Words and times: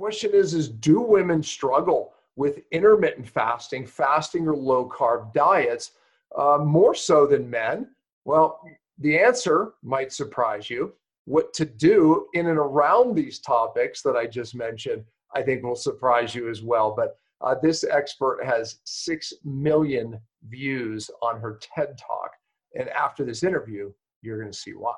question 0.00 0.30
is, 0.32 0.54
is 0.54 0.70
do 0.70 1.02
women 1.02 1.42
struggle 1.42 2.14
with 2.34 2.62
intermittent 2.72 3.28
fasting, 3.28 3.86
fasting 3.86 4.48
or 4.48 4.56
low 4.56 4.88
carb 4.88 5.30
diets 5.34 5.92
uh, 6.38 6.56
more 6.56 6.94
so 6.94 7.26
than 7.26 7.50
men? 7.50 7.86
Well, 8.24 8.62
the 8.96 9.18
answer 9.18 9.74
might 9.82 10.10
surprise 10.10 10.70
you. 10.70 10.94
What 11.26 11.52
to 11.52 11.66
do 11.66 12.28
in 12.32 12.46
and 12.46 12.56
around 12.56 13.14
these 13.14 13.40
topics 13.40 14.00
that 14.00 14.16
I 14.16 14.26
just 14.26 14.54
mentioned, 14.54 15.04
I 15.34 15.42
think 15.42 15.62
will 15.62 15.76
surprise 15.76 16.34
you 16.34 16.48
as 16.48 16.62
well. 16.62 16.94
But 16.96 17.18
uh, 17.42 17.56
this 17.62 17.84
expert 17.84 18.42
has 18.42 18.78
6 18.84 19.34
million 19.44 20.18
views 20.48 21.10
on 21.22 21.38
her 21.38 21.60
TED 21.60 21.98
Talk. 21.98 22.30
And 22.74 22.88
after 22.88 23.22
this 23.22 23.42
interview, 23.42 23.92
you're 24.22 24.40
going 24.40 24.50
to 24.50 24.58
see 24.58 24.72
why. 24.72 24.94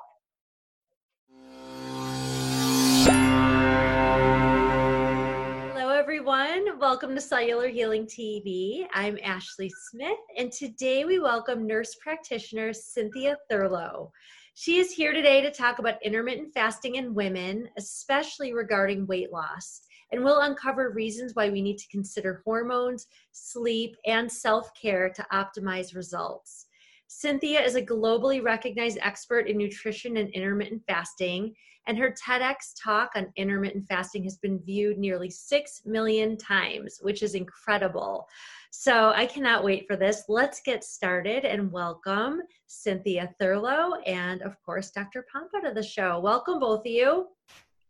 Everyone. 6.25 6.79
Welcome 6.79 7.15
to 7.15 7.19
Cellular 7.19 7.67
Healing 7.67 8.05
TV. 8.05 8.85
I'm 8.93 9.19
Ashley 9.21 9.69
Smith, 9.91 10.17
and 10.37 10.53
today 10.53 11.03
we 11.03 11.19
welcome 11.19 11.67
nurse 11.67 11.95
practitioner 11.95 12.71
Cynthia 12.71 13.35
Thurlow. 13.51 14.09
She 14.53 14.77
is 14.79 14.93
here 14.93 15.11
today 15.11 15.41
to 15.41 15.51
talk 15.51 15.79
about 15.79 16.01
intermittent 16.01 16.53
fasting 16.53 16.95
in 16.95 17.13
women, 17.13 17.67
especially 17.77 18.53
regarding 18.53 19.05
weight 19.05 19.33
loss. 19.33 19.81
And 20.13 20.23
we'll 20.23 20.39
uncover 20.39 20.91
reasons 20.91 21.33
why 21.33 21.49
we 21.49 21.61
need 21.61 21.77
to 21.79 21.89
consider 21.89 22.41
hormones, 22.45 23.07
sleep, 23.33 23.97
and 24.05 24.31
self 24.31 24.71
care 24.81 25.09
to 25.09 25.25
optimize 25.33 25.93
results. 25.93 26.67
Cynthia 27.07 27.61
is 27.61 27.75
a 27.75 27.81
globally 27.81 28.41
recognized 28.41 28.97
expert 29.01 29.49
in 29.49 29.57
nutrition 29.57 30.15
and 30.15 30.29
intermittent 30.29 30.83
fasting 30.87 31.53
and 31.87 31.97
her 31.97 32.11
TEDx 32.11 32.73
talk 32.81 33.11
on 33.15 33.31
intermittent 33.35 33.85
fasting 33.87 34.23
has 34.23 34.37
been 34.37 34.59
viewed 34.59 34.97
nearly 34.97 35.29
6 35.29 35.81
million 35.85 36.37
times, 36.37 36.99
which 37.01 37.21
is 37.21 37.35
incredible. 37.35 38.27
So 38.71 39.11
I 39.15 39.25
cannot 39.25 39.63
wait 39.63 39.85
for 39.87 39.95
this. 39.95 40.23
Let's 40.29 40.61
get 40.61 40.83
started 40.83 41.45
and 41.45 41.71
welcome 41.71 42.41
Cynthia 42.67 43.33
Thurlow 43.39 44.01
and, 44.05 44.41
of 44.41 44.55
course, 44.63 44.91
Dr. 44.91 45.25
Pompa 45.33 45.61
to 45.67 45.73
the 45.73 45.83
show. 45.83 46.19
Welcome, 46.19 46.59
both 46.59 46.81
of 46.81 46.87
you. 46.87 47.27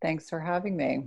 Thanks 0.01 0.29
for 0.29 0.39
having 0.39 0.75
me. 0.75 1.05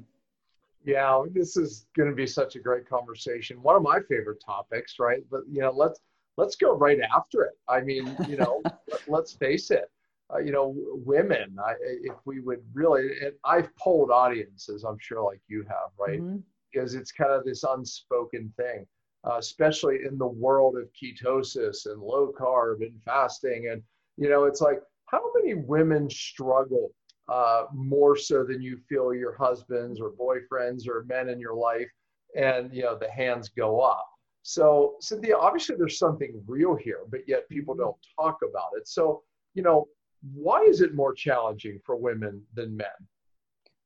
Yeah, 0.84 1.24
this 1.32 1.56
is 1.56 1.86
going 1.96 2.08
to 2.08 2.14
be 2.14 2.28
such 2.28 2.54
a 2.54 2.60
great 2.60 2.88
conversation. 2.88 3.60
One 3.60 3.74
of 3.74 3.82
my 3.82 3.98
favorite 4.08 4.40
topics, 4.44 5.00
right? 5.00 5.24
But 5.28 5.40
you 5.50 5.60
know, 5.60 5.72
let's 5.72 5.98
let's 6.36 6.54
go 6.54 6.76
right 6.76 7.00
after 7.14 7.42
it. 7.42 7.58
I 7.68 7.80
mean, 7.80 8.16
you 8.28 8.36
know, 8.36 8.62
let's 9.08 9.32
face 9.32 9.72
it 9.72 9.90
uh, 10.34 10.38
you 10.38 10.52
know, 10.52 10.74
women, 11.04 11.56
I, 11.64 11.74
if 12.02 12.14
we 12.24 12.40
would 12.40 12.60
really, 12.72 13.10
and 13.22 13.32
I've 13.44 13.74
polled 13.76 14.10
audiences, 14.10 14.84
I'm 14.84 14.98
sure 14.98 15.22
like 15.22 15.40
you 15.48 15.64
have, 15.68 15.90
right? 15.98 16.20
Mm-hmm. 16.20 16.38
Because 16.72 16.94
it's 16.94 17.12
kind 17.12 17.30
of 17.32 17.44
this 17.44 17.64
unspoken 17.64 18.52
thing, 18.56 18.86
uh, 19.24 19.36
especially 19.38 19.98
in 20.06 20.18
the 20.18 20.26
world 20.26 20.76
of 20.76 20.88
ketosis 20.92 21.86
and 21.86 22.02
low 22.02 22.32
carb 22.38 22.82
and 22.82 23.00
fasting. 23.04 23.68
And, 23.70 23.82
you 24.16 24.28
know, 24.28 24.44
it's 24.44 24.60
like, 24.60 24.80
how 25.06 25.22
many 25.36 25.54
women 25.54 26.10
struggle 26.10 26.90
uh, 27.28 27.66
more 27.72 28.16
so 28.16 28.44
than 28.44 28.60
you 28.60 28.78
feel 28.88 29.14
your 29.14 29.36
husbands 29.36 30.00
or 30.00 30.10
boyfriends 30.12 30.88
or 30.88 31.04
men 31.08 31.28
in 31.28 31.38
your 31.38 31.54
life? 31.54 31.88
And, 32.36 32.74
you 32.74 32.82
know, 32.82 32.98
the 32.98 33.10
hands 33.10 33.48
go 33.48 33.80
up. 33.80 34.06
So, 34.42 34.96
Cynthia, 35.00 35.36
obviously 35.36 35.76
there's 35.76 35.98
something 35.98 36.42
real 36.46 36.74
here, 36.74 37.00
but 37.10 37.20
yet 37.26 37.48
people 37.48 37.74
mm-hmm. 37.74 37.84
don't 37.84 37.96
talk 38.20 38.38
about 38.42 38.70
it. 38.76 38.88
So, 38.88 39.22
you 39.54 39.62
know, 39.62 39.86
why 40.34 40.62
is 40.62 40.80
it 40.80 40.94
more 40.94 41.14
challenging 41.14 41.80
for 41.84 41.96
women 41.96 42.42
than 42.54 42.76
men? 42.76 42.86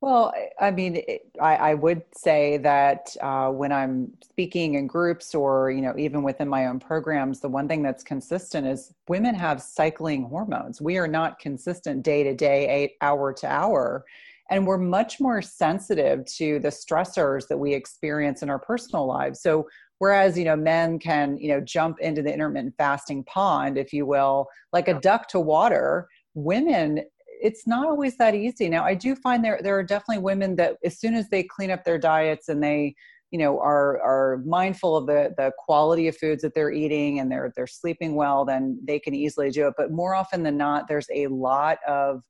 Well, 0.01 0.33
I 0.59 0.71
mean, 0.71 0.97
it, 0.97 1.31
I, 1.43 1.57
I, 1.57 1.75
would 1.75 2.03
say 2.15 2.57
that 2.59 3.15
uh, 3.21 3.51
when 3.51 3.71
I'm 3.71 4.15
speaking 4.23 4.77
in 4.77 4.87
groups 4.87 5.35
or, 5.35 5.71
you 5.71 5.83
know, 5.83 5.93
even 5.99 6.23
within 6.23 6.49
my 6.49 6.67
own 6.67 6.81
programs, 6.81 7.41
the 7.41 7.51
one 7.51 7.69
thing 7.69 7.83
that's 7.83 8.03
consistent 8.03 8.67
is 8.67 8.95
women 9.09 9.35
have 9.35 9.61
cycling 9.61 10.25
hormones. 10.25 10.81
We 10.81 10.97
are 10.97 11.07
not 11.07 11.39
consistent 11.39 12.03
day 12.03 12.23
to 12.23 12.35
day, 12.35 12.67
eight 12.67 12.93
hour 13.03 13.35
to 13.35 13.47
hour. 13.47 14.07
And 14.51 14.67
we're 14.67 14.79
much 14.79 15.21
more 15.21 15.43
sensitive 15.43 16.25
to 16.37 16.59
the 16.61 16.69
stressors 16.69 17.47
that 17.49 17.59
we 17.59 17.75
experience 17.75 18.43
in 18.43 18.49
our 18.49 18.59
personal 18.59 19.07
lives. 19.07 19.43
So, 19.43 19.69
whereas, 19.99 20.39
you 20.39 20.45
know, 20.47 20.57
men 20.57 20.99
can, 20.99 21.37
you 21.37 21.49
know, 21.49 21.61
jump 21.61 22.01
into 22.01 22.23
the 22.23 22.33
intermittent 22.33 22.75
fasting 22.79 23.23
pond, 23.25 23.77
if 23.77 23.93
you 23.93 24.07
will, 24.07 24.49
like 24.73 24.89
a 24.89 24.99
duck 24.99 25.29
to 25.29 25.41
water 25.41 26.09
women 26.35 27.01
it's 27.43 27.67
not 27.67 27.87
always 27.87 28.19
that 28.19 28.35
easy. 28.35 28.69
Now 28.69 28.85
i 28.85 28.95
do 28.95 29.15
find 29.17 29.45
there 29.45 29.61
there 29.63 29.79
are 29.79 29.83
definitely 29.83 30.23
women 30.23 30.57
that 30.57 30.77
as 30.85 30.99
soon 30.99 31.15
as 31.15 31.29
they 31.31 31.43
clean 31.43 31.71
up 31.71 31.85
their 31.85 31.99
diets 31.99 32.49
and 32.49 32.63
they 32.63 32.95
you 33.31 33.39
know 33.39 33.59
are 33.61 34.01
are 34.03 34.43
mindful 34.45 34.97
of 34.97 35.07
the 35.07 35.33
the 35.37 35.53
quality 35.59 36.09
of 36.09 36.17
foods 36.17 36.43
that 36.43 36.55
they're 36.55 36.73
eating 36.73 37.21
and 37.21 37.31
they're 37.31 37.53
they're 37.57 37.67
sleeping 37.67 38.15
well 38.15 38.45
then 38.45 38.79
they 38.87 38.99
can 38.99 39.15
easily 39.15 39.51
do 39.51 39.67
it. 39.69 39.75
But 39.77 39.93
more 39.93 40.15
often 40.15 40.43
than 40.43 40.57
not 40.57 40.87
there's 40.89 41.09
a 41.15 41.29
lot 41.29 41.79
of 41.87 42.21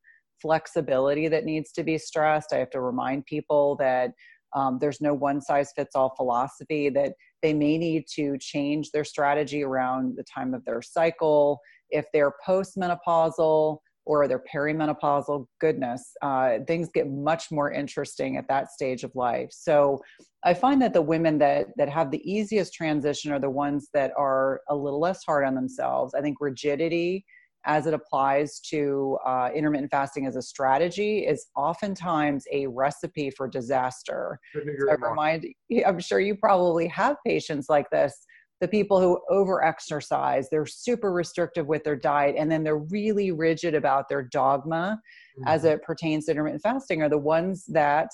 flexibility 0.41 1.28
that 1.28 1.44
needs 1.44 1.71
to 1.72 1.83
be 1.84 1.99
stressed. 1.99 2.53
I 2.53 2.59
have 2.59 2.71
to 2.71 2.81
remind 2.81 3.27
people 3.27 3.77
that 3.77 4.12
um, 4.55 4.78
there's 4.81 5.00
no 5.00 5.15
one 5.15 5.41
size 5.41 5.72
fits 5.77 5.94
all 5.94 6.15
philosophy 6.16 6.89
that 6.91 7.12
they 7.43 7.55
may 7.55 7.78
need 7.78 8.05
to 8.15 8.37
change 8.39 8.91
their 8.91 9.05
strategy 9.05 9.62
around 9.62 10.16
the 10.16 10.25
time 10.25 10.55
of 10.55 10.65
their 10.65 10.83
cycle. 10.83 11.60
If 11.91 12.06
they're 12.12 12.33
postmenopausal 12.47 13.78
or 14.10 14.26
their 14.26 14.43
perimenopausal 14.53 15.47
goodness, 15.60 16.03
uh, 16.21 16.59
things 16.66 16.88
get 16.93 17.09
much 17.09 17.53
more 17.53 17.71
interesting 17.71 18.37
at 18.37 18.48
that 18.48 18.69
stage 18.72 19.04
of 19.04 19.12
life. 19.15 19.48
So 19.53 20.00
I 20.44 20.53
find 20.53 20.82
that 20.82 20.94
the 20.94 21.03
women 21.03 21.38
that 21.38 21.69
that 21.76 21.88
have 21.88 22.10
the 22.10 22.22
easiest 22.28 22.75
transition 22.75 23.31
are 23.31 23.38
the 23.38 23.48
ones 23.50 23.88
that 23.94 24.10
are 24.19 24.62
a 24.69 24.75
little 24.75 24.98
less 24.98 25.22
hard 25.25 25.44
on 25.44 25.54
themselves. 25.54 26.12
I 26.12 26.22
think 26.22 26.38
rigidity 26.41 27.25
as 27.66 27.87
it 27.87 27.94
applies 27.94 28.59
to 28.59 29.16
uh, 29.25 29.50
intermittent 29.54 29.93
fasting 29.93 30.27
as 30.27 30.34
a 30.34 30.42
strategy 30.42 31.21
is 31.21 31.47
oftentimes 31.54 32.44
a 32.53 32.66
recipe 32.66 33.31
for 33.31 33.47
disaster. 33.47 34.41
So 34.54 34.91
I 34.91 34.94
remind, 34.94 35.47
I'm 35.87 36.00
sure 36.00 36.21
you 36.21 36.34
probably 36.37 36.88
have 36.88 37.16
patients 37.25 37.66
like 37.69 37.88
this 37.91 38.15
the 38.60 38.69
people 38.69 39.00
who 39.00 39.21
over 39.31 39.65
exercise 39.65 40.48
they're 40.50 40.66
super 40.66 41.12
restrictive 41.12 41.66
with 41.66 41.82
their 41.84 41.97
diet 41.97 42.37
and 42.38 42.50
then 42.50 42.62
they're 42.62 42.78
really 42.78 43.31
rigid 43.31 43.75
about 43.75 44.09
their 44.09 44.22
dogma 44.22 45.00
mm-hmm. 45.38 45.48
as 45.48 45.65
it 45.65 45.82
pertains 45.82 46.26
to 46.26 46.32
intermittent 46.32 46.62
fasting 46.62 47.03
are 47.03 47.09
the 47.09 47.19
ones 47.19 47.65
that 47.66 48.09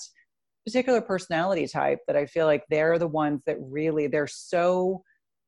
particular 0.65 1.01
personality 1.01 1.67
type 1.67 1.99
that 2.07 2.15
i 2.15 2.25
feel 2.25 2.45
like 2.45 2.63
they're 2.69 2.97
the 2.99 3.07
ones 3.07 3.41
that 3.45 3.57
really 3.59 4.07
they're 4.07 4.27
so 4.27 5.01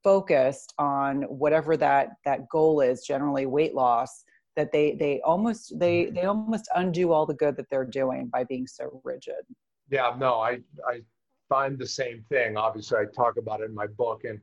focused 0.04 0.74
on 0.78 1.24
whatever 1.24 1.76
that 1.76 2.10
that 2.26 2.48
goal 2.50 2.81
is 2.81 3.04
generally 3.06 3.46
weight 3.46 3.76
loss 3.76 4.24
that 4.56 4.72
they 4.72 4.94
they 4.94 5.22
almost 5.22 5.78
they 5.80 6.04
mm-hmm. 6.04 6.16
they 6.16 6.24
almost 6.24 6.70
undo 6.76 7.12
all 7.12 7.26
the 7.26 7.34
good 7.34 7.56
that 7.56 7.66
they're 7.70 7.86
doing 7.86 8.28
by 8.28 8.44
being 8.44 8.68
so 8.68 9.02
rigid 9.04 9.44
yeah 9.90 10.14
no 10.18 10.40
i 10.40 10.60
i 10.88 11.02
find 11.50 11.78
the 11.78 11.88
same 11.88 12.24
thing 12.30 12.56
obviously 12.56 12.98
i 12.98 13.06
talk 13.16 13.38
about 13.38 13.62
it 13.62 13.66
in 13.66 13.74
my 13.74 13.88
book 13.88 14.24
and 14.24 14.40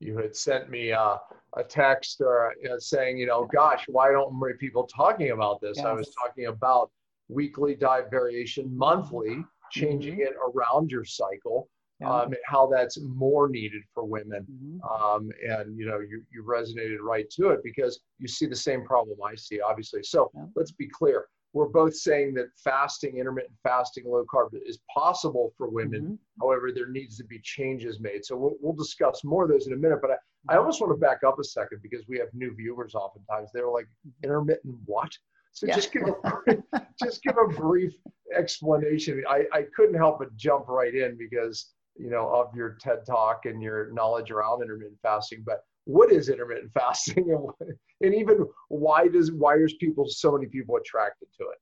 you 0.00 0.16
had 0.18 0.36
sent 0.36 0.70
me 0.70 0.90
a, 0.90 1.18
a 1.56 1.64
text 1.64 2.20
or 2.20 2.54
you 2.62 2.68
know, 2.68 2.78
saying, 2.78 3.18
you 3.18 3.26
know, 3.26 3.48
gosh, 3.52 3.84
why 3.88 4.10
don't 4.10 4.32
more 4.32 4.54
people 4.54 4.84
talking 4.84 5.30
about 5.30 5.60
this? 5.60 5.76
Yes. 5.76 5.86
I 5.86 5.92
was 5.92 6.14
talking 6.14 6.46
about 6.46 6.90
weekly 7.28 7.74
diet 7.74 8.10
variation, 8.10 8.76
monthly, 8.76 9.44
changing 9.70 10.14
mm-hmm. 10.14 10.22
it 10.22 10.34
around 10.54 10.90
your 10.90 11.04
cycle. 11.04 11.68
Yeah. 11.98 12.12
Um, 12.12 12.26
and 12.26 12.36
how 12.44 12.66
that's 12.66 13.00
more 13.00 13.48
needed 13.48 13.80
for 13.94 14.04
women. 14.04 14.46
Mm-hmm. 14.52 15.02
Um, 15.02 15.30
and 15.48 15.78
you 15.78 15.86
know, 15.86 16.00
you, 16.00 16.22
you 16.30 16.44
resonated 16.44 16.98
right 17.00 17.28
to 17.30 17.48
it 17.48 17.60
because 17.64 18.00
you 18.18 18.28
see 18.28 18.44
the 18.44 18.54
same 18.54 18.84
problem 18.84 19.16
I 19.26 19.34
see, 19.34 19.62
obviously. 19.62 20.02
So 20.02 20.30
yeah. 20.34 20.44
let's 20.54 20.72
be 20.72 20.88
clear 20.88 21.26
we're 21.56 21.68
both 21.68 21.96
saying 21.96 22.34
that 22.34 22.48
fasting, 22.62 23.16
intermittent 23.16 23.54
fasting, 23.62 24.04
low 24.06 24.26
carb 24.30 24.50
is 24.66 24.78
possible 24.94 25.54
for 25.56 25.70
women. 25.70 26.02
Mm-hmm. 26.02 26.14
However, 26.38 26.70
there 26.70 26.90
needs 26.90 27.16
to 27.16 27.24
be 27.24 27.40
changes 27.42 27.98
made. 27.98 28.26
So 28.26 28.36
we'll, 28.36 28.56
we'll 28.60 28.74
discuss 28.74 29.24
more 29.24 29.44
of 29.44 29.48
those 29.48 29.66
in 29.66 29.72
a 29.72 29.76
minute. 29.76 30.00
But 30.02 30.10
I, 30.10 30.14
I 30.14 30.16
mm-hmm. 30.16 30.58
almost 30.58 30.82
want 30.82 30.92
to 30.92 30.98
back 30.98 31.24
up 31.26 31.38
a 31.40 31.44
second 31.44 31.80
because 31.82 32.04
we 32.08 32.18
have 32.18 32.28
new 32.34 32.54
viewers 32.54 32.94
oftentimes. 32.94 33.48
They're 33.54 33.70
like, 33.70 33.88
intermittent 34.22 34.74
what? 34.84 35.10
So 35.52 35.66
yeah. 35.66 35.76
just 35.76 35.92
give 35.94 36.02
a 36.02 36.82
just 37.02 37.22
give 37.22 37.38
a 37.38 37.48
brief 37.48 37.94
explanation. 38.36 39.24
I, 39.26 39.44
I 39.50 39.62
couldn't 39.74 39.94
help 39.94 40.18
but 40.18 40.36
jump 40.36 40.68
right 40.68 40.94
in 40.94 41.16
because 41.16 41.72
you 41.96 42.10
know 42.10 42.28
of 42.28 42.54
your 42.54 42.76
TED 42.82 43.06
talk 43.06 43.46
and 43.46 43.62
your 43.62 43.90
knowledge 43.92 44.30
around 44.30 44.60
intermittent 44.60 44.98
fasting. 45.02 45.42
But 45.46 45.60
what 45.86 46.12
is 46.12 46.28
intermittent 46.28 46.72
fasting? 46.72 47.24
And, 47.60 47.72
and 48.02 48.14
even 48.14 48.44
why 48.68 49.08
does 49.08 49.32
why 49.32 49.54
is 49.56 49.72
people 49.74 50.04
so 50.06 50.32
many 50.32 50.46
people 50.46 50.76
attracted 50.76 51.28
to 51.38 51.44
it? 51.44 51.58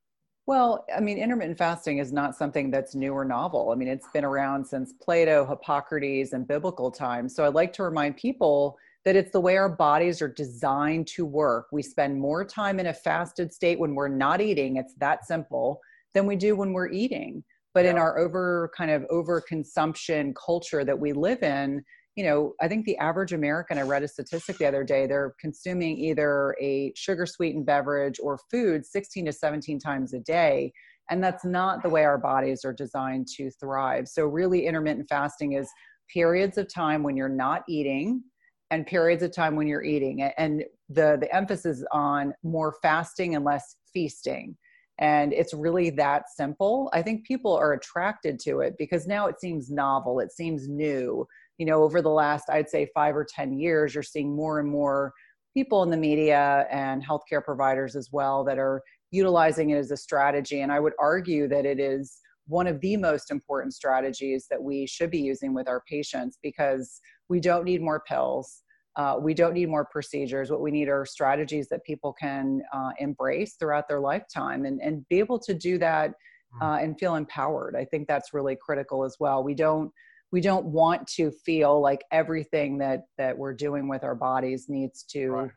Well 0.46 0.84
i 0.94 1.00
mean 1.00 1.18
intermittent 1.18 1.56
fasting 1.56 1.98
is 1.98 2.12
not 2.12 2.34
something 2.34 2.70
that's 2.70 2.94
new 2.94 3.12
or 3.12 3.24
novel. 3.24 3.70
I 3.70 3.76
mean 3.76 3.88
it's 3.88 4.08
been 4.12 4.24
around 4.24 4.66
since 4.66 4.92
plato 5.00 5.46
hippocrates 5.46 6.32
and 6.32 6.48
biblical 6.48 6.90
times. 6.90 7.36
So 7.36 7.46
i'd 7.46 7.54
like 7.54 7.72
to 7.74 7.84
remind 7.84 8.16
people 8.16 8.76
that 9.04 9.14
it's 9.14 9.30
the 9.30 9.40
way 9.40 9.56
our 9.56 9.68
bodies 9.68 10.22
are 10.22 10.28
designed 10.28 11.06
to 11.08 11.26
work. 11.26 11.66
We 11.70 11.82
spend 11.82 12.18
more 12.18 12.44
time 12.44 12.80
in 12.80 12.86
a 12.86 12.94
fasted 12.94 13.52
state 13.52 13.78
when 13.78 13.94
we're 13.94 14.08
not 14.08 14.40
eating. 14.40 14.76
It's 14.76 14.94
that 14.94 15.26
simple 15.26 15.80
than 16.14 16.26
we 16.26 16.36
do 16.36 16.56
when 16.56 16.72
we're 16.72 16.90
eating. 16.90 17.44
But 17.74 17.84
yeah. 17.84 17.92
in 17.92 17.98
our 17.98 18.18
over 18.18 18.70
kind 18.76 18.90
of 18.90 19.04
over 19.10 19.40
consumption 19.40 20.32
culture 20.34 20.84
that 20.84 20.98
we 20.98 21.12
live 21.12 21.42
in 21.42 21.84
you 22.16 22.24
know 22.24 22.54
i 22.60 22.68
think 22.68 22.84
the 22.84 22.96
average 22.98 23.32
american 23.32 23.78
i 23.78 23.82
read 23.82 24.02
a 24.02 24.08
statistic 24.08 24.56
the 24.58 24.66
other 24.66 24.84
day 24.84 25.06
they're 25.06 25.34
consuming 25.40 25.98
either 25.98 26.54
a 26.60 26.92
sugar 26.94 27.26
sweetened 27.26 27.66
beverage 27.66 28.18
or 28.22 28.38
food 28.50 28.86
16 28.86 29.26
to 29.26 29.32
17 29.32 29.78
times 29.78 30.14
a 30.14 30.20
day 30.20 30.72
and 31.10 31.22
that's 31.22 31.44
not 31.44 31.82
the 31.82 31.88
way 31.88 32.04
our 32.04 32.18
bodies 32.18 32.64
are 32.64 32.72
designed 32.72 33.28
to 33.36 33.50
thrive. 33.50 34.08
So 34.08 34.24
really 34.26 34.66
intermittent 34.66 35.08
fasting 35.08 35.52
is 35.52 35.68
periods 36.12 36.58
of 36.58 36.72
time 36.72 37.02
when 37.02 37.16
you're 37.16 37.28
not 37.28 37.62
eating 37.68 38.22
and 38.70 38.86
periods 38.86 39.22
of 39.22 39.32
time 39.32 39.56
when 39.56 39.66
you're 39.66 39.84
eating 39.84 40.22
and 40.38 40.64
the 40.88 41.18
the 41.20 41.34
emphasis 41.34 41.84
on 41.92 42.32
more 42.42 42.74
fasting 42.82 43.34
and 43.34 43.44
less 43.44 43.76
feasting. 43.92 44.56
And 44.98 45.32
it's 45.32 45.52
really 45.52 45.90
that 45.90 46.24
simple. 46.34 46.88
I 46.92 47.02
think 47.02 47.26
people 47.26 47.54
are 47.54 47.72
attracted 47.72 48.38
to 48.40 48.60
it 48.60 48.74
because 48.78 49.06
now 49.06 49.26
it 49.26 49.40
seems 49.40 49.70
novel 49.70 50.20
it 50.20 50.32
seems 50.32 50.68
new 50.68 51.26
you 51.58 51.66
know 51.66 51.82
over 51.82 52.02
the 52.02 52.08
last 52.08 52.44
i'd 52.50 52.68
say 52.68 52.88
5 52.94 53.16
or 53.16 53.24
10 53.24 53.52
years 53.52 53.94
you're 53.94 54.02
seeing 54.02 54.34
more 54.34 54.60
and 54.60 54.68
more 54.68 55.12
people 55.54 55.82
in 55.82 55.90
the 55.90 55.96
media 55.96 56.66
and 56.70 57.04
healthcare 57.04 57.44
providers 57.44 57.94
as 57.96 58.10
well 58.12 58.44
that 58.44 58.58
are 58.58 58.82
utilizing 59.10 59.70
it 59.70 59.76
as 59.76 59.90
a 59.90 59.96
strategy 59.96 60.60
and 60.60 60.72
i 60.72 60.80
would 60.80 60.94
argue 60.98 61.48
that 61.48 61.64
it 61.64 61.78
is 61.78 62.18
one 62.46 62.66
of 62.66 62.80
the 62.80 62.96
most 62.96 63.30
important 63.30 63.72
strategies 63.72 64.46
that 64.50 64.62
we 64.62 64.86
should 64.86 65.10
be 65.10 65.20
using 65.20 65.54
with 65.54 65.66
our 65.66 65.82
patients 65.88 66.38
because 66.42 67.00
we 67.28 67.40
don't 67.40 67.64
need 67.64 67.80
more 67.80 68.02
pills 68.06 68.64
uh, 68.96 69.16
we 69.20 69.34
don't 69.34 69.54
need 69.54 69.68
more 69.68 69.84
procedures. 69.84 70.50
What 70.50 70.60
we 70.60 70.70
need 70.70 70.88
are 70.88 71.04
strategies 71.04 71.68
that 71.68 71.84
people 71.84 72.12
can 72.12 72.62
uh, 72.72 72.90
embrace 72.98 73.56
throughout 73.58 73.88
their 73.88 74.00
lifetime 74.00 74.66
and, 74.66 74.80
and 74.80 75.06
be 75.08 75.18
able 75.18 75.38
to 75.40 75.54
do 75.54 75.78
that 75.78 76.12
hmm. 76.52 76.62
uh, 76.62 76.76
and 76.78 76.98
feel 76.98 77.16
empowered. 77.16 77.74
I 77.76 77.84
think 77.84 78.06
that's 78.06 78.32
really 78.32 78.56
critical 78.56 79.04
as 79.04 79.16
well. 79.18 79.42
We 79.42 79.54
don't 79.54 79.90
we 80.34 80.40
don't 80.40 80.66
want 80.66 81.06
to 81.06 81.30
feel 81.30 81.80
like 81.80 82.02
everything 82.10 82.76
that 82.76 83.04
that 83.18 83.38
we're 83.38 83.54
doing 83.54 83.86
with 83.86 84.02
our 84.02 84.16
bodies 84.16 84.66
needs 84.68 85.04
to 85.04 85.28
right. 85.28 85.50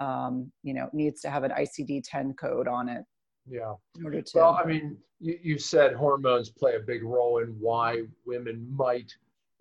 um, 0.00 0.50
you 0.64 0.74
know 0.74 0.90
needs 0.92 1.20
to 1.20 1.30
have 1.30 1.44
an 1.44 1.52
ICD-10 1.52 2.36
code 2.36 2.66
on 2.66 2.88
it. 2.88 3.04
Yeah. 3.48 3.74
Well, 4.34 4.58
I 4.60 4.66
mean, 4.66 4.96
you, 5.20 5.38
you 5.40 5.56
said 5.56 5.92
hormones 5.92 6.50
play 6.50 6.74
a 6.74 6.80
big 6.80 7.04
role 7.04 7.38
in 7.38 7.50
why 7.60 8.02
women 8.26 8.66
might 8.74 9.12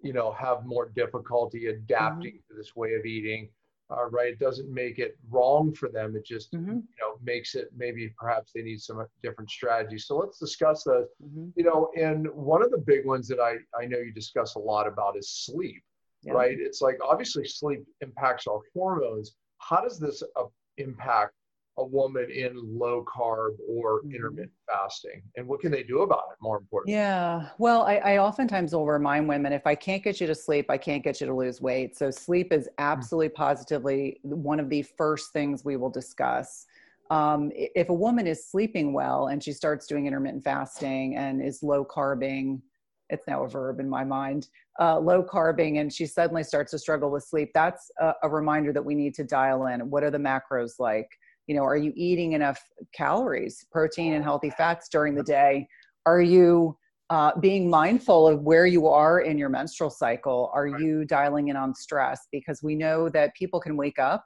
you 0.02 0.12
know 0.12 0.32
have 0.32 0.66
more 0.66 0.90
difficulty 0.96 1.68
adapting 1.68 2.32
mm-hmm. 2.32 2.54
to 2.54 2.58
this 2.58 2.76
way 2.76 2.96
of 2.96 3.06
eating 3.06 3.50
uh, 3.96 4.10
right 4.10 4.34
it 4.34 4.40
doesn't 4.40 4.72
make 4.74 5.00
it 5.00 5.18
wrong 5.30 5.74
for 5.74 5.90
them 5.90 6.16
it 6.16 6.26
just 6.26 6.52
mm-hmm. 6.54 6.72
you 6.72 6.98
know 7.00 7.16
makes 7.24 7.56
it 7.56 7.70
maybe 7.76 8.14
perhaps 8.18 8.52
they 8.54 8.62
need 8.62 8.82
some 8.82 9.06
different 9.22 9.50
strategies 9.50 10.06
so 10.06 10.18
let's 10.18 10.40
discuss 10.40 10.84
those 10.84 11.08
mm-hmm. 11.24 11.50
you 11.56 11.64
know 11.64 11.90
and 11.98 12.28
one 12.34 12.64
of 12.64 12.72
the 12.72 12.78
big 12.78 13.06
ones 13.06 13.28
that 13.28 13.40
i 13.40 13.56
i 13.80 13.86
know 13.86 13.98
you 13.98 14.12
discuss 14.12 14.56
a 14.56 14.60
lot 14.60 14.88
about 14.88 15.18
is 15.18 15.30
sleep 15.30 15.84
yeah. 16.24 16.34
right 16.34 16.58
it's 16.60 16.82
like 16.82 16.98
obviously 17.04 17.46
sleep 17.46 17.84
impacts 18.02 18.48
our 18.48 18.60
hormones 18.74 19.36
how 19.60 19.82
does 19.82 20.00
this 20.00 20.24
uh, 20.36 20.44
impact 20.78 21.34
a 21.78 21.84
woman 21.84 22.30
in 22.30 22.52
low 22.56 23.04
carb 23.04 23.56
or 23.68 24.02
mm-hmm. 24.02 24.16
intermittent 24.16 24.52
fasting? 24.72 25.22
And 25.36 25.48
what 25.48 25.60
can 25.60 25.72
they 25.72 25.84
do 25.84 26.02
about 26.02 26.24
it 26.32 26.38
more 26.42 26.58
importantly? 26.58 26.94
Yeah. 26.94 27.50
Well 27.58 27.84
I, 27.84 27.96
I, 27.96 28.18
oftentimes 28.18 28.74
will 28.74 28.86
remind 28.86 29.28
women 29.28 29.54
if 29.54 29.66
i 29.66 29.76
can't 29.76 30.04
get 30.04 30.22
you 30.22 30.28
to 30.28 30.36
sleep 30.36 30.68
i 30.70 30.78
can't 30.78 31.04
get 31.04 31.20
you 31.20 31.28
to 31.28 31.34
lose 31.34 31.62
weight. 31.62 31.98
So 31.98 32.12
sleep 32.12 32.54
is 32.54 32.66
mm. 32.66 32.72
absolutely 32.78 33.30
positively 33.30 34.20
one 34.24 34.60
of 34.60 34.70
the 34.70 34.84
first 34.84 35.34
things 35.34 35.66
we 35.66 35.78
will 35.78 35.90
discuss. 35.90 36.66
Um, 37.10 37.52
if 37.54 37.90
a 37.90 37.94
woman 37.94 38.28
is 38.28 38.48
sleeping 38.48 38.94
well 38.94 39.28
and 39.28 39.44
she 39.44 39.52
starts 39.52 39.88
doing 39.88 40.08
intermittent 40.08 40.44
fasting 40.44 41.18
and 41.18 41.44
is 41.44 41.62
low 41.64 41.84
carbing 41.84 42.62
it's 43.10 43.28
now 43.28 43.44
a 43.44 43.50
verb 43.50 43.80
in 43.80 43.90
my 43.90 44.04
mind 44.04 44.48
uh, 44.80 44.98
low 44.98 45.22
carbing 45.22 45.78
and 45.78 45.94
she 45.94 46.06
suddenly 46.06 46.44
starts 46.44 46.72
to 46.72 46.80
struggle 46.80 47.12
with 47.12 47.24
sleep 47.24 47.52
that's 47.54 47.92
a, 48.00 48.14
a 48.24 48.30
reminder 48.30 48.72
that 48.74 48.84
we 48.84 48.96
need 48.96 49.14
to 49.14 49.24
dial 49.24 49.68
in. 49.68 49.90
What 49.90 50.04
are 50.04 50.12
the 50.12 50.18
macros 50.18 50.80
like 50.80 51.10
you 51.48 51.56
know 51.56 51.64
are 51.64 51.78
you 51.78 51.94
eating 51.96 52.34
enough 52.34 52.62
calories 52.94 53.66
protein 53.72 54.14
and 54.14 54.24
healthy 54.24 54.50
fats 54.52 54.88
during 54.90 55.16
the 55.16 55.24
day? 55.24 55.68
Are 56.06 56.22
you 56.22 56.78
uh, 57.10 57.32
being 57.40 57.70
mindful 57.70 58.28
of 58.28 58.42
where 58.42 58.66
you 58.66 58.88
are 58.88 59.22
in 59.22 59.38
your 59.38 59.50
menstrual 59.50 59.90
cycle? 59.90 60.52
Are 60.54 60.68
you 60.68 61.06
dialing 61.06 61.50
in 61.50 61.56
on 61.56 61.76
stress? 61.76 62.28
Because 62.32 62.62
we 62.64 62.76
know 62.76 63.10
that 63.10 63.34
people 63.36 63.60
can 63.60 63.78
wake 63.78 64.00
up 64.00 64.26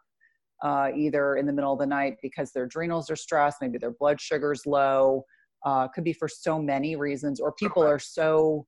uh, 0.63 0.89
either 0.95 1.35
in 1.35 1.45
the 1.45 1.53
middle 1.53 1.73
of 1.73 1.79
the 1.79 1.85
night 1.85 2.15
because 2.21 2.51
their 2.51 2.63
adrenals 2.63 3.11
are 3.11 3.15
stressed 3.15 3.57
maybe 3.61 3.77
their 3.77 3.93
blood 3.99 4.19
sugar's 4.19 4.65
low 4.65 5.23
uh, 5.65 5.87
could 5.89 6.03
be 6.03 6.13
for 6.13 6.27
so 6.27 6.59
many 6.59 6.95
reasons 6.95 7.39
or 7.39 7.51
people 7.53 7.83
are 7.83 7.99
so 7.99 8.65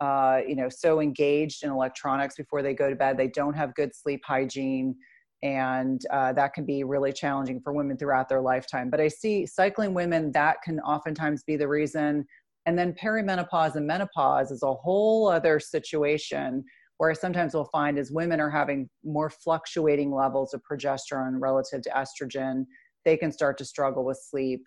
uh, 0.00 0.40
you 0.46 0.54
know 0.54 0.68
so 0.68 1.00
engaged 1.00 1.64
in 1.64 1.70
electronics 1.70 2.36
before 2.36 2.62
they 2.62 2.74
go 2.74 2.90
to 2.90 2.96
bed. 2.96 3.16
They 3.16 3.28
don't 3.28 3.54
have 3.54 3.74
good 3.74 3.94
sleep 3.94 4.22
hygiene 4.24 4.94
and 5.42 6.00
uh, 6.10 6.32
that 6.32 6.54
can 6.54 6.64
be 6.64 6.84
really 6.84 7.12
challenging 7.12 7.60
for 7.60 7.72
women 7.72 7.96
throughout 7.96 8.28
their 8.28 8.40
lifetime. 8.40 8.90
But 8.90 9.00
I 9.00 9.08
see 9.08 9.46
cycling 9.46 9.94
women 9.94 10.32
that 10.32 10.62
can 10.62 10.80
oftentimes 10.80 11.42
be 11.44 11.56
the 11.56 11.68
reason. 11.68 12.26
And 12.64 12.78
then 12.78 12.94
perimenopause 12.94 13.76
and 13.76 13.86
menopause 13.86 14.50
is 14.50 14.62
a 14.62 14.72
whole 14.72 15.28
other 15.28 15.60
situation 15.60 16.64
where 16.98 17.10
I 17.10 17.14
sometimes 17.14 17.54
will 17.54 17.66
find 17.66 17.98
is 17.98 18.10
women 18.10 18.40
are 18.40 18.50
having 18.50 18.88
more 19.04 19.28
fluctuating 19.30 20.12
levels 20.12 20.54
of 20.54 20.62
progesterone 20.70 21.38
relative 21.38 21.82
to 21.82 21.90
estrogen. 21.90 22.64
They 23.04 23.16
can 23.16 23.30
start 23.30 23.58
to 23.58 23.64
struggle 23.64 24.04
with 24.04 24.18
sleep. 24.18 24.62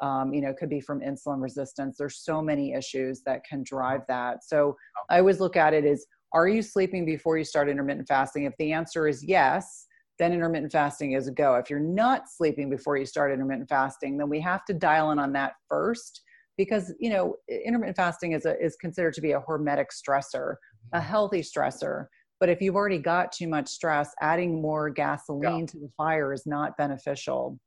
Um, 0.00 0.34
you 0.34 0.40
know, 0.40 0.52
could 0.52 0.70
be 0.70 0.80
from 0.80 1.00
insulin 1.00 1.40
resistance. 1.40 1.96
There's 1.96 2.18
so 2.18 2.42
many 2.42 2.72
issues 2.72 3.22
that 3.26 3.44
can 3.48 3.62
drive 3.62 4.00
that. 4.08 4.42
So 4.42 4.76
I 5.08 5.20
always 5.20 5.38
look 5.38 5.56
at 5.56 5.72
it 5.72 5.84
as 5.84 6.04
are 6.32 6.48
you 6.48 6.62
sleeping 6.62 7.04
before 7.04 7.38
you 7.38 7.44
start 7.44 7.68
intermittent 7.68 8.08
fasting? 8.08 8.42
If 8.42 8.54
the 8.58 8.72
answer 8.72 9.06
is 9.06 9.22
yes, 9.22 9.86
then 10.18 10.32
intermittent 10.32 10.72
fasting 10.72 11.12
is 11.12 11.26
a 11.26 11.32
go. 11.32 11.54
If 11.56 11.68
you're 11.70 11.80
not 11.80 12.28
sleeping 12.28 12.70
before 12.70 12.96
you 12.96 13.06
start 13.06 13.32
intermittent 13.32 13.68
fasting, 13.68 14.16
then 14.16 14.28
we 14.28 14.40
have 14.40 14.64
to 14.66 14.74
dial 14.74 15.10
in 15.10 15.18
on 15.18 15.32
that 15.32 15.54
first 15.68 16.22
because 16.56 16.94
you 17.00 17.10
know 17.10 17.34
intermittent 17.48 17.96
fasting 17.96 18.32
is 18.32 18.46
a, 18.46 18.58
is 18.62 18.76
considered 18.76 19.14
to 19.14 19.20
be 19.20 19.32
a 19.32 19.40
hormetic 19.40 19.86
stressor, 19.92 20.54
a 20.92 20.98
mm-hmm. 20.98 21.06
healthy 21.06 21.40
stressor. 21.40 22.06
But 22.40 22.48
if 22.48 22.60
you've 22.60 22.76
already 22.76 22.98
got 22.98 23.32
too 23.32 23.48
much 23.48 23.68
stress, 23.68 24.10
adding 24.20 24.60
more 24.60 24.90
gasoline 24.90 25.60
yeah. 25.60 25.66
to 25.66 25.78
the 25.78 25.90
fire 25.96 26.32
is 26.32 26.46
not 26.46 26.76
beneficial. 26.76 27.58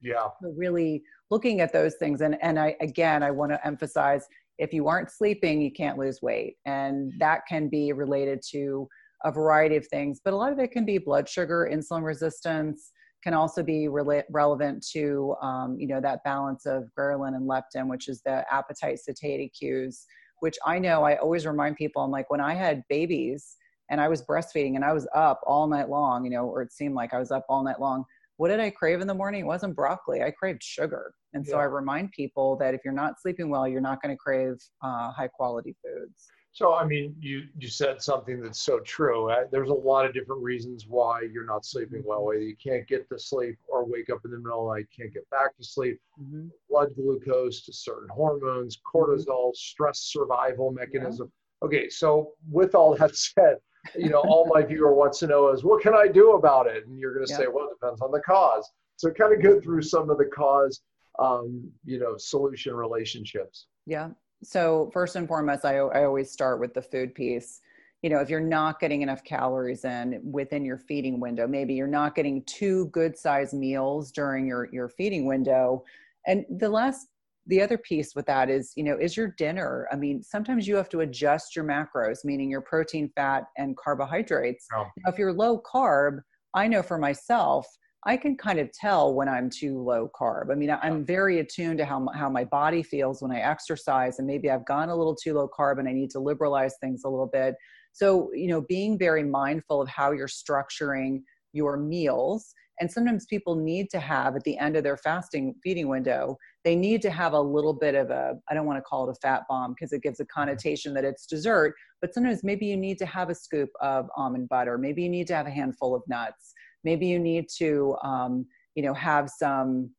Yeah. 0.00 0.28
So 0.42 0.54
really 0.56 1.02
looking 1.30 1.60
at 1.60 1.72
those 1.72 1.96
things 1.96 2.22
and 2.22 2.36
and 2.40 2.58
I 2.58 2.76
again 2.80 3.22
I 3.22 3.30
want 3.30 3.52
to 3.52 3.66
emphasize 3.66 4.26
if 4.60 4.74
you 4.74 4.88
aren't 4.88 5.10
sleeping, 5.10 5.62
you 5.62 5.72
can't 5.72 5.98
lose 5.98 6.20
weight. 6.20 6.56
And 6.66 7.12
that 7.18 7.40
can 7.48 7.68
be 7.68 7.92
related 7.92 8.42
to 8.50 8.86
a 9.24 9.32
variety 9.32 9.76
of 9.76 9.86
things, 9.86 10.20
but 10.24 10.32
a 10.32 10.36
lot 10.36 10.52
of 10.52 10.58
it 10.58 10.70
can 10.72 10.84
be 10.84 10.98
blood 10.98 11.28
sugar, 11.28 11.68
insulin 11.70 12.04
resistance, 12.04 12.92
can 13.22 13.34
also 13.34 13.62
be 13.62 13.88
re- 13.88 14.22
relevant 14.30 14.86
to 14.92 15.34
um, 15.42 15.76
you 15.78 15.86
know 15.86 16.00
that 16.00 16.24
balance 16.24 16.66
of 16.66 16.84
ghrelin 16.98 17.34
and 17.36 17.48
leptin, 17.48 17.88
which 17.88 18.08
is 18.08 18.22
the 18.22 18.44
appetite 18.52 18.98
satiety 18.98 19.50
cues. 19.58 20.06
Which 20.40 20.56
I 20.64 20.78
know 20.78 21.04
I 21.04 21.16
always 21.16 21.46
remind 21.46 21.76
people. 21.76 22.02
I'm 22.02 22.10
like 22.10 22.30
when 22.30 22.40
I 22.40 22.54
had 22.54 22.82
babies 22.88 23.56
and 23.90 24.00
I 24.00 24.08
was 24.08 24.22
breastfeeding 24.22 24.76
and 24.76 24.84
I 24.84 24.92
was 24.92 25.06
up 25.14 25.40
all 25.46 25.66
night 25.66 25.90
long, 25.90 26.24
you 26.24 26.30
know, 26.30 26.46
or 26.46 26.62
it 26.62 26.72
seemed 26.72 26.94
like 26.94 27.12
I 27.12 27.18
was 27.18 27.30
up 27.30 27.44
all 27.48 27.62
night 27.62 27.78
long. 27.78 28.04
What 28.38 28.48
did 28.48 28.58
I 28.58 28.70
crave 28.70 29.02
in 29.02 29.06
the 29.06 29.14
morning? 29.14 29.42
It 29.42 29.46
wasn't 29.46 29.76
broccoli. 29.76 30.22
I 30.22 30.30
craved 30.30 30.62
sugar. 30.62 31.12
And 31.34 31.46
so 31.46 31.58
I 31.58 31.64
remind 31.64 32.12
people 32.12 32.56
that 32.56 32.72
if 32.72 32.80
you're 32.84 32.94
not 32.94 33.20
sleeping 33.20 33.50
well, 33.50 33.68
you're 33.68 33.82
not 33.82 34.00
going 34.00 34.14
to 34.14 34.18
crave 34.18 34.54
uh, 34.82 35.12
high 35.12 35.28
quality 35.28 35.76
foods. 35.84 36.26
So, 36.52 36.74
I 36.74 36.84
mean, 36.84 37.14
you 37.20 37.44
you 37.56 37.68
said 37.68 38.02
something 38.02 38.40
that's 38.40 38.60
so 38.60 38.80
true. 38.80 39.30
Uh, 39.30 39.44
there's 39.52 39.70
a 39.70 39.74
lot 39.74 40.04
of 40.04 40.12
different 40.12 40.42
reasons 40.42 40.86
why 40.88 41.22
you're 41.32 41.46
not 41.46 41.64
sleeping 41.64 42.02
well. 42.04 42.24
Whether 42.24 42.40
you 42.42 42.56
can't 42.56 42.86
get 42.88 43.08
to 43.08 43.18
sleep 43.18 43.56
or 43.68 43.84
wake 43.84 44.10
up 44.10 44.20
in 44.24 44.32
the 44.32 44.38
middle 44.38 44.68
of 44.68 44.74
the 44.74 44.80
night, 44.80 44.88
can't 44.94 45.14
get 45.14 45.28
back 45.30 45.56
to 45.56 45.64
sleep. 45.64 46.00
Mm-hmm. 46.20 46.48
Blood 46.68 46.88
glucose 46.96 47.62
to 47.66 47.72
certain 47.72 48.08
hormones, 48.08 48.78
cortisol, 48.78 49.54
stress 49.54 50.00
survival 50.00 50.72
mechanism. 50.72 51.30
Yeah. 51.62 51.66
Okay, 51.66 51.88
so 51.88 52.32
with 52.50 52.74
all 52.74 52.96
that 52.96 53.14
said, 53.16 53.58
you 53.96 54.10
know, 54.10 54.20
all 54.20 54.50
my 54.52 54.62
viewer 54.62 54.92
wants 54.92 55.20
to 55.20 55.28
know 55.28 55.50
is 55.50 55.62
what 55.62 55.82
can 55.82 55.94
I 55.94 56.08
do 56.08 56.32
about 56.32 56.66
it? 56.66 56.84
And 56.86 56.98
you're 56.98 57.14
going 57.14 57.26
to 57.26 57.32
yeah. 57.32 57.38
say, 57.38 57.46
well, 57.46 57.66
it 57.66 57.78
depends 57.80 58.00
on 58.00 58.10
the 58.10 58.20
cause. 58.20 58.68
So, 58.96 59.10
kind 59.10 59.32
of 59.32 59.42
go 59.42 59.60
through 59.60 59.82
some 59.82 60.10
of 60.10 60.18
the 60.18 60.26
cause, 60.26 60.82
um, 61.18 61.70
you 61.84 62.00
know, 62.00 62.16
solution 62.18 62.74
relationships. 62.74 63.66
Yeah 63.86 64.10
so 64.42 64.90
first 64.92 65.16
and 65.16 65.28
foremost 65.28 65.64
I, 65.64 65.76
I 65.76 66.04
always 66.04 66.30
start 66.30 66.60
with 66.60 66.74
the 66.74 66.82
food 66.82 67.14
piece. 67.14 67.60
You 68.02 68.10
know 68.10 68.20
if 68.20 68.30
you're 68.30 68.40
not 68.40 68.80
getting 68.80 69.02
enough 69.02 69.22
calories 69.24 69.84
in 69.84 70.20
within 70.24 70.64
your 70.64 70.78
feeding 70.78 71.20
window 71.20 71.46
maybe 71.46 71.74
you're 71.74 71.86
not 71.86 72.14
getting 72.14 72.42
two 72.44 72.86
good 72.86 73.16
sized 73.16 73.52
meals 73.54 74.10
during 74.10 74.46
your 74.46 74.68
your 74.72 74.88
feeding 74.88 75.26
window. 75.26 75.84
And 76.26 76.44
the 76.58 76.68
last 76.68 77.08
the 77.46 77.60
other 77.60 77.78
piece 77.78 78.14
with 78.14 78.26
that 78.26 78.48
is 78.50 78.72
you 78.76 78.84
know 78.84 78.96
is 78.98 79.16
your 79.16 79.28
dinner 79.38 79.88
i 79.90 79.96
mean 79.96 80.22
sometimes 80.22 80.68
you 80.68 80.76
have 80.76 80.88
to 80.90 81.00
adjust 81.00 81.56
your 81.56 81.64
macros 81.64 82.18
meaning 82.24 82.50
your 82.50 82.60
protein 82.60 83.10
fat 83.16 83.44
and 83.56 83.76
carbohydrates. 83.76 84.66
Oh. 84.74 84.84
now, 84.98 85.10
if 85.10 85.18
you're 85.18 85.32
low 85.32 85.60
carb 85.60 86.20
i 86.54 86.66
know 86.66 86.82
for 86.82 86.98
myself 86.98 87.66
I 88.06 88.16
can 88.16 88.36
kind 88.36 88.58
of 88.58 88.72
tell 88.72 89.14
when 89.14 89.28
I'm 89.28 89.50
too 89.50 89.78
low 89.78 90.10
carb. 90.18 90.50
I 90.50 90.54
mean, 90.54 90.70
I'm 90.70 91.04
very 91.04 91.40
attuned 91.40 91.78
to 91.78 91.84
how 91.84 92.00
my, 92.00 92.16
how 92.16 92.30
my 92.30 92.44
body 92.44 92.82
feels 92.82 93.20
when 93.20 93.30
I 93.30 93.40
exercise, 93.40 94.18
and 94.18 94.26
maybe 94.26 94.50
I've 94.50 94.64
gone 94.64 94.88
a 94.88 94.96
little 94.96 95.14
too 95.14 95.34
low 95.34 95.48
carb, 95.48 95.78
and 95.78 95.88
I 95.88 95.92
need 95.92 96.10
to 96.10 96.20
liberalize 96.20 96.76
things 96.80 97.02
a 97.04 97.08
little 97.08 97.26
bit. 97.26 97.54
So, 97.92 98.30
you 98.32 98.48
know, 98.48 98.62
being 98.62 98.98
very 98.98 99.22
mindful 99.22 99.82
of 99.82 99.88
how 99.88 100.12
you're 100.12 100.28
structuring 100.28 101.22
your 101.52 101.76
meals. 101.76 102.54
And 102.80 102.90
sometimes 102.90 103.26
people 103.26 103.54
need 103.54 103.90
to 103.90 104.00
have 104.00 104.36
at 104.36 104.44
the 104.44 104.56
end 104.56 104.76
of 104.76 104.84
their 104.84 104.96
fasting 104.96 105.54
feeding 105.62 105.88
window, 105.88 106.38
they 106.64 106.74
need 106.74 107.02
to 107.02 107.10
have 107.10 107.34
a 107.34 107.40
little 107.40 107.74
bit 107.74 107.94
of 107.94 108.08
a, 108.08 108.38
I 108.48 108.54
don't 108.54 108.64
want 108.64 108.78
to 108.78 108.82
call 108.82 109.06
it 109.06 109.12
a 109.12 109.20
fat 109.20 109.42
bomb 109.50 109.74
because 109.74 109.92
it 109.92 110.02
gives 110.02 110.20
a 110.20 110.22
mm-hmm. 110.22 110.40
connotation 110.40 110.94
that 110.94 111.04
it's 111.04 111.26
dessert, 111.26 111.74
but 112.00 112.14
sometimes 112.14 112.42
maybe 112.42 112.64
you 112.64 112.78
need 112.78 112.96
to 112.98 113.06
have 113.06 113.28
a 113.28 113.34
scoop 113.34 113.68
of 113.82 114.08
almond 114.16 114.48
butter. 114.48 114.78
Maybe 114.78 115.02
you 115.02 115.10
need 115.10 115.26
to 115.26 115.34
have 115.34 115.46
a 115.46 115.50
handful 115.50 115.94
of 115.94 116.02
nuts 116.08 116.54
maybe 116.84 117.06
you 117.06 117.18
need 117.18 117.46
to 117.58 117.96
um, 118.02 118.46
you 118.74 118.82
know 118.82 118.94
have 118.94 119.28
some 119.28 119.90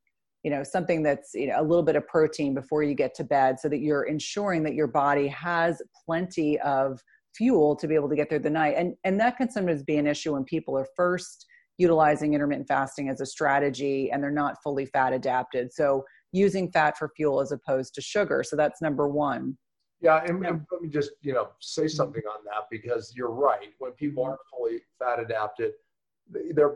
you 0.43 0.51
know 0.51 0.63
something 0.63 1.03
that's 1.03 1.31
you 1.33 1.47
know 1.47 1.59
a 1.59 1.63
little 1.63 1.83
bit 1.83 1.95
of 1.95 2.07
protein 2.07 2.53
before 2.53 2.83
you 2.83 2.95
get 2.95 3.13
to 3.15 3.23
bed 3.23 3.59
so 3.59 3.69
that 3.69 3.79
you're 3.79 4.03
ensuring 4.03 4.63
that 4.63 4.73
your 4.73 4.87
body 4.87 5.27
has 5.27 5.81
plenty 6.05 6.59
of 6.61 6.99
fuel 7.35 7.75
to 7.75 7.87
be 7.87 7.95
able 7.95 8.09
to 8.09 8.15
get 8.15 8.29
through 8.29 8.39
the 8.39 8.49
night. 8.49 8.75
And 8.77 8.95
and 9.03 9.19
that 9.19 9.37
can 9.37 9.49
sometimes 9.49 9.83
be 9.83 9.97
an 9.97 10.07
issue 10.07 10.33
when 10.33 10.43
people 10.43 10.77
are 10.77 10.87
first 10.95 11.45
utilizing 11.77 12.33
intermittent 12.33 12.67
fasting 12.67 13.09
as 13.09 13.21
a 13.21 13.25
strategy 13.25 14.11
and 14.11 14.21
they're 14.21 14.29
not 14.31 14.55
fully 14.63 14.85
fat 14.85 15.13
adapted. 15.13 15.73
So 15.73 16.03
using 16.31 16.71
fat 16.71 16.97
for 16.97 17.09
fuel 17.15 17.41
as 17.41 17.51
opposed 17.51 17.95
to 17.95 18.01
sugar. 18.01 18.43
So 18.43 18.55
that's 18.55 18.81
number 18.81 19.07
one. 19.07 19.57
Yeah 20.01 20.23
and, 20.25 20.45
and 20.45 20.65
let 20.71 20.81
me 20.81 20.89
just 20.89 21.11
you 21.21 21.33
know 21.33 21.49
say 21.59 21.83
mm-hmm. 21.83 21.89
something 21.89 22.23
on 22.29 22.43
that 22.45 22.65
because 22.69 23.13
you're 23.15 23.31
right. 23.31 23.69
When 23.79 23.91
people 23.91 24.23
aren't 24.23 24.39
fully 24.49 24.81
fat 24.99 25.19
adapted 25.19 25.73
they're 26.53 26.75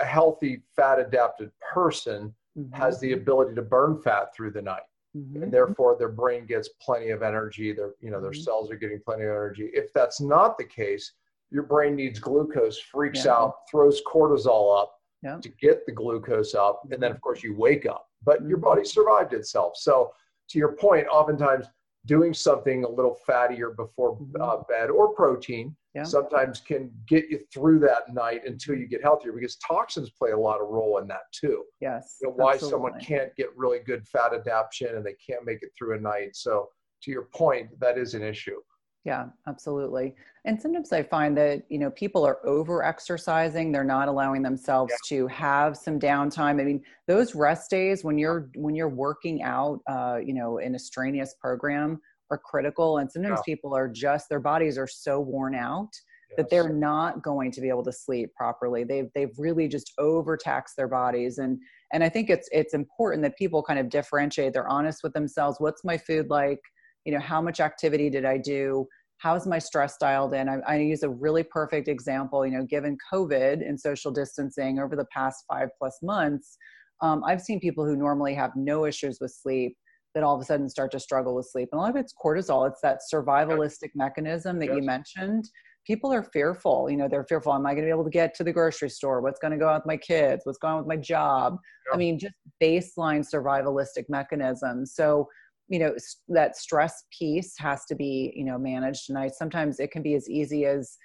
a 0.00 0.04
healthy 0.04 0.62
fat 0.74 0.98
adapted 0.98 1.50
person 1.72 2.34
mm-hmm. 2.58 2.74
has 2.74 3.00
the 3.00 3.12
ability 3.12 3.54
to 3.54 3.62
burn 3.62 4.00
fat 4.00 4.34
through 4.34 4.50
the 4.50 4.62
night 4.62 4.82
mm-hmm. 5.16 5.42
and 5.42 5.52
therefore 5.52 5.96
their 5.98 6.08
brain 6.08 6.46
gets 6.46 6.68
plenty 6.80 7.10
of 7.10 7.22
energy 7.22 7.72
their 7.72 7.92
you 8.00 8.10
know 8.10 8.20
their 8.20 8.30
mm-hmm. 8.30 8.42
cells 8.42 8.70
are 8.70 8.76
getting 8.76 9.00
plenty 9.04 9.22
of 9.22 9.30
energy 9.30 9.70
if 9.72 9.92
that's 9.92 10.20
not 10.20 10.56
the 10.58 10.64
case 10.64 11.12
your 11.50 11.64
brain 11.64 11.96
needs 11.96 12.18
glucose 12.18 12.78
freaks 12.78 13.24
yeah. 13.24 13.32
out 13.32 13.54
throws 13.70 14.00
cortisol 14.10 14.80
up 14.80 14.94
yeah. 15.22 15.38
to 15.40 15.48
get 15.48 15.84
the 15.86 15.92
glucose 15.92 16.54
up 16.54 16.82
and 16.90 17.02
then 17.02 17.10
of 17.10 17.20
course 17.20 17.42
you 17.42 17.54
wake 17.56 17.86
up 17.86 18.06
but 18.24 18.40
your 18.42 18.58
mm-hmm. 18.58 18.66
body 18.66 18.84
survived 18.84 19.32
itself 19.32 19.74
so 19.76 20.12
to 20.48 20.58
your 20.58 20.72
point 20.72 21.06
oftentimes 21.08 21.66
doing 22.06 22.34
something 22.34 22.84
a 22.84 22.88
little 22.88 23.16
fattier 23.28 23.74
before 23.76 24.16
mm-hmm. 24.16 24.40
uh, 24.40 24.56
bed 24.68 24.90
or 24.90 25.14
protein 25.14 25.76
yeah. 25.94 26.02
sometimes 26.02 26.60
can 26.60 26.90
get 27.06 27.28
you 27.28 27.40
through 27.52 27.78
that 27.80 28.12
night 28.12 28.42
until 28.46 28.74
you 28.74 28.86
get 28.86 29.02
healthier 29.02 29.32
because 29.32 29.56
toxins 29.56 30.10
play 30.10 30.30
a 30.30 30.38
lot 30.38 30.60
of 30.60 30.68
role 30.68 30.98
in 30.98 31.06
that 31.08 31.22
too. 31.32 31.64
Yes. 31.80 32.16
You 32.20 32.28
know, 32.28 32.34
why 32.34 32.54
absolutely. 32.54 32.74
someone 32.74 33.00
can't 33.00 33.34
get 33.36 33.48
really 33.56 33.80
good 33.80 34.06
fat 34.08 34.32
adaptation 34.32 34.96
and 34.96 35.04
they 35.04 35.16
can't 35.24 35.44
make 35.44 35.62
it 35.62 35.70
through 35.76 35.96
a 35.96 36.00
night. 36.00 36.34
So 36.34 36.68
to 37.02 37.10
your 37.10 37.28
point, 37.34 37.68
that 37.80 37.98
is 37.98 38.14
an 38.14 38.22
issue. 38.22 38.60
Yeah, 39.04 39.26
absolutely. 39.48 40.14
And 40.44 40.60
sometimes 40.60 40.92
I 40.92 41.02
find 41.02 41.36
that, 41.36 41.64
you 41.68 41.78
know, 41.78 41.90
people 41.90 42.24
are 42.24 42.38
over 42.46 42.84
exercising. 42.84 43.72
They're 43.72 43.82
not 43.82 44.06
allowing 44.06 44.42
themselves 44.42 44.92
yeah. 44.92 45.16
to 45.16 45.26
have 45.26 45.76
some 45.76 45.98
downtime. 45.98 46.60
I 46.60 46.64
mean, 46.64 46.82
those 47.08 47.34
rest 47.34 47.68
days 47.68 48.04
when 48.04 48.16
you're 48.16 48.48
when 48.54 48.76
you're 48.76 48.88
working 48.88 49.42
out 49.42 49.80
uh, 49.88 50.18
you 50.24 50.34
know, 50.34 50.58
in 50.58 50.76
a 50.76 50.78
strenuous 50.78 51.34
program, 51.40 52.00
are 52.32 52.38
critical 52.38 52.98
and 52.98 53.12
sometimes 53.12 53.40
yeah. 53.46 53.54
people 53.54 53.74
are 53.76 53.86
just 53.86 54.28
their 54.28 54.40
bodies 54.40 54.78
are 54.78 54.86
so 54.86 55.20
worn 55.20 55.54
out 55.54 55.90
yes. 56.30 56.36
that 56.36 56.50
they're 56.50 56.72
not 56.72 57.22
going 57.22 57.52
to 57.52 57.60
be 57.60 57.68
able 57.68 57.84
to 57.84 57.92
sleep 57.92 58.34
properly 58.34 58.84
they've 58.84 59.10
they've 59.14 59.38
really 59.38 59.68
just 59.68 59.92
overtaxed 59.98 60.74
their 60.76 60.88
bodies 60.88 61.38
and 61.38 61.58
and 61.92 62.02
i 62.02 62.08
think 62.08 62.30
it's 62.30 62.48
it's 62.50 62.72
important 62.72 63.22
that 63.22 63.36
people 63.36 63.62
kind 63.62 63.78
of 63.78 63.90
differentiate 63.90 64.52
they're 64.52 64.68
honest 64.68 65.02
with 65.02 65.12
themselves 65.12 65.58
what's 65.60 65.84
my 65.84 65.98
food 65.98 66.30
like 66.30 66.60
you 67.04 67.12
know 67.12 67.20
how 67.20 67.40
much 67.40 67.60
activity 67.60 68.10
did 68.10 68.24
i 68.24 68.36
do 68.38 68.86
how's 69.18 69.46
my 69.46 69.58
stress 69.58 69.96
dialed 69.98 70.34
in 70.34 70.48
I, 70.48 70.58
I 70.66 70.78
use 70.78 71.02
a 71.02 71.08
really 71.08 71.42
perfect 71.42 71.88
example 71.88 72.44
you 72.46 72.52
know 72.52 72.64
given 72.64 72.96
covid 73.12 73.66
and 73.66 73.78
social 73.78 74.10
distancing 74.10 74.78
over 74.78 74.96
the 74.96 75.06
past 75.06 75.44
five 75.48 75.68
plus 75.78 75.98
months 76.02 76.56
um, 77.02 77.22
i've 77.26 77.40
seen 77.40 77.60
people 77.60 77.84
who 77.84 77.96
normally 77.96 78.34
have 78.34 78.52
no 78.56 78.84
issues 78.84 79.18
with 79.20 79.32
sleep 79.32 79.76
that 80.14 80.22
all 80.22 80.34
of 80.34 80.40
a 80.40 80.44
sudden 80.44 80.68
start 80.68 80.92
to 80.92 81.00
struggle 81.00 81.34
with 81.34 81.46
sleep. 81.46 81.68
And 81.72 81.78
a 81.78 81.82
lot 81.82 81.90
of 81.90 81.96
it's 81.96 82.12
cortisol. 82.12 82.68
It's 82.68 82.80
that 82.82 83.00
survivalistic 83.12 83.90
mechanism 83.94 84.58
that 84.58 84.66
yes. 84.66 84.76
you 84.76 84.82
mentioned. 84.82 85.48
People 85.86 86.12
are 86.12 86.22
fearful. 86.22 86.88
You 86.90 86.96
know, 86.96 87.08
they're 87.08 87.24
fearful. 87.24 87.52
Am 87.52 87.66
I 87.66 87.70
going 87.70 87.84
to 87.84 87.88
be 87.88 87.90
able 87.90 88.04
to 88.04 88.10
get 88.10 88.34
to 88.36 88.44
the 88.44 88.52
grocery 88.52 88.90
store? 88.90 89.20
What's 89.20 89.40
going 89.40 89.52
to 89.52 89.58
go 89.58 89.68
on 89.68 89.76
with 89.76 89.86
my 89.86 89.96
kids? 89.96 90.42
What's 90.44 90.58
going 90.58 90.74
on 90.74 90.78
with 90.78 90.86
my 90.86 90.96
job? 90.96 91.56
I 91.92 91.96
mean, 91.96 92.18
just 92.18 92.34
baseline 92.62 93.26
survivalistic 93.28 94.04
mechanisms. 94.08 94.94
So, 94.94 95.28
you 95.72 95.78
know, 95.78 95.94
that 96.28 96.54
stress 96.54 97.04
piece 97.18 97.54
has 97.58 97.86
to 97.86 97.94
be, 97.94 98.30
you 98.36 98.44
know, 98.44 98.58
managed. 98.58 99.08
And 99.08 99.18
I 99.18 99.28
sometimes 99.28 99.80
it 99.80 99.90
can 99.90 100.02
be 100.02 100.14
as 100.14 100.28
easy 100.28 100.66
as, 100.66 100.98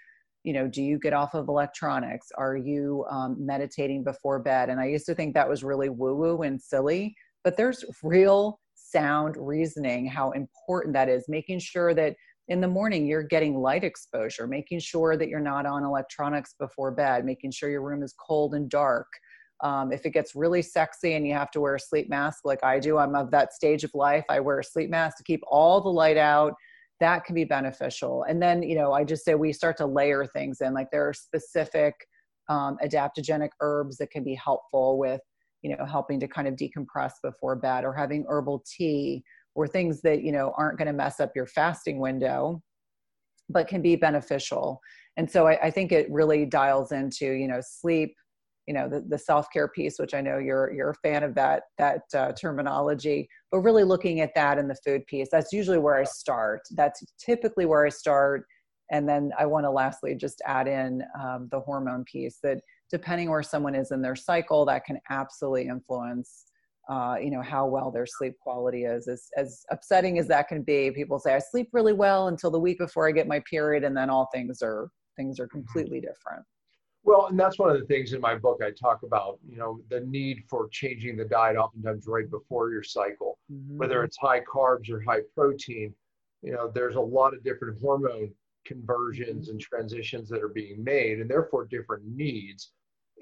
you 0.44 0.52
know, 0.52 0.68
do 0.68 0.84
you 0.84 1.00
get 1.00 1.14
off 1.14 1.34
of 1.36 1.48
electronics? 1.48 2.28
Are 2.38 2.58
you 2.58 3.06
um, 3.10 3.38
meditating 3.40 4.04
before 4.04 4.40
bed? 4.40 4.70
And 4.70 4.78
I 4.78 4.88
used 4.88 5.06
to 5.06 5.16
think 5.16 5.34
that 5.34 5.48
was 5.48 5.64
really 5.64 5.88
woo 5.88 6.16
woo 6.16 6.42
and 6.42 6.62
silly, 6.62 7.16
but 7.46 7.56
there's 7.56 7.86
real 8.04 8.60
sound 8.76 9.38
reasoning 9.38 10.06
how 10.06 10.32
important 10.32 10.94
that 10.96 11.08
is 11.08 11.30
making 11.30 11.60
sure 11.60 11.94
that 11.94 12.16
in 12.50 12.60
the 12.60 12.68
morning 12.68 13.06
you're 13.06 13.24
getting 13.24 13.58
light 13.58 13.84
exposure 13.84 14.48
making 14.48 14.80
sure 14.80 15.18
that 15.18 15.28
you're 15.28 15.42
not 15.42 15.66
on 15.66 15.84
electronics 15.84 16.56
before 16.58 16.92
bed 16.92 17.26
making 17.26 17.52
sure 17.52 17.70
your 17.70 17.82
room 17.82 18.02
is 18.02 18.14
cold 18.14 18.54
and 18.54 18.70
dark 18.70 19.08
um, 19.62 19.92
if 19.92 20.06
it 20.06 20.12
gets 20.12 20.36
really 20.36 20.62
sexy 20.62 21.14
and 21.14 21.26
you 21.26 21.34
have 21.34 21.52
to 21.52 21.60
wear 21.60 21.76
a 21.76 21.80
sleep 21.80 22.10
mask 22.10 22.42
like 22.46 22.64
i 22.64 22.80
do 22.80 22.98
i'm 22.98 23.16
of 23.16 23.32
that 23.32 23.54
stage 23.54 23.84
of 23.84 23.92
life. 23.94 24.26
I 24.30 24.40
wear 24.40 24.60
a 24.60 24.64
sleep 24.64 24.90
mask 24.90 25.18
to 25.18 25.24
keep 25.24 25.42
all 25.48 25.82
the 25.82 25.90
light 25.90 26.18
out. 26.18 26.54
That 27.00 27.26
can 27.26 27.36
be 27.36 27.44
beneficial. 27.44 28.24
And 28.28 28.42
then 28.42 28.62
you 28.62 28.76
know 28.76 28.94
i 28.94 29.04
just 29.04 29.26
say 29.26 29.36
we 29.36 29.54
start 29.54 29.78
to 29.78 29.86
layer 29.86 30.26
things 30.26 30.62
in. 30.62 30.74
Like 30.74 30.90
there 30.92 31.08
are 31.08 31.14
specific 31.14 31.96
um, 32.50 32.78
adaptogenic 32.84 33.50
herbs 33.62 33.98
that 33.98 34.12
can 34.12 34.24
be 34.24 34.36
helpful 34.36 34.98
with 34.98 35.22
you 35.62 35.76
know 35.76 35.86
helping 35.86 36.20
to 36.20 36.28
kind 36.28 36.48
of 36.48 36.56
decompress 36.56 37.14
before 37.24 37.56
bed 37.56 37.84
or 37.84 37.94
having 37.94 38.26
herbal 38.28 38.64
tea 38.66 39.24
or 39.56 39.68
things 39.68 40.02
that 40.02 40.22
you 40.22 40.32
know 40.32 40.54
aren't 40.58 40.78
going 40.78 40.88
to 40.88 40.94
mess 40.94 41.20
up 41.20 41.32
your 41.36 41.48
fasting 41.48 42.00
window 42.00 42.62
but 43.50 43.68
can 43.68 43.82
be 43.82 43.96
beneficial. 43.96 44.82
And 45.16 45.30
so 45.30 45.48
I, 45.48 45.68
I, 45.68 45.72
think 45.72 45.92
it 45.92 46.12
really 46.12 46.46
dials 46.46 46.92
into 46.92 47.26
you 47.26 47.48
know 47.48 47.62
sleep 47.62 48.16
you 48.68 48.74
know 48.74 48.90
the, 48.90 49.02
the 49.08 49.18
self-care 49.18 49.68
piece 49.68 49.98
which 49.98 50.14
i 50.14 50.22
know 50.22 50.38
you're 50.38 50.72
you're 50.74 50.92
a 50.92 50.96
fan 50.96 51.24
of 51.24 51.34
that 51.36 51.64
that 51.78 52.02
uh, 52.16 52.32
terminology 52.34 53.28
but 53.52 53.60
really 53.60 53.84
looking 53.84 54.20
at 54.20 54.36
that 54.36 54.58
in 54.58 54.68
the 54.68 54.78
food 54.86 55.06
piece 55.08 55.30
that's 55.32 55.54
usually 55.54 55.78
where 55.78 55.96
i 55.96 56.04
start 56.04 56.62
that's 56.72 57.04
typically 57.24 57.66
where 57.66 57.86
i 57.86 57.90
start 57.90 58.46
and 58.92 59.08
then 59.08 59.32
i 59.40 59.46
want 59.46 59.66
to 59.66 59.70
lastly 59.70 60.16
just 60.16 60.42
add 60.46 60.68
in 60.68 61.02
um, 61.20 61.48
the 61.52 61.60
hormone 61.60 62.04
piece 62.04 62.40
that 62.44 62.60
depending 62.90 63.30
where 63.30 63.44
someone 63.44 63.76
is 63.76 63.92
in 63.92 64.02
their 64.02 64.16
cycle, 64.16 64.66
that 64.66 64.86
can 64.86 65.00
absolutely 65.10 65.68
influence, 65.68 66.46
uh, 66.90 67.16
you 67.22 67.30
know, 67.30 67.42
how 67.42 67.66
well 67.66 67.92
their 67.92 68.06
sleep 68.06 68.34
quality 68.40 68.84
is. 68.84 69.08
As, 69.08 69.28
as 69.36 69.66
upsetting 69.72 70.20
as 70.20 70.28
that 70.28 70.48
can 70.48 70.64
be, 70.64 70.92
people 70.92 71.20
say, 71.20 71.34
I 71.34 71.40
sleep 71.40 71.70
really 71.74 71.94
well 71.94 72.28
until 72.30 72.52
the 72.52 72.60
week 72.60 72.78
before 72.78 73.08
I 73.08 73.12
get 73.12 73.28
my 73.28 73.42
period, 73.50 73.84
and 73.84 73.96
then 73.96 74.10
all 74.10 74.30
things 74.34 74.62
are 74.62 74.90
things 75.16 75.40
are 75.40 75.48
completely 75.48 76.00
different. 76.00 76.46
Well, 77.08 77.28
and 77.28 77.40
that's 77.40 77.58
one 77.58 77.70
of 77.70 77.80
the 77.80 77.86
things 77.86 78.12
in 78.12 78.20
my 78.20 78.36
book 78.36 78.60
I 78.62 78.72
talk 78.72 79.04
about, 79.04 79.40
you 79.48 79.56
know, 79.56 79.80
the 79.90 80.02
need 80.02 80.44
for 80.50 80.68
changing 80.68 81.16
the 81.16 81.24
diet 81.24 81.56
oftentimes 81.56 82.06
right 82.06 82.30
before 82.30 82.70
your 82.70 82.84
cycle, 82.84 83.40
mm-hmm. 83.50 83.78
whether 83.78 84.04
it's 84.04 84.18
high 84.18 84.42
carbs 84.42 84.92
or 84.92 85.00
high 85.00 85.22
protein. 85.34 85.96
You 86.42 86.52
know, 86.52 86.70
there's 86.70 86.98
a 86.98 87.02
lot 87.02 87.34
of 87.34 87.46
different 87.46 87.80
hormone 87.80 88.34
conversions 88.66 89.46
mm-hmm. 89.46 89.52
and 89.52 89.62
transitions 89.62 90.28
that 90.28 90.44
are 90.44 90.50
being 90.50 90.84
made, 90.84 91.22
and 91.22 91.32
therefore 91.32 91.64
different 91.64 92.04
needs 92.06 92.74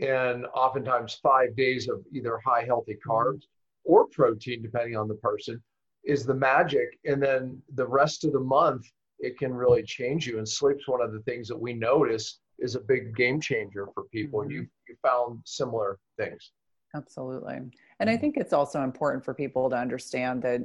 and 0.02 0.48
oftentimes 0.56 1.20
five 1.22 1.56
days 1.56 1.88
of 1.88 2.04
either 2.12 2.40
high 2.44 2.66
healthy 2.66 2.98
carbs 3.08 3.44
or 3.84 4.08
protein, 4.08 4.64
depending 4.64 4.98
on 4.98 5.08
the 5.08 5.14
person, 5.14 5.62
is 6.04 6.26
the 6.26 6.34
magic. 6.34 6.98
And 7.06 7.22
then 7.22 7.62
the 7.76 7.88
rest 7.88 8.26
of 8.26 8.34
the 8.34 8.40
month, 8.40 8.88
it 9.20 9.38
can 9.38 9.54
really 9.54 9.84
change 9.84 10.26
you. 10.26 10.40
And 10.40 10.50
sleep's 10.50 10.88
one 10.88 11.02
of 11.02 11.14
the 11.14 11.22
things 11.22 11.48
that 11.50 11.62
we 11.62 11.74
notice 11.74 12.40
is 12.60 12.76
a 12.76 12.80
big 12.80 13.16
game 13.16 13.40
changer 13.40 13.88
for 13.94 14.04
people. 14.12 14.42
Mm-hmm. 14.42 14.52
You 14.52 14.68
you 14.88 14.96
found 15.02 15.40
similar 15.46 15.98
things. 16.18 16.52
Absolutely. 16.96 17.56
And 17.56 17.72
I 18.00 18.06
mm-hmm. 18.06 18.22
think 18.22 18.38
it's 18.38 18.54
also 18.54 18.82
important 18.84 19.26
for 19.26 19.34
people 19.34 19.70
to 19.70 19.76
understand 19.76 20.42
that 20.44 20.62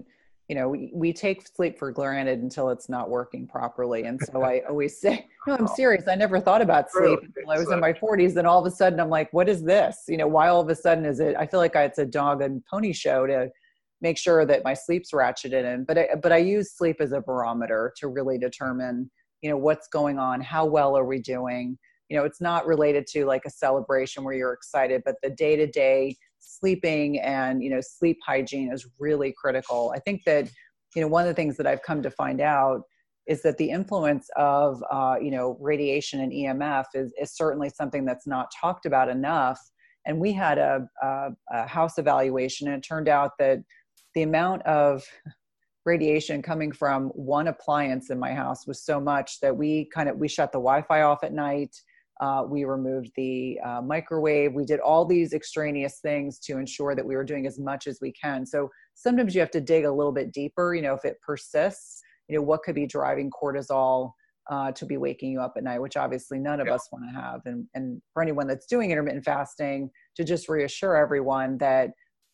you 0.51 0.57
know 0.57 0.69
we, 0.69 0.91
we 0.93 1.13
take 1.13 1.47
sleep 1.47 1.79
for 1.79 1.93
granted 1.93 2.41
until 2.41 2.71
it's 2.71 2.89
not 2.89 3.09
working 3.09 3.47
properly 3.47 4.03
and 4.03 4.21
so 4.21 4.43
i 4.43 4.61
always 4.69 5.01
say 5.01 5.29
no 5.47 5.55
i'm 5.55 5.69
serious 5.69 6.09
i 6.09 6.17
never 6.17 6.41
thought 6.41 6.61
about 6.61 6.91
sleep 6.91 7.21
until 7.23 7.51
i 7.51 7.57
was 7.57 7.71
in 7.71 7.79
my 7.79 7.93
40s 7.93 8.37
and 8.37 8.49
all 8.49 8.59
of 8.59 8.67
a 8.67 8.75
sudden 8.75 8.99
i'm 8.99 9.09
like 9.09 9.33
what 9.33 9.49
is 9.49 9.63
this 9.63 10.03
you 10.09 10.17
know 10.17 10.27
why 10.27 10.49
all 10.49 10.61
of 10.61 10.69
a 10.69 10.75
sudden 10.75 11.07
is 11.07 11.21
it 11.21 11.37
i 11.39 11.47
feel 11.47 11.61
like 11.61 11.77
it's 11.77 11.99
a 11.99 12.05
dog 12.05 12.43
and 12.43 12.65
pony 12.67 12.93
show 12.93 13.29
to 13.29 13.49
make 14.01 14.19
sure 14.19 14.45
that 14.45 14.65
my 14.65 14.75
sleep's 14.75 15.13
ratcheted 15.13 15.73
in 15.73 15.85
but 15.85 15.97
I, 15.97 16.09
but 16.21 16.33
i 16.33 16.39
use 16.39 16.73
sleep 16.73 16.97
as 16.99 17.13
a 17.13 17.21
barometer 17.21 17.95
to 17.99 18.09
really 18.09 18.37
determine 18.37 19.09
you 19.43 19.51
know 19.51 19.57
what's 19.57 19.89
going 19.89 20.19
on 20.19 20.41
how 20.41 20.65
well 20.65 20.97
are 20.97 21.05
we 21.05 21.21
doing? 21.21 21.79
You 22.09 22.17
know 22.19 22.25
it's 22.25 22.41
not 22.41 22.67
related 22.67 23.07
to 23.09 23.25
like 23.25 23.43
a 23.47 23.51
celebration 23.51 24.25
where 24.25 24.35
you're 24.35 24.53
excited 24.53 25.03
but 25.05 25.17
the 25.23 25.31
day 25.31 25.57
to 25.57 25.67
day 25.67 26.17
sleeping 26.39 27.21
and 27.21 27.63
you 27.63 27.71
know 27.71 27.81
sleep 27.81 28.19
hygiene 28.27 28.73
is 28.73 28.87
really 28.99 29.35
critical. 29.37 29.93
I 29.95 30.01
think 30.01 30.23
that 30.27 30.51
you 30.95 31.03
know 31.03 31.09
one 31.09 31.23
of 31.23 31.29
the 31.29 31.35
things 31.35 31.57
that 31.57 31.69
i've 31.69 31.83
come 31.83 32.03
to 32.03 32.11
find 32.11 32.41
out 32.41 32.83
is 33.31 33.43
that 33.43 33.59
the 33.59 33.71
influence 33.71 34.29
of 34.37 34.83
uh, 34.91 35.15
you 35.21 35.31
know 35.31 35.57
radiation 35.61 36.21
and 36.21 36.33
emf 36.33 36.87
is, 36.95 37.13
is 37.21 37.33
certainly 37.37 37.69
something 37.69 38.05
that's 38.05 38.27
not 38.27 38.49
talked 38.61 38.87
about 38.87 39.09
enough. 39.09 39.61
And 40.07 40.19
we 40.19 40.33
had 40.33 40.59
a, 40.59 40.89
a, 41.03 41.29
a 41.53 41.67
house 41.67 41.99
evaluation 41.99 42.69
and 42.69 42.79
it 42.79 42.87
turned 42.87 43.09
out 43.09 43.33
that 43.39 43.59
the 44.15 44.23
amount 44.23 44.63
of 44.63 45.05
radiation 45.87 46.43
coming 46.43 46.73
from 46.73 47.09
one 47.09 47.49
appliance 47.49 48.11
in 48.11 48.19
my 48.19 48.33
house 48.33 48.67
was 48.67 48.85
so 48.85 49.01
much 49.01 49.41
that 49.41 49.57
we 49.57 49.89
kind 49.95 50.09
of 50.09 50.17
we 50.17 50.29
shut 50.29 50.53
the 50.53 50.59
wi-fi 50.59 51.03
off 51.03 51.25
at 51.25 51.33
night. 51.33 51.75
Uh, 52.21 52.45
we 52.47 52.65
removed 52.65 53.11
the 53.17 53.59
uh, 53.65 53.81
microwave. 53.81 54.53
We 54.53 54.67
did 54.67 54.79
all 54.79 55.07
these 55.07 55.33
extraneous 55.33 56.01
things 56.01 56.39
to 56.41 56.59
ensure 56.59 56.95
that 56.95 57.07
we 57.07 57.17
were 57.17 57.25
doing 57.25 57.47
as 57.47 57.59
much 57.59 57.87
as 57.87 57.99
we 58.03 58.13
can. 58.13 58.45
So 58.45 58.69
sometimes 59.01 59.35
you 59.35 59.41
have 59.41 59.51
to 59.51 59.61
dig 59.61 59.85
a 59.85 59.93
little 59.93 60.13
bit 60.13 60.33
deeper 60.33 60.75
you 60.75 60.83
know 60.83 60.95
if 60.95 61.05
it 61.05 61.17
persists 61.23 62.01
you 62.29 62.37
know 62.37 62.43
what 62.43 62.63
could 62.63 62.75
be 62.75 62.87
driving 62.87 63.31
cortisol 63.31 64.13
uh, 64.51 64.73
to 64.73 64.85
be 64.85 64.97
waking 64.97 65.31
you 65.31 65.41
up 65.41 65.55
at 65.57 65.65
night 65.65 65.79
which 65.79 65.97
obviously 65.97 66.39
none 66.39 66.61
of 66.61 66.67
yeah. 66.67 66.75
us 66.75 66.89
want 66.93 67.05
to 67.09 67.21
have. 67.21 67.41
And, 67.45 67.67
and 67.75 68.01
for 68.13 68.23
anyone 68.23 68.47
that's 68.47 68.67
doing 68.67 68.91
intermittent 68.91 69.25
fasting 69.25 69.91
to 70.17 70.25
just 70.25 70.49
reassure 70.49 70.97
everyone 70.97 71.59
that 71.59 71.91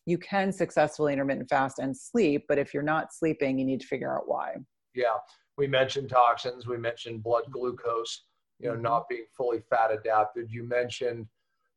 you 0.07 0.17
can 0.17 0.53
successfully 0.53 1.11
intermittent 1.11 1.49
fast 1.49 1.79
and 1.79 1.95
sleep, 1.95 2.45
but 2.47 2.57
if 2.57 2.73
you're 2.73 2.81
not 2.81 3.13
sleeping, 3.13 3.59
you 3.59 3.65
need 3.65 3.81
to 3.81 3.87
figure 3.87 4.17
out 4.17 4.23
why. 4.25 4.55
Yeah, 4.95 5.17
we 5.57 5.67
mentioned 5.67 6.09
toxins, 6.09 6.65
we 6.65 6.77
mentioned 6.77 7.21
blood 7.21 7.43
glucose, 7.51 8.23
you 8.59 8.69
know, 8.69 8.75
mm-hmm. 8.75 8.83
not 8.83 9.09
being 9.09 9.25
fully 9.35 9.59
fat 9.69 9.91
adapted. 9.91 10.49
You 10.49 10.63
mentioned 10.63 11.27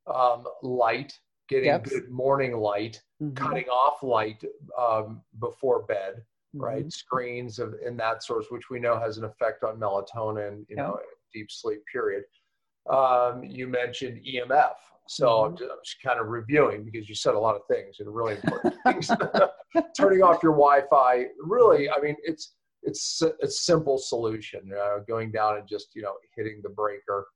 um, 0.06 0.44
light, 0.62 1.12
getting 1.49 1.66
yep. 1.66 1.82
good 1.82 2.08
morning 2.08 2.56
light, 2.56 3.02
mm-hmm. 3.20 3.34
cutting 3.34 3.68
off 3.68 4.04
light 4.04 4.44
um, 4.80 5.22
before 5.40 5.82
bed, 5.82 6.22
mm-hmm. 6.54 6.62
right? 6.62 6.92
Screens 6.92 7.58
of 7.58 7.75
in 7.84 7.96
that 7.96 8.22
source, 8.22 8.46
which 8.50 8.70
we 8.70 8.78
know 8.78 8.96
has 8.96 9.18
an 9.18 9.25
effect 9.25 9.64
on 9.64 9.80
melatonin, 9.80 10.58
you 10.68 10.76
yep. 10.76 10.87
know, 10.87 10.99
deep 11.34 11.50
sleep 11.50 11.80
period. 11.92 12.22
Um, 12.88 13.42
you 13.42 13.66
mentioned 13.66 14.20
EMF, 14.25 14.75
so 15.10 15.26
mm-hmm. 15.26 15.50
I'm, 15.50 15.56
just, 15.56 15.70
I'm, 15.72 15.78
just, 15.84 16.02
kind 16.04 16.20
of 16.20 16.28
reviewing 16.28 16.84
because 16.84 17.08
you 17.08 17.16
said 17.16 17.34
a 17.34 17.38
lot 17.38 17.56
of 17.56 17.62
things 17.68 17.96
and 17.98 18.14
really 18.14 18.36
important 18.36 18.76
things. 18.86 19.10
Turning 19.98 20.22
off 20.22 20.40
your 20.40 20.52
Wi-Fi, 20.52 21.24
really, 21.42 21.90
I 21.90 22.00
mean, 22.00 22.14
it's 22.22 22.54
it's 22.84 23.20
a 23.42 23.48
simple 23.48 23.98
solution. 23.98 24.72
Going 25.08 25.32
down 25.32 25.58
and 25.58 25.68
just 25.68 25.88
you 25.96 26.02
know 26.02 26.14
hitting 26.36 26.60
the 26.62 26.68
breaker. 26.68 27.26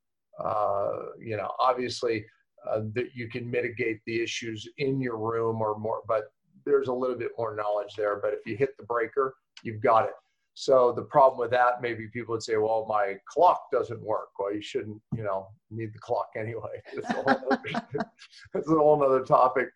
Uh, 0.41 1.11
you 1.19 1.35
know, 1.35 1.51
obviously 1.59 2.25
uh, 2.69 2.79
that 2.93 3.07
you 3.13 3.27
can 3.27 3.51
mitigate 3.51 3.99
the 4.05 4.23
issues 4.23 4.67
in 4.77 5.01
your 5.01 5.17
room 5.17 5.61
or 5.61 5.77
more, 5.77 6.01
but 6.07 6.23
there's 6.65 6.87
a 6.87 6.93
little 6.93 7.17
bit 7.17 7.31
more 7.37 7.55
knowledge 7.57 7.93
there. 7.97 8.21
But 8.21 8.33
if 8.33 8.39
you 8.45 8.55
hit 8.55 8.69
the 8.77 8.85
breaker, 8.85 9.35
you've 9.63 9.81
got 9.81 10.05
it. 10.05 10.13
So 10.57 10.93
the 10.95 11.03
problem 11.03 11.37
with 11.37 11.51
that, 11.51 11.81
maybe 11.81 12.07
people 12.07 12.33
would 12.33 12.41
say, 12.41 12.55
well, 12.55 12.85
my 12.87 13.17
clock 13.27 13.65
doesn't 13.73 14.01
work. 14.01 14.29
Well, 14.39 14.53
you 14.53 14.61
shouldn't, 14.61 15.01
you 15.13 15.23
know, 15.23 15.47
need 15.69 15.93
the 15.93 15.99
clock 15.99 16.29
anyway. 16.37 16.81
That's 16.95 17.09
a 17.09 17.13
whole 17.13 17.43
other, 17.51 17.59
that's 18.53 18.67
a 18.69 18.71
whole 18.71 19.03
other 19.03 19.23
topic. 19.23 19.67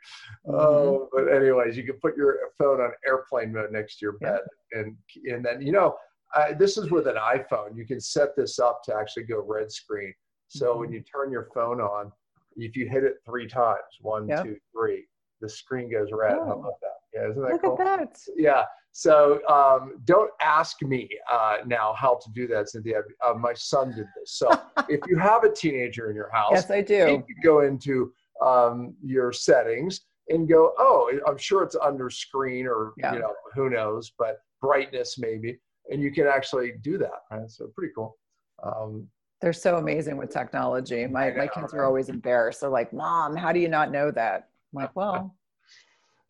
Mm-hmm. 0.48 1.04
Uh, 1.04 1.06
but 1.12 1.28
anyways, 1.34 1.76
you 1.76 1.84
can 1.84 2.00
put 2.02 2.16
your 2.16 2.38
phone 2.58 2.80
on 2.80 2.92
airplane 3.06 3.52
mode 3.52 3.74
next 3.74 4.00
to 4.00 4.06
your 4.06 4.14
bed. 4.20 4.40
Yeah. 4.74 4.80
And, 4.80 4.96
and 5.26 5.46
then, 5.46 5.62
you 5.62 5.74
know, 5.74 5.96
I, 6.34 6.54
this 6.54 6.78
is 6.78 6.90
with 6.92 7.08
an 7.08 7.16
iPhone. 7.16 7.76
You 7.76 7.86
can 7.86 8.00
set 8.00 8.36
this 8.38 8.58
up 8.58 8.82
to 8.86 8.96
actually 8.96 9.24
go 9.24 9.44
red 9.46 9.70
screen. 9.70 10.14
So 10.48 10.68
mm-hmm. 10.68 10.80
when 10.80 10.94
you 10.94 11.02
turn 11.02 11.30
your 11.30 11.50
phone 11.54 11.82
on, 11.82 12.10
if 12.56 12.78
you 12.78 12.88
hit 12.88 13.04
it 13.04 13.16
three 13.26 13.48
times, 13.48 13.80
one, 14.00 14.28
two, 14.28 14.56
three, 14.74 15.06
the 15.42 15.50
screen 15.50 15.92
goes 15.92 16.08
red. 16.14 16.38
Oh. 16.40 16.46
How 16.46 16.60
about 16.60 16.80
that? 16.82 16.90
Yeah, 17.14 17.30
isn't 17.32 17.42
that 17.42 17.52
Look 17.52 17.62
cool? 17.64 17.82
at 17.82 18.00
that. 18.00 18.20
Yeah. 18.38 18.64
So 18.92 19.46
um, 19.48 20.00
don't 20.06 20.32
ask 20.42 20.82
me 20.82 21.10
uh, 21.32 21.58
now 21.66 21.94
how 21.94 22.20
to 22.24 22.32
do 22.32 22.48
that, 22.48 22.70
Cynthia. 22.70 23.02
Uh, 23.26 23.34
my 23.34 23.54
son 23.54 23.94
did 23.96 24.08
this. 24.18 24.34
So 24.34 24.50
if 24.90 25.02
you 25.08 25.18
have 25.18 25.44
a 25.44 25.52
teenager 25.52 26.10
in 26.10 26.16
your 26.16 26.32
house, 26.32 26.52
yes, 26.54 26.72
I 26.72 26.82
do. 26.82 27.24
You 27.28 27.36
go 27.44 27.62
into 27.62 28.12
um, 28.44 28.96
your 29.04 29.32
settings 29.32 30.02
and 30.30 30.48
go, 30.48 30.74
oh, 30.78 31.12
I'm 31.28 31.38
sure 31.38 31.64
it's 31.64 31.76
under 31.76 32.10
screen 32.10 32.68
or 32.68 32.94
yeah. 32.98 33.14
you 33.14 33.20
know 33.20 33.34
who 33.54 33.70
knows, 33.70 34.12
but 34.18 34.38
brightness 34.62 35.18
maybe, 35.18 35.58
and 35.92 36.02
you 36.02 36.12
can 36.12 36.28
actually 36.28 36.74
do 36.82 36.98
that. 36.98 37.22
Right? 37.32 37.50
So 37.50 37.68
pretty 37.76 37.94
cool. 37.96 38.18
Um, 38.64 39.08
They're 39.42 39.54
so 39.54 39.78
amazing 39.78 40.18
with 40.18 40.30
technology. 40.30 41.06
My 41.08 41.32
my 41.32 41.48
kids 41.48 41.74
are 41.74 41.86
always 41.86 42.10
embarrassed. 42.10 42.62
They're 42.62 42.70
like, 42.70 42.92
"Mom, 42.94 43.36
how 43.36 43.52
do 43.52 43.60
you 43.60 43.70
not 43.70 43.92
know 43.92 44.12
that?" 44.12 44.50
I'm 44.74 44.82
like, 44.82 44.96
"Well." 44.96 45.36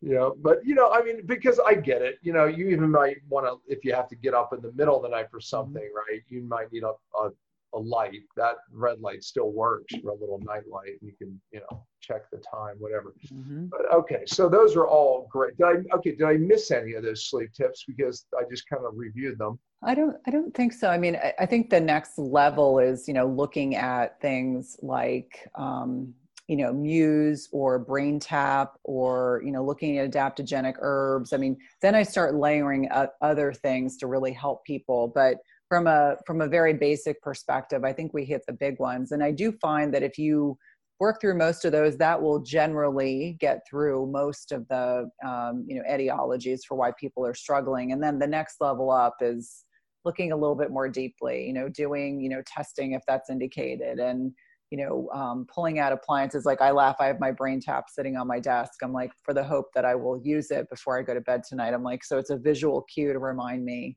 You 0.00 0.14
know 0.14 0.34
but 0.40 0.64
you 0.64 0.74
know 0.74 0.90
i 0.92 1.02
mean 1.02 1.20
because 1.26 1.60
i 1.66 1.74
get 1.74 2.02
it 2.02 2.18
you 2.22 2.32
know 2.32 2.46
you 2.46 2.68
even 2.68 2.90
might 2.90 3.16
want 3.28 3.46
to 3.46 3.56
if 3.72 3.84
you 3.84 3.92
have 3.92 4.08
to 4.08 4.16
get 4.16 4.34
up 4.34 4.52
in 4.52 4.60
the 4.60 4.72
middle 4.72 4.96
of 4.96 5.02
the 5.02 5.08
night 5.08 5.26
for 5.30 5.40
something 5.40 5.82
mm-hmm. 5.82 6.12
right 6.12 6.22
you 6.28 6.42
might 6.42 6.72
need 6.72 6.82
a, 6.82 6.92
a, 7.18 7.30
a, 7.74 7.78
light 7.78 8.20
that 8.36 8.56
red 8.72 8.98
light 9.00 9.22
still 9.22 9.52
works 9.52 9.94
for 10.02 10.10
a 10.10 10.14
little 10.14 10.40
night 10.40 10.62
light 10.70 10.96
and 11.00 11.02
you 11.02 11.12
can 11.18 11.40
you 11.52 11.60
know 11.60 11.84
check 12.00 12.30
the 12.30 12.38
time 12.38 12.76
whatever 12.78 13.14
mm-hmm. 13.32 13.66
but 13.66 13.92
okay 13.92 14.22
so 14.26 14.48
those 14.48 14.74
are 14.74 14.86
all 14.86 15.28
great 15.30 15.56
did 15.56 15.66
i 15.66 15.94
okay 15.94 16.14
did 16.14 16.24
i 16.24 16.34
miss 16.34 16.70
any 16.70 16.94
of 16.94 17.02
those 17.02 17.28
sleep 17.28 17.52
tips 17.52 17.84
because 17.86 18.24
i 18.38 18.42
just 18.50 18.68
kind 18.68 18.84
of 18.84 18.92
reviewed 18.96 19.38
them 19.38 19.58
I 19.82 19.94
don't 19.94 20.14
I 20.26 20.30
don't 20.30 20.54
think 20.54 20.74
so. 20.74 20.90
I 20.90 20.98
mean, 20.98 21.16
I, 21.16 21.32
I, 21.38 21.46
think 21.46 21.70
the 21.70 21.80
next 21.80 22.18
level 22.18 22.78
is, 22.78 23.08
you 23.08 23.14
know, 23.14 23.26
looking 23.26 23.76
at 23.76 24.20
things 24.20 24.76
like 24.82 25.48
um, 25.54 26.12
you 26.50 26.56
know 26.56 26.72
muse 26.72 27.48
or 27.52 27.78
brain 27.78 28.18
tap 28.18 28.72
or 28.82 29.40
you 29.44 29.52
know 29.52 29.64
looking 29.64 29.98
at 29.98 30.10
adaptogenic 30.10 30.74
herbs. 30.80 31.32
I 31.32 31.36
mean 31.36 31.56
then 31.80 31.94
i 31.94 32.02
start 32.02 32.34
layering 32.34 32.88
other 33.22 33.52
things 33.52 33.96
to 33.98 34.08
really 34.08 34.32
help 34.32 34.64
people. 34.64 35.12
But 35.14 35.36
from 35.68 35.86
a 35.86 36.16
from 36.26 36.40
a 36.40 36.48
very 36.48 36.74
basic 36.74 37.22
perspective 37.22 37.84
i 37.84 37.92
think 37.92 38.12
we 38.12 38.24
hit 38.24 38.42
the 38.48 38.52
big 38.52 38.80
ones. 38.80 39.12
And 39.12 39.22
i 39.22 39.30
do 39.30 39.52
find 39.52 39.94
that 39.94 40.02
if 40.02 40.18
you 40.18 40.58
work 40.98 41.20
through 41.20 41.38
most 41.38 41.64
of 41.64 41.70
those 41.70 41.96
that 41.98 42.20
will 42.20 42.40
generally 42.40 43.36
get 43.38 43.60
through 43.70 44.10
most 44.10 44.50
of 44.50 44.66
the 44.66 45.08
um, 45.24 45.64
you 45.68 45.76
know 45.76 45.84
etiologies 45.88 46.62
for 46.66 46.74
why 46.74 46.90
people 46.98 47.24
are 47.24 47.34
struggling. 47.34 47.92
And 47.92 48.02
then 48.02 48.18
the 48.18 48.26
next 48.26 48.56
level 48.60 48.90
up 48.90 49.18
is 49.20 49.64
looking 50.04 50.32
a 50.32 50.36
little 50.36 50.56
bit 50.56 50.72
more 50.72 50.88
deeply 50.88 51.46
you 51.46 51.52
know 51.52 51.68
doing 51.68 52.20
you 52.20 52.28
know 52.28 52.42
testing 52.44 52.94
if 52.94 53.02
that's 53.06 53.30
indicated. 53.30 54.00
And 54.00 54.32
you 54.70 54.78
know, 54.78 55.08
um, 55.12 55.46
pulling 55.52 55.78
out 55.80 55.92
appliances. 55.92 56.44
Like 56.44 56.60
I 56.60 56.70
laugh, 56.70 56.96
I 57.00 57.06
have 57.06 57.18
my 57.18 57.32
brain 57.32 57.60
tap 57.60 57.86
sitting 57.90 58.16
on 58.16 58.26
my 58.28 58.38
desk. 58.38 58.74
I'm 58.82 58.92
like, 58.92 59.10
for 59.24 59.34
the 59.34 59.42
hope 59.42 59.66
that 59.74 59.84
I 59.84 59.96
will 59.96 60.20
use 60.22 60.50
it 60.50 60.70
before 60.70 60.98
I 60.98 61.02
go 61.02 61.12
to 61.12 61.20
bed 61.20 61.42
tonight. 61.48 61.74
I'm 61.74 61.82
like, 61.82 62.04
so 62.04 62.18
it's 62.18 62.30
a 62.30 62.36
visual 62.36 62.82
cue 62.82 63.12
to 63.12 63.18
remind 63.18 63.64
me 63.64 63.96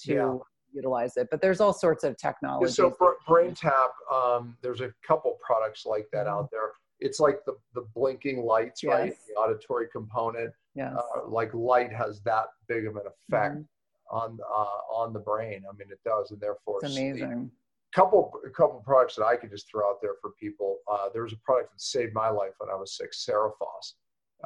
to 0.00 0.14
yeah. 0.14 0.34
utilize 0.72 1.16
it. 1.18 1.28
But 1.30 1.42
there's 1.42 1.60
all 1.60 1.74
sorts 1.74 2.04
of 2.04 2.16
technology. 2.16 2.72
So 2.72 2.96
brain 3.28 3.54
tap, 3.54 3.90
um, 4.12 4.56
there's 4.62 4.80
a 4.80 4.92
couple 5.06 5.36
products 5.46 5.84
like 5.84 6.06
that 6.12 6.26
out 6.26 6.48
there. 6.50 6.70
It's 7.00 7.20
like 7.20 7.40
the, 7.44 7.54
the 7.74 7.86
blinking 7.94 8.44
lights, 8.46 8.82
yes. 8.82 8.90
right? 8.90 9.14
The 9.28 9.34
auditory 9.34 9.88
component. 9.92 10.52
Yes. 10.74 10.94
Uh, 10.96 11.28
like 11.28 11.52
light 11.52 11.92
has 11.92 12.22
that 12.22 12.46
big 12.66 12.86
of 12.86 12.96
an 12.96 13.02
effect 13.02 13.56
mm-hmm. 13.56 14.16
on 14.16 14.38
uh, 14.42 14.94
on 14.94 15.12
the 15.12 15.20
brain. 15.20 15.62
I 15.70 15.76
mean, 15.76 15.88
it 15.90 16.00
does, 16.04 16.30
and 16.30 16.40
therefore 16.40 16.78
it's 16.82 16.96
amazing. 16.96 17.28
Sleep 17.28 17.50
couple 17.94 18.32
a 18.44 18.50
couple 18.50 18.82
products 18.84 19.16
that 19.16 19.24
I 19.24 19.36
could 19.36 19.50
just 19.50 19.70
throw 19.70 19.88
out 19.88 20.02
there 20.02 20.14
for 20.20 20.32
people. 20.38 20.78
Uh, 20.90 21.08
there 21.12 21.22
was 21.22 21.32
a 21.32 21.38
product 21.44 21.72
that 21.72 21.80
saved 21.80 22.12
my 22.14 22.28
life 22.28 22.52
when 22.58 22.70
I 22.70 22.74
was 22.74 22.96
sick, 22.96 23.12
Seriphos. 23.12 23.94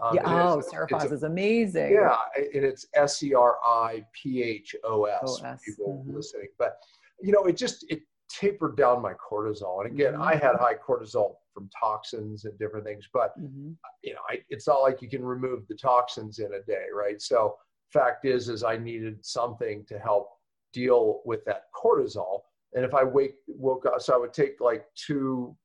Um, 0.02 0.14
yeah, 0.14 0.22
oh, 0.26 0.60
Seriphos 0.60 1.12
is 1.12 1.22
amazing. 1.22 1.92
Yeah, 1.92 2.16
and 2.36 2.64
it's 2.64 2.86
S 2.94 3.22
E 3.22 3.34
R 3.34 3.56
I 3.66 4.04
P 4.12 4.42
H 4.42 4.76
O 4.84 5.04
S. 5.04 5.40
People 5.64 6.04
mm-hmm. 6.04 6.16
listening, 6.16 6.48
but 6.58 6.76
you 7.20 7.32
know, 7.32 7.44
it 7.44 7.56
just 7.56 7.84
it 7.88 8.02
tapered 8.28 8.76
down 8.76 9.00
my 9.00 9.14
cortisol. 9.14 9.84
And 9.84 9.92
again, 9.92 10.12
mm-hmm. 10.12 10.22
I 10.22 10.34
had 10.34 10.56
high 10.56 10.74
cortisol 10.74 11.36
from 11.54 11.70
toxins 11.78 12.44
and 12.44 12.56
different 12.58 12.84
things, 12.84 13.08
but 13.12 13.38
mm-hmm. 13.40 13.72
you 14.02 14.12
know, 14.12 14.20
I, 14.28 14.40
it's 14.50 14.68
not 14.68 14.82
like 14.82 15.02
you 15.02 15.08
can 15.08 15.24
remove 15.24 15.66
the 15.68 15.74
toxins 15.74 16.38
in 16.38 16.52
a 16.52 16.62
day, 16.62 16.84
right? 16.94 17.20
So, 17.20 17.56
fact 17.92 18.26
is, 18.26 18.48
is 18.50 18.62
I 18.62 18.76
needed 18.76 19.24
something 19.24 19.84
to 19.88 19.98
help 19.98 20.28
deal 20.74 21.22
with 21.24 21.44
that 21.46 21.62
cortisol 21.74 22.40
and 22.74 22.84
if 22.84 22.94
I 22.94 23.04
wake 23.04 23.34
woke 23.46 23.86
up, 23.86 24.00
so 24.00 24.14
I 24.14 24.18
would 24.18 24.32
take 24.32 24.60
like 24.60 24.84
two, 24.94 25.56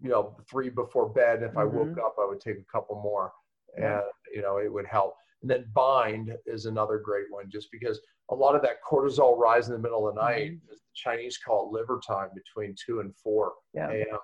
you 0.00 0.10
know, 0.10 0.36
three 0.50 0.68
before 0.68 1.08
bed. 1.08 1.36
And 1.36 1.46
if 1.46 1.50
mm-hmm. 1.50 1.58
I 1.58 1.64
woke 1.64 1.88
mm-hmm. 1.88 2.04
up, 2.04 2.16
I 2.20 2.26
would 2.26 2.40
take 2.40 2.58
a 2.58 2.72
couple 2.72 3.00
more, 3.02 3.32
and 3.76 4.02
you 4.34 4.42
know, 4.42 4.58
it 4.58 4.72
would 4.72 4.86
help. 4.86 5.14
And 5.42 5.50
then 5.50 5.66
bind 5.74 6.32
is 6.46 6.66
another 6.66 6.98
great 6.98 7.26
one, 7.30 7.50
just 7.50 7.68
because 7.72 8.00
a 8.30 8.34
lot 8.34 8.54
of 8.54 8.62
that 8.62 8.76
cortisol 8.88 9.36
rise 9.36 9.66
in 9.68 9.74
the 9.74 9.80
middle 9.80 10.08
of 10.08 10.14
the 10.14 10.20
night. 10.20 10.52
Mm-hmm. 10.52 10.66
The 10.70 10.76
Chinese 10.94 11.38
call 11.38 11.66
it 11.66 11.72
liver 11.72 12.00
time 12.06 12.28
between 12.34 12.74
two 12.74 13.00
and 13.00 13.14
four 13.16 13.52
yeah. 13.74 13.90
a.m. 13.90 14.18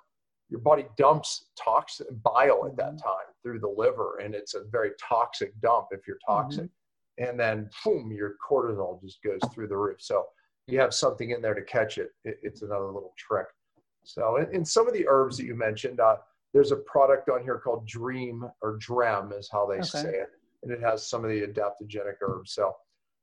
Your 0.51 0.61
body 0.61 0.87
dumps 0.96 1.46
toxin 1.62 2.07
bile 2.22 2.64
at 2.66 2.77
that 2.77 2.94
mm-hmm. 2.94 3.09
time 3.09 3.27
through 3.42 3.61
the 3.61 3.74
liver, 3.77 4.18
and 4.22 4.35
it's 4.35 4.55
a 4.55 4.64
very 4.70 4.90
toxic 5.03 5.59
dump 5.61 5.88
if 5.90 6.07
you're 6.07 6.18
toxic. 6.27 6.64
Mm-hmm. 6.64 7.31
And 7.31 7.40
then, 7.40 7.68
boom, 7.85 8.12
your 8.12 8.37
cortisol 8.48 9.03
just 9.03 9.20
goes 9.24 9.40
through 9.53 9.66
the 9.66 9.77
roof. 9.77 9.96
So 10.01 10.24
you 10.68 10.78
have 10.78 10.94
something 10.94 11.31
in 11.31 11.40
there 11.40 11.54
to 11.54 11.62
catch 11.62 11.98
it, 11.98 12.11
it 12.24 12.38
it's 12.42 12.62
another 12.62 12.87
little 12.87 13.14
trick. 13.16 13.46
So, 14.04 14.37
in, 14.37 14.64
some 14.64 14.87
of 14.87 14.94
the 14.94 15.07
herbs 15.09 15.37
that 15.38 15.44
you 15.44 15.54
mentioned, 15.54 16.00
uh, 16.00 16.16
there's 16.54 16.72
a 16.72 16.76
product 16.76 17.28
on 17.28 17.42
here 17.42 17.59
called 17.59 17.87
Dream 17.87 18.44
or 18.62 18.76
Drem, 18.78 19.33
is 19.33 19.48
how 19.50 19.66
they 19.66 19.76
Okay. 19.76 19.85
say 19.85 20.09
it, 20.11 20.28
and 20.62 20.72
it 20.72 20.81
has 20.81 21.09
some 21.09 21.24
of 21.24 21.31
the 21.31 21.42
adaptogenic 21.42 22.16
herbs. 22.22 22.52
So, 22.52 22.74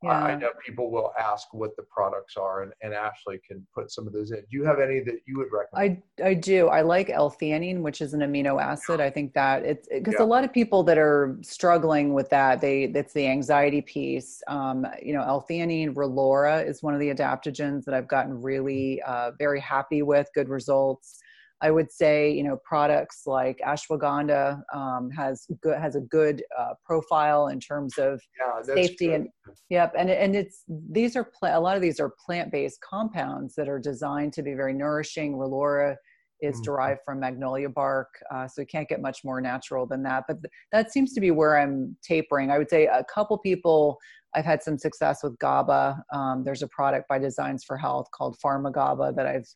I, 0.03 0.07
I 0.07 0.35
know 0.35 0.49
people 0.63 0.91
will 0.91 1.11
ask 1.19 1.53
what 1.53 1.75
the 1.75 1.83
products 1.83 2.37
are, 2.37 2.63
and, 2.63 2.73
and 2.81 2.93
Ashley 2.93 3.39
can 3.47 3.65
put 3.73 3.91
some 3.91 4.05
of 4.05 4.13
those 4.13 4.31
in. 4.31 4.37
Do 4.37 4.45
you 4.51 4.63
have 4.63 4.79
any 4.79 4.99
that 4.99 5.19
you 5.25 5.37
would 5.37 5.47
recommend? 5.51 6.03
I 6.19 6.23
I 6.23 6.33
do. 6.33 6.67
I 6.67 6.81
like 6.81 7.09
L-theanine, 7.09 7.81
which 7.81 8.01
is 8.01 8.13
an 8.13 8.19
amino 8.19 8.61
acid. 8.61 8.99
I 9.01 9.09
think 9.09 9.33
that 9.33 9.63
it's 9.63 9.87
because 9.87 10.15
Yeah. 10.19 10.23
a 10.23 10.27
lot 10.27 10.43
of 10.43 10.53
people 10.53 10.83
that 10.83 10.97
are 10.97 11.37
struggling 11.41 12.13
with 12.13 12.29
that, 12.29 12.61
they 12.61 12.83
it's 12.83 13.13
the 13.13 13.27
anxiety 13.27 13.81
piece. 13.81 14.43
Um, 14.47 14.85
you 15.01 15.13
know, 15.13 15.23
L-theanine, 15.23 15.93
Relora 15.93 16.65
is 16.67 16.83
one 16.83 16.93
of 16.93 16.99
the 16.99 17.13
adaptogens 17.13 17.85
that 17.85 17.95
I've 17.95 18.07
gotten 18.07 18.41
really 18.41 19.01
uh, 19.01 19.31
very 19.39 19.59
happy 19.59 20.01
with, 20.01 20.29
good 20.33 20.49
results. 20.49 21.19
I 21.61 21.71
would 21.71 21.91
say, 21.91 22.31
you 22.31 22.43
know, 22.43 22.57
products 22.63 23.23
like 23.25 23.59
ashwagandha 23.65 24.61
um, 24.73 25.09
has 25.11 25.47
good 25.61 25.79
has 25.79 25.95
a 25.95 26.01
good 26.01 26.43
uh, 26.57 26.73
profile 26.83 27.47
in 27.47 27.59
terms 27.59 27.97
of 27.97 28.21
yeah, 28.39 28.61
safety 28.75 29.13
and 29.13 29.29
Yep, 29.69 29.93
and 29.97 30.09
and 30.09 30.35
it's 30.35 30.63
these 30.67 31.15
are 31.15 31.23
pla- 31.23 31.57
a 31.57 31.59
lot 31.59 31.75
of 31.75 31.81
these 31.81 31.99
are 31.99 32.13
plant-based 32.23 32.79
compounds 32.81 33.55
that 33.55 33.67
are 33.67 33.79
designed 33.79 34.33
to 34.33 34.43
be 34.43 34.53
very 34.53 34.73
nourishing. 34.73 35.37
Relora 35.37 35.95
is 36.41 36.59
Mhm. 36.59 36.63
derived 36.65 36.99
from 37.05 37.19
magnolia 37.19 37.69
bark, 37.69 38.09
uh, 38.29 38.47
so 38.47 38.61
you 38.61 38.67
can't 38.67 38.89
get 38.89 39.01
much 39.01 39.23
more 39.23 39.39
natural 39.41 39.85
than 39.87 40.03
that. 40.03 40.25
But 40.27 40.41
th- 40.41 40.51
that 40.71 40.91
seems 40.91 41.13
to 41.13 41.21
be 41.21 41.31
where 41.31 41.57
I'm 41.57 41.97
tapering. 42.03 42.51
I 42.51 42.57
would 42.57 42.69
say 42.69 42.85
a 42.87 43.03
couple 43.05 43.37
people 43.37 43.97
I've 44.35 44.45
had 44.45 44.61
some 44.61 44.77
success 44.77 45.23
with 45.23 45.39
GABA. 45.39 46.03
Um, 46.11 46.43
there's 46.43 46.61
a 46.61 46.67
product 46.67 47.07
by 47.07 47.17
Designs 47.17 47.63
for 47.63 47.77
Health 47.77 48.07
called 48.11 48.37
Pharma 48.43 48.71
GABA 48.71 49.13
that 49.15 49.25
I've 49.25 49.47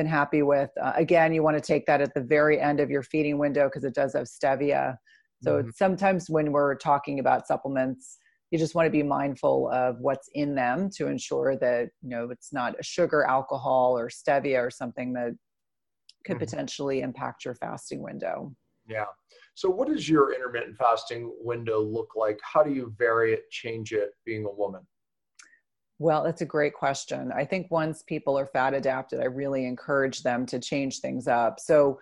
been 0.00 0.06
happy 0.06 0.40
with. 0.40 0.70
Uh, 0.82 0.92
again, 0.96 1.34
you 1.34 1.42
want 1.42 1.58
to 1.58 1.60
take 1.60 1.84
that 1.84 2.00
at 2.00 2.14
the 2.14 2.22
very 2.22 2.58
end 2.58 2.80
of 2.80 2.88
your 2.88 3.02
feeding 3.02 3.36
window 3.36 3.66
because 3.68 3.84
it 3.84 3.94
does 3.94 4.14
have 4.14 4.26
stevia. 4.26 4.96
So 5.42 5.62
Mhm. 5.62 5.74
sometimes 5.74 6.30
when 6.30 6.52
we're 6.52 6.74
talking 6.76 7.18
about 7.18 7.46
supplements, 7.46 8.16
you 8.50 8.58
just 8.58 8.74
want 8.74 8.86
to 8.86 8.90
be 8.90 9.02
mindful 9.02 9.70
of 9.70 9.96
what's 10.00 10.28
in 10.32 10.54
them 10.54 10.88
to 10.96 11.06
ensure 11.06 11.54
that 11.58 11.90
you 12.02 12.08
know 12.08 12.30
it's 12.30 12.50
not 12.50 12.80
a 12.80 12.82
sugar, 12.82 13.24
alcohol, 13.24 13.96
or 13.98 14.08
stevia 14.08 14.58
or 14.66 14.70
something 14.70 15.12
that 15.12 15.32
could 16.24 16.38
Mhm. 16.38 16.46
potentially 16.46 17.00
impact 17.00 17.44
your 17.44 17.54
fasting 17.56 18.02
window. 18.02 18.54
Yeah. 18.86 19.04
So, 19.54 19.68
what 19.68 19.88
does 19.88 20.08
your 20.08 20.32
intermittent 20.32 20.76
fasting 20.78 21.30
window 21.40 21.80
look 21.82 22.16
like? 22.16 22.38
How 22.42 22.62
do 22.62 22.72
you 22.72 22.94
vary 22.96 23.34
it, 23.34 23.50
change 23.50 23.92
it, 23.92 24.10
being 24.24 24.46
a 24.46 24.50
woman? 24.62 24.86
Well, 26.00 26.24
that's 26.24 26.40
a 26.40 26.46
great 26.46 26.72
question. 26.72 27.30
I 27.30 27.44
think 27.44 27.70
once 27.70 28.02
people 28.02 28.38
are 28.38 28.46
fat 28.46 28.72
adapted, 28.72 29.20
I 29.20 29.26
really 29.26 29.66
encourage 29.66 30.22
them 30.22 30.46
to 30.46 30.58
change 30.58 31.00
things 31.00 31.28
up. 31.28 31.60
So, 31.60 32.00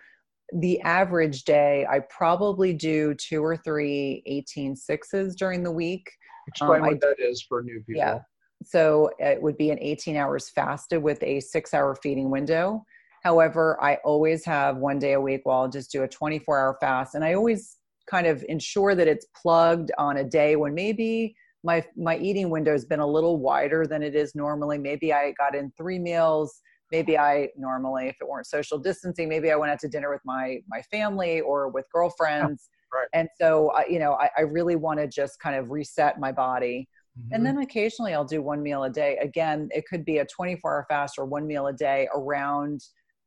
the 0.53 0.81
average 0.81 1.43
day, 1.43 1.85
I 1.87 1.99
probably 2.09 2.73
do 2.73 3.13
two 3.13 3.43
or 3.43 3.55
three 3.55 4.23
18 4.25 4.75
sixes 4.75 5.35
during 5.35 5.63
the 5.63 5.71
week. 5.71 6.09
Explain 6.47 6.79
Um, 6.79 6.85
I 6.85 6.87
what 6.87 7.01
that 7.01 7.17
is 7.19 7.43
for 7.43 7.61
new 7.61 7.83
people. 7.85 7.99
Yeah. 7.99 8.19
So 8.63 9.11
it 9.19 9.39
would 9.41 9.57
be 9.57 9.69
an 9.69 9.77
18 9.79 10.15
hours 10.15 10.49
fasted 10.49 11.03
with 11.03 11.21
a 11.21 11.39
six 11.39 11.73
hour 11.73 11.95
feeding 12.01 12.31
window. 12.31 12.83
However, 13.23 13.77
I 13.81 13.95
always 14.03 14.43
have 14.45 14.77
one 14.77 14.97
day 14.97 15.13
a 15.13 15.21
week 15.21 15.41
where 15.43 15.55
I'll 15.55 15.69
just 15.69 15.91
do 15.91 16.03
a 16.03 16.07
24 16.07 16.57
hour 16.57 16.77
fast. 16.81 17.15
And 17.15 17.23
I 17.23 17.33
always 17.33 17.77
kind 18.09 18.25
of 18.25 18.43
ensure 18.49 18.95
that 18.95 19.07
it's 19.07 19.27
plugged 19.39 19.91
on 19.97 20.17
a 20.17 20.23
day 20.23 20.55
when 20.55 20.73
maybe 20.73 21.35
my 21.63 21.83
my 21.97 22.17
eating 22.17 22.49
window 22.49 22.71
has 22.71 22.85
been 22.85 22.99
a 22.99 23.07
little 23.07 23.37
wider 23.39 23.85
than 23.85 24.01
it 24.03 24.15
is 24.15 24.35
normally. 24.35 24.77
Maybe 24.77 25.13
I 25.13 25.33
got 25.37 25.55
in 25.55 25.71
three 25.77 25.99
meals. 25.99 26.61
Maybe 26.91 27.17
I 27.17 27.49
normally, 27.57 28.07
if 28.07 28.15
it 28.19 28.27
weren't 28.27 28.47
social 28.47 28.77
distancing, 28.79 29.29
maybe 29.29 29.51
I 29.51 29.55
went 29.55 29.71
out 29.71 29.79
to 29.79 29.87
dinner 29.87 30.09
with 30.11 30.21
my 30.25 30.59
my 30.67 30.81
family 30.83 31.41
or 31.41 31.69
with 31.69 31.85
girlfriends. 31.93 32.69
right. 32.93 33.07
And 33.13 33.29
so, 33.39 33.69
uh, 33.69 33.83
you 33.89 33.99
know, 33.99 34.13
I, 34.13 34.29
I 34.37 34.41
really 34.41 34.75
want 34.75 34.99
to 34.99 35.07
just 35.07 35.39
kind 35.39 35.55
of 35.55 35.71
reset 35.71 36.19
my 36.19 36.31
body 36.31 36.87
Mhm. 37.19 37.35
and 37.35 37.45
then 37.45 37.57
occasionally 37.59 38.13
I'll 38.13 38.23
do 38.25 38.41
one 38.41 38.61
meal 38.63 38.83
a 38.83 38.89
day. 38.89 39.17
Again, 39.17 39.67
it 39.71 39.85
could 39.87 40.05
be 40.05 40.19
a 40.19 40.25
24 40.25 40.71
hour 40.71 40.85
fast 40.89 41.17
or 41.17 41.25
one 41.25 41.45
meal 41.47 41.67
a 41.67 41.73
day 41.73 42.07
around 42.15 42.81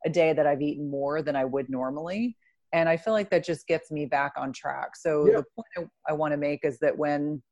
a 0.06 0.10
day 0.10 0.32
that 0.32 0.46
I've 0.46 0.62
eaten 0.62 0.90
more 0.90 1.20
than 1.22 1.36
I 1.36 1.44
would 1.44 1.68
normally. 1.68 2.36
And 2.72 2.88
I 2.88 2.96
feel 2.96 3.12
like 3.12 3.30
that 3.30 3.44
just 3.44 3.66
gets 3.66 3.90
me 3.90 4.06
back 4.06 4.32
on 4.36 4.52
track. 4.52 4.96
So 4.96 5.26
Yeah. 5.26 5.36
the 5.36 5.44
point 5.54 5.68
I, 6.08 6.10
I 6.10 6.12
want 6.14 6.32
to 6.32 6.38
make 6.38 6.60
is 6.64 6.78
that 6.80 6.96
when 6.96 7.42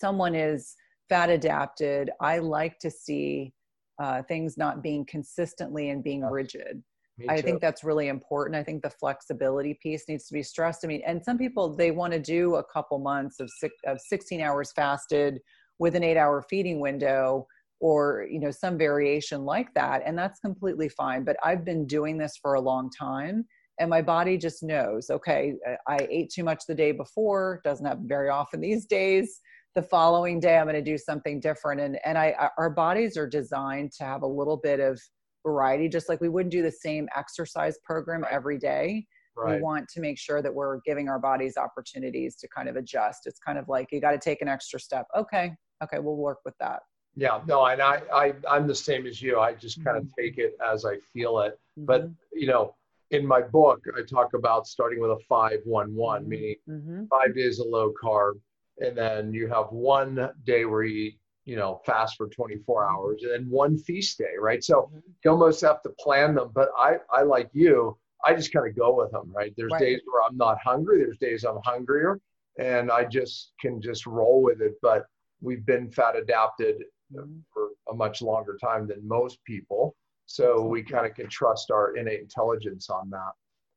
someone 0.00 0.34
is 0.34 0.74
fat 1.08 1.30
adapted, 1.30 2.10
I 2.20 2.38
like 2.38 2.78
to 2.80 2.90
see 2.90 3.52
uh, 3.98 4.22
things 4.22 4.56
not 4.56 4.82
being 4.82 5.04
consistently 5.06 5.90
and 5.90 6.04
being 6.04 6.24
rigid. 6.24 6.82
I 7.28 7.40
think 7.40 7.60
that's 7.60 7.82
really 7.82 8.06
important. 8.06 8.54
I 8.54 8.62
think 8.62 8.82
the 8.82 8.90
flexibility 8.90 9.76
piece 9.82 10.04
needs 10.08 10.28
to 10.28 10.34
be 10.34 10.42
stressed. 10.42 10.84
I 10.84 10.86
mean, 10.86 11.02
and 11.04 11.24
some 11.24 11.36
people 11.36 11.74
they 11.74 11.90
want 11.90 12.12
to 12.12 12.20
do 12.20 12.56
a 12.56 12.64
couple 12.64 13.00
months 13.00 13.40
of 13.40 13.50
six, 13.50 13.74
of 13.86 14.00
16 14.00 14.40
hours 14.40 14.70
fasted 14.70 15.40
with 15.80 15.96
an 15.96 16.04
8-hour 16.04 16.44
feeding 16.48 16.78
window 16.78 17.48
or, 17.80 18.26
you 18.30 18.38
know, 18.38 18.52
some 18.52 18.78
variation 18.78 19.44
like 19.44 19.74
that, 19.74 20.02
and 20.04 20.16
that's 20.16 20.38
completely 20.40 20.88
fine, 20.88 21.24
but 21.24 21.36
I've 21.44 21.64
been 21.64 21.86
doing 21.86 22.18
this 22.18 22.36
for 22.40 22.54
a 22.54 22.60
long 22.60 22.90
time 22.90 23.44
and 23.78 23.88
my 23.88 24.02
body 24.02 24.36
just 24.36 24.62
knows, 24.62 25.08
okay, 25.10 25.54
I 25.86 26.06
ate 26.10 26.30
too 26.30 26.42
much 26.42 26.64
the 26.66 26.74
day 26.74 26.92
before, 26.92 27.60
doesn't 27.64 27.86
happen 27.86 28.08
very 28.08 28.28
often 28.28 28.60
these 28.60 28.86
days. 28.86 29.40
The 29.78 29.82
following 29.84 30.40
day 30.40 30.58
I'm 30.58 30.64
going 30.64 30.74
to 30.74 30.82
do 30.82 30.98
something 30.98 31.38
different 31.38 31.80
and 31.80 32.00
and 32.04 32.18
I 32.18 32.34
our 32.58 32.68
bodies 32.68 33.16
are 33.16 33.28
designed 33.28 33.92
to 33.92 34.02
have 34.02 34.22
a 34.22 34.26
little 34.26 34.56
bit 34.56 34.80
of 34.80 35.00
variety 35.46 35.88
just 35.88 36.08
like 36.08 36.20
we 36.20 36.28
wouldn't 36.28 36.50
do 36.50 36.62
the 36.62 36.72
same 36.72 37.08
exercise 37.16 37.78
program 37.84 38.24
every 38.28 38.58
day 38.58 39.06
right. 39.36 39.54
we 39.54 39.62
want 39.62 39.88
to 39.90 40.00
make 40.00 40.18
sure 40.18 40.42
that 40.42 40.52
we're 40.52 40.80
giving 40.84 41.08
our 41.08 41.20
bodies 41.20 41.56
opportunities 41.56 42.34
to 42.40 42.48
kind 42.48 42.68
of 42.68 42.74
adjust 42.74 43.20
it's 43.26 43.38
kind 43.38 43.56
of 43.56 43.68
like 43.68 43.86
you 43.92 44.00
got 44.00 44.10
to 44.10 44.18
take 44.18 44.42
an 44.42 44.48
extra 44.48 44.80
step 44.80 45.06
okay 45.16 45.54
okay 45.84 46.00
we'll 46.00 46.16
work 46.16 46.38
with 46.44 46.54
that 46.58 46.80
Yeah, 47.14 47.40
no, 47.46 47.64
and 47.66 47.80
I, 47.80 48.02
I, 48.12 48.34
I'm 48.50 48.66
the 48.66 48.74
same 48.74 49.06
as 49.06 49.22
you. 49.22 49.38
I 49.38 49.54
just 49.54 49.84
kind 49.84 49.96
of 49.96 50.02
Mm-hmm. 50.06 50.20
take 50.20 50.38
it 50.38 50.56
as 50.72 50.84
I 50.84 50.94
feel 51.12 51.38
it. 51.46 51.56
But 51.76 52.00
Mhm. 52.02 52.16
you 52.32 52.48
know, 52.48 52.74
in 53.12 53.24
my 53.24 53.42
book, 53.42 53.78
I 53.96 54.02
talk 54.02 54.34
about 54.34 54.66
starting 54.66 54.98
with 55.00 55.12
a 55.12 55.20
five 55.28 55.60
one 55.64 55.94
one, 55.94 56.24
Mhm. 56.24 56.28
meaning 56.32 56.56
Mhm. 56.68 57.08
five 57.08 57.32
days 57.40 57.60
of 57.60 57.68
low 57.68 57.92
carb, 58.02 58.34
and 58.80 58.96
then 58.96 59.32
you 59.32 59.48
have 59.48 59.66
one 59.70 60.30
day 60.44 60.64
where 60.64 60.84
you 60.84 61.12
you 61.44 61.56
know, 61.56 61.80
fast 61.86 62.16
for 62.18 62.28
24 62.28 62.84
Mm-hmm. 62.84 62.94
hours, 62.94 63.22
and 63.22 63.32
then 63.32 63.48
one 63.48 63.78
feast 63.78 64.18
day, 64.18 64.34
right? 64.38 64.62
So 64.62 64.90
you 65.24 65.30
almost 65.30 65.62
have 65.62 65.80
to 65.82 65.88
plan 65.98 66.34
them. 66.34 66.50
But 66.54 66.68
I, 66.78 66.98
I 67.10 67.22
like 67.22 67.48
you, 67.54 67.96
I 68.22 68.34
just 68.34 68.52
kind 68.52 68.68
of 68.68 68.76
go 68.76 68.94
with 68.94 69.12
them, 69.12 69.32
right? 69.34 69.54
There's 69.56 69.72
Right. 69.72 69.80
days 69.80 70.00
where 70.04 70.22
I'm 70.28 70.36
not 70.36 70.58
hungry. 70.62 70.98
There's 70.98 71.16
days 71.16 71.44
I'm 71.44 71.58
hungrier, 71.64 72.20
and 72.58 72.90
I 72.90 73.04
just 73.04 73.54
can 73.62 73.80
just 73.80 74.04
roll 74.06 74.42
with 74.42 74.60
it. 74.60 74.74
But 74.82 75.06
we've 75.40 75.64
been 75.64 75.90
fat 75.90 76.16
adapted 76.16 76.84
Mhm. 77.14 77.40
for 77.50 77.70
a 77.90 77.94
much 77.94 78.20
longer 78.20 78.58
time 78.60 78.86
than 78.86 79.08
most 79.08 79.42
people. 79.44 79.96
So 80.26 80.62
we 80.62 80.82
kind 80.82 81.06
of 81.06 81.14
can 81.14 81.30
trust 81.30 81.70
our 81.70 81.96
innate 81.96 82.20
intelligence 82.20 82.90
on 82.90 83.08
that. 83.08 83.32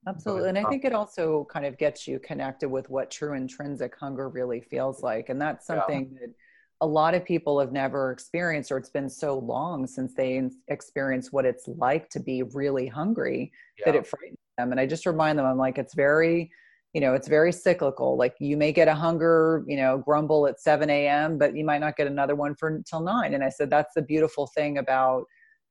Absolutely. 0.08 0.50
And 0.50 0.58
I 0.58 0.64
think 0.64 0.84
it 0.84 0.94
also 0.94 1.48
kind 1.52 1.66
of 1.66 1.78
gets 1.78 2.08
you 2.08 2.20
connected 2.20 2.70
with 2.70 2.90
what 2.90 3.12
true 3.12 3.34
intrinsic 3.34 3.96
hunger 4.00 4.30
really 4.30 4.60
feels 4.60 5.04
like. 5.04 5.30
And 5.30 5.40
that's 5.40 5.68
Yeah. 5.68 5.76
something 5.76 6.18
that 6.20 6.34
a 6.82 6.88
lot 6.88 7.14
of 7.14 7.24
people 7.24 7.60
have 7.60 7.72
never 7.72 8.12
experienced, 8.12 8.72
or 8.72 8.78
it's 8.78 8.90
been 8.90 9.10
so 9.10 9.38
long 9.38 9.86
since 9.86 10.16
they 10.16 10.50
experience 10.68 11.32
what 11.32 11.46
it's 11.46 11.68
like 11.68 12.10
to 12.10 12.20
be 12.20 12.42
really 12.42 12.88
hungry 12.88 13.52
that 13.86 13.94
it 13.96 14.08
frightens 14.08 14.40
them. 14.58 14.72
And 14.72 14.80
I 14.80 14.88
just 14.88 15.06
remind 15.06 15.38
them, 15.38 15.46
I'm 15.46 15.58
like, 15.60 15.78
it's 15.78 15.94
very, 15.94 16.52
you 16.94 17.02
know, 17.02 17.14
it's 17.14 17.28
very 17.28 17.52
cyclical. 17.52 18.18
Like 18.18 18.34
you 18.40 18.58
may 18.58 18.72
get 18.72 18.88
a 18.88 18.96
hunger, 18.96 19.64
you 19.68 19.78
know, 19.78 20.00
grumble 20.00 20.48
at 20.48 20.60
7 20.60 20.90
a.m., 20.90 21.38
but 21.38 21.56
you 21.56 21.64
might 21.64 21.82
not 21.82 21.96
get 21.96 22.08
another 22.08 22.34
one 22.36 22.56
for 22.56 22.70
until 22.70 23.02
nine. 23.02 23.36
And 23.36 23.44
I 23.44 23.50
said, 23.50 23.70
that's 23.70 23.94
the 23.94 24.02
beautiful 24.02 24.48
thing 24.48 24.80
about, 24.80 25.26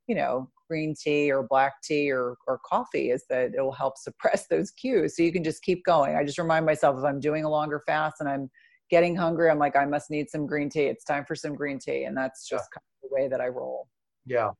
you 0.07 0.15
know, 0.15 0.49
green 0.71 0.95
tea 0.95 1.33
or 1.33 1.43
black 1.43 1.83
tea 1.83 2.11
or, 2.11 2.37
or 2.47 2.61
coffee 2.65 3.11
is 3.11 3.25
that 3.29 3.53
it 3.57 3.61
will 3.61 3.73
help 3.73 3.99
suppress 3.99 4.47
those 4.51 4.71
cues. 4.71 5.17
So 5.17 5.23
you 5.23 5.33
can 5.33 5.43
just 5.45 5.63
keep 5.63 5.85
going. 5.85 6.15
I 6.15 6.25
just 6.25 6.39
remind 6.39 6.65
myself 6.65 6.97
if 6.99 7.05
I'm 7.05 7.21
doing 7.21 7.45
a 7.45 7.51
longer 7.51 7.83
fast 7.87 8.17
and 8.21 8.29
I'm 8.29 8.49
getting 8.89 9.17
hungry, 9.17 9.51
I'm 9.51 9.59
like, 9.59 9.77
I 9.77 9.85
must 9.85 10.11
need 10.11 10.31
some 10.31 10.47
green 10.47 10.71
tea. 10.71 10.85
It's 10.85 11.05
time 11.05 11.25
for 11.27 11.35
some 11.35 11.55
green 11.55 11.79
tea. 11.79 12.05
And 12.05 12.17
that's 12.17 12.49
just 12.49 12.71
kind 12.73 12.83
of 13.03 13.11
the 13.11 13.15
way 13.15 13.29
that 13.29 13.41
I 13.41 13.49
roll. 13.49 13.89
Yeah. 14.25 14.51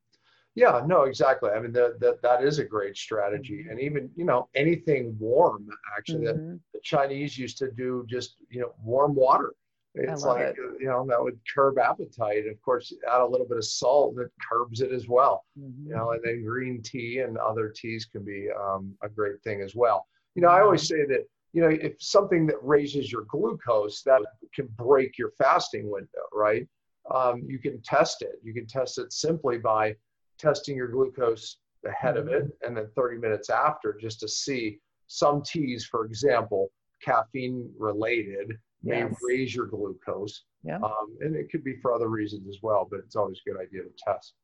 Yeah, 0.57 0.83
no, 0.85 1.03
exactly. 1.05 1.51
I 1.51 1.61
mean, 1.61 1.73
that 1.73 2.01
that 2.01 2.21
that 2.23 2.43
is 2.43 2.59
a 2.59 2.65
great 2.65 2.97
strategy, 2.97 3.65
Mhm. 3.65 3.71
and 3.71 3.81
even 3.81 4.11
you 4.17 4.25
know 4.25 4.49
anything 4.57 5.17
warm. 5.17 5.69
Actually, 5.97 6.25
that 6.27 6.35
Mhm. 6.35 6.61
the 6.75 6.81
Chinese 6.83 7.39
used 7.39 7.57
to 7.59 7.71
do 7.71 8.05
just 8.09 8.35
you 8.51 8.61
know 8.61 8.75
warm 8.83 9.15
water. 9.15 9.55
It's 9.95 10.25
like 10.25 10.41
it. 10.41 10.57
uh, 10.59 10.73
you 10.79 10.87
know 10.87 11.05
that 11.09 11.23
would 11.23 11.39
curb 11.53 11.79
appetite. 11.79 12.47
Of 12.47 12.61
course, 12.63 12.93
add 13.11 13.21
a 13.23 13.27
little 13.27 13.47
bit 13.47 13.57
of 13.59 13.65
salt 13.65 14.15
that 14.17 14.31
curbs 14.49 14.81
it 14.81 14.93
as 14.93 15.09
well. 15.09 15.45
Mhm. 15.59 15.87
You 15.89 15.95
know, 15.95 16.13
and 16.13 16.21
then 16.23 16.45
green 16.45 16.81
tea 16.83 17.19
and 17.19 17.37
other 17.39 17.69
teas 17.69 18.05
can 18.07 18.25
be 18.25 18.49
um, 18.51 18.97
a 19.03 19.09
great 19.09 19.43
thing 19.43 19.63
as 19.63 19.75
well. 19.75 20.07
You 20.35 20.43
know, 20.43 20.49
I 20.49 20.61
always 20.63 20.87
say 20.87 21.05
that 21.07 21.27
you 21.53 21.61
know 21.63 21.69
if 21.71 22.01
something 22.01 22.47
that 22.47 22.63
raises 22.63 23.11
your 23.11 23.23
glucose 23.29 24.03
that 24.05 24.23
can 24.55 24.69
break 24.77 25.19
your 25.19 25.33
fasting 25.39 25.91
window, 25.91 26.23
right? 26.33 26.67
Um, 27.13 27.43
you 27.49 27.59
can 27.59 27.81
test 27.83 28.23
it. 28.23 28.41
You 28.45 28.55
can 28.55 28.67
test 28.67 28.99
it 28.99 29.13
simply 29.13 29.59
by 29.59 29.97
testing 30.39 30.77
your 30.77 30.89
glucose 30.89 31.59
ahead 31.85 32.17
of 32.17 32.29
it 32.29 32.45
and 32.63 32.77
then 32.77 32.87
30 32.95 33.19
minutes 33.19 33.51
after 33.51 33.95
just 34.01 34.21
to 34.21 34.29
see 34.29 34.79
some 35.09 35.43
teas, 35.43 35.85
for 35.87 36.05
example, 36.05 36.71
caffeine 37.03 37.73
related 37.79 38.53
may 38.83 39.01
Yes. 39.01 39.15
raise 39.23 39.55
your 39.55 39.67
glucose. 39.67 40.45
Yeah. 40.63 40.77
Um, 40.77 41.17
and 41.21 41.35
it 41.35 41.51
could 41.51 41.65
be 41.65 41.77
for 41.77 41.93
other 41.93 42.09
reasons 42.09 42.49
as 42.49 42.59
well, 42.63 42.87
but 42.91 43.01
it's 43.01 43.17
always 43.17 43.41
a 43.47 43.51
good 43.51 43.61
idea 43.61 43.83
to 43.83 43.91
test. 43.97 44.35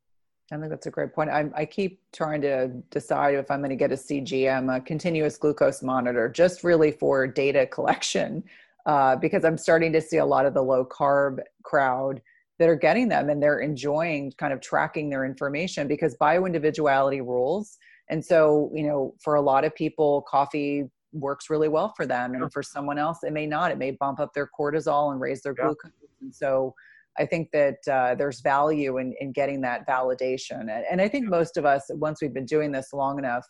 I 0.52 0.56
think 0.56 0.70
that's 0.70 0.86
a 0.86 0.90
great 0.90 1.12
point. 1.12 1.28
I, 1.28 1.46
I 1.54 1.64
keep 1.64 2.00
trying 2.12 2.40
to 2.42 2.68
decide 2.90 3.34
if 3.34 3.50
I'm 3.50 3.60
going 3.60 3.70
to 3.70 3.76
get 3.76 3.90
a 3.90 3.96
CGM, 3.96 4.74
a 4.74 4.80
continuous 4.80 5.36
glucose 5.36 5.82
monitor, 5.82 6.28
just 6.28 6.62
really 6.62 6.92
for 6.92 7.26
data 7.26 7.66
collection, 7.66 8.44
uh, 8.86 9.16
because 9.16 9.44
I'm 9.44 9.58
starting 9.58 9.92
to 9.92 10.00
see 10.00 10.18
a 10.18 10.24
lot 10.24 10.46
of 10.46 10.54
the 10.54 10.62
low 10.62 10.84
carb 10.84 11.38
crowd 11.64 12.22
that 12.58 12.68
are 12.68 12.76
getting 12.76 13.08
them 13.08 13.28
and 13.28 13.42
they're 13.42 13.58
enjoying 13.58 14.32
kind 14.38 14.52
of 14.52 14.60
tracking 14.60 15.10
their 15.10 15.24
information 15.24 15.88
because 15.88 16.16
bioindividuality 16.16 17.18
rules. 17.18 17.76
And 18.08 18.24
so, 18.24 18.70
you 18.72 18.86
know, 18.86 19.14
for 19.22 19.34
a 19.34 19.40
lot 19.40 19.64
of 19.64 19.74
people, 19.74 20.22
coffee 20.28 20.84
works 21.20 21.50
really 21.50 21.68
well 21.68 21.92
for 21.96 22.06
them. 22.06 22.34
And 22.34 22.52
for 22.52 22.62
someone 22.62 22.98
else, 22.98 23.18
it 23.22 23.32
may 23.32 23.46
not. 23.46 23.70
It 23.70 23.78
may 23.78 23.92
bump 23.92 24.20
up 24.20 24.32
their 24.34 24.48
cortisol 24.58 25.12
and 25.12 25.20
raise 25.20 25.42
their 25.42 25.54
Yeah. 25.58 25.66
glucose. 25.66 25.92
And 26.20 26.34
so, 26.34 26.74
I 27.18 27.24
think 27.24 27.50
that 27.52 27.76
uh, 27.90 28.14
there's 28.14 28.40
value 28.40 28.98
in, 28.98 29.14
in 29.20 29.32
getting 29.32 29.62
that 29.62 29.86
validation. 29.88 30.60
And, 30.60 30.84
and 30.90 31.00
I 31.00 31.08
think 31.08 31.26
most 31.28 31.56
of 31.56 31.64
us, 31.64 31.86
once 31.94 32.20
we've 32.20 32.34
been 32.34 32.44
doing 32.44 32.72
this 32.72 32.92
long 32.92 33.18
enough, 33.18 33.46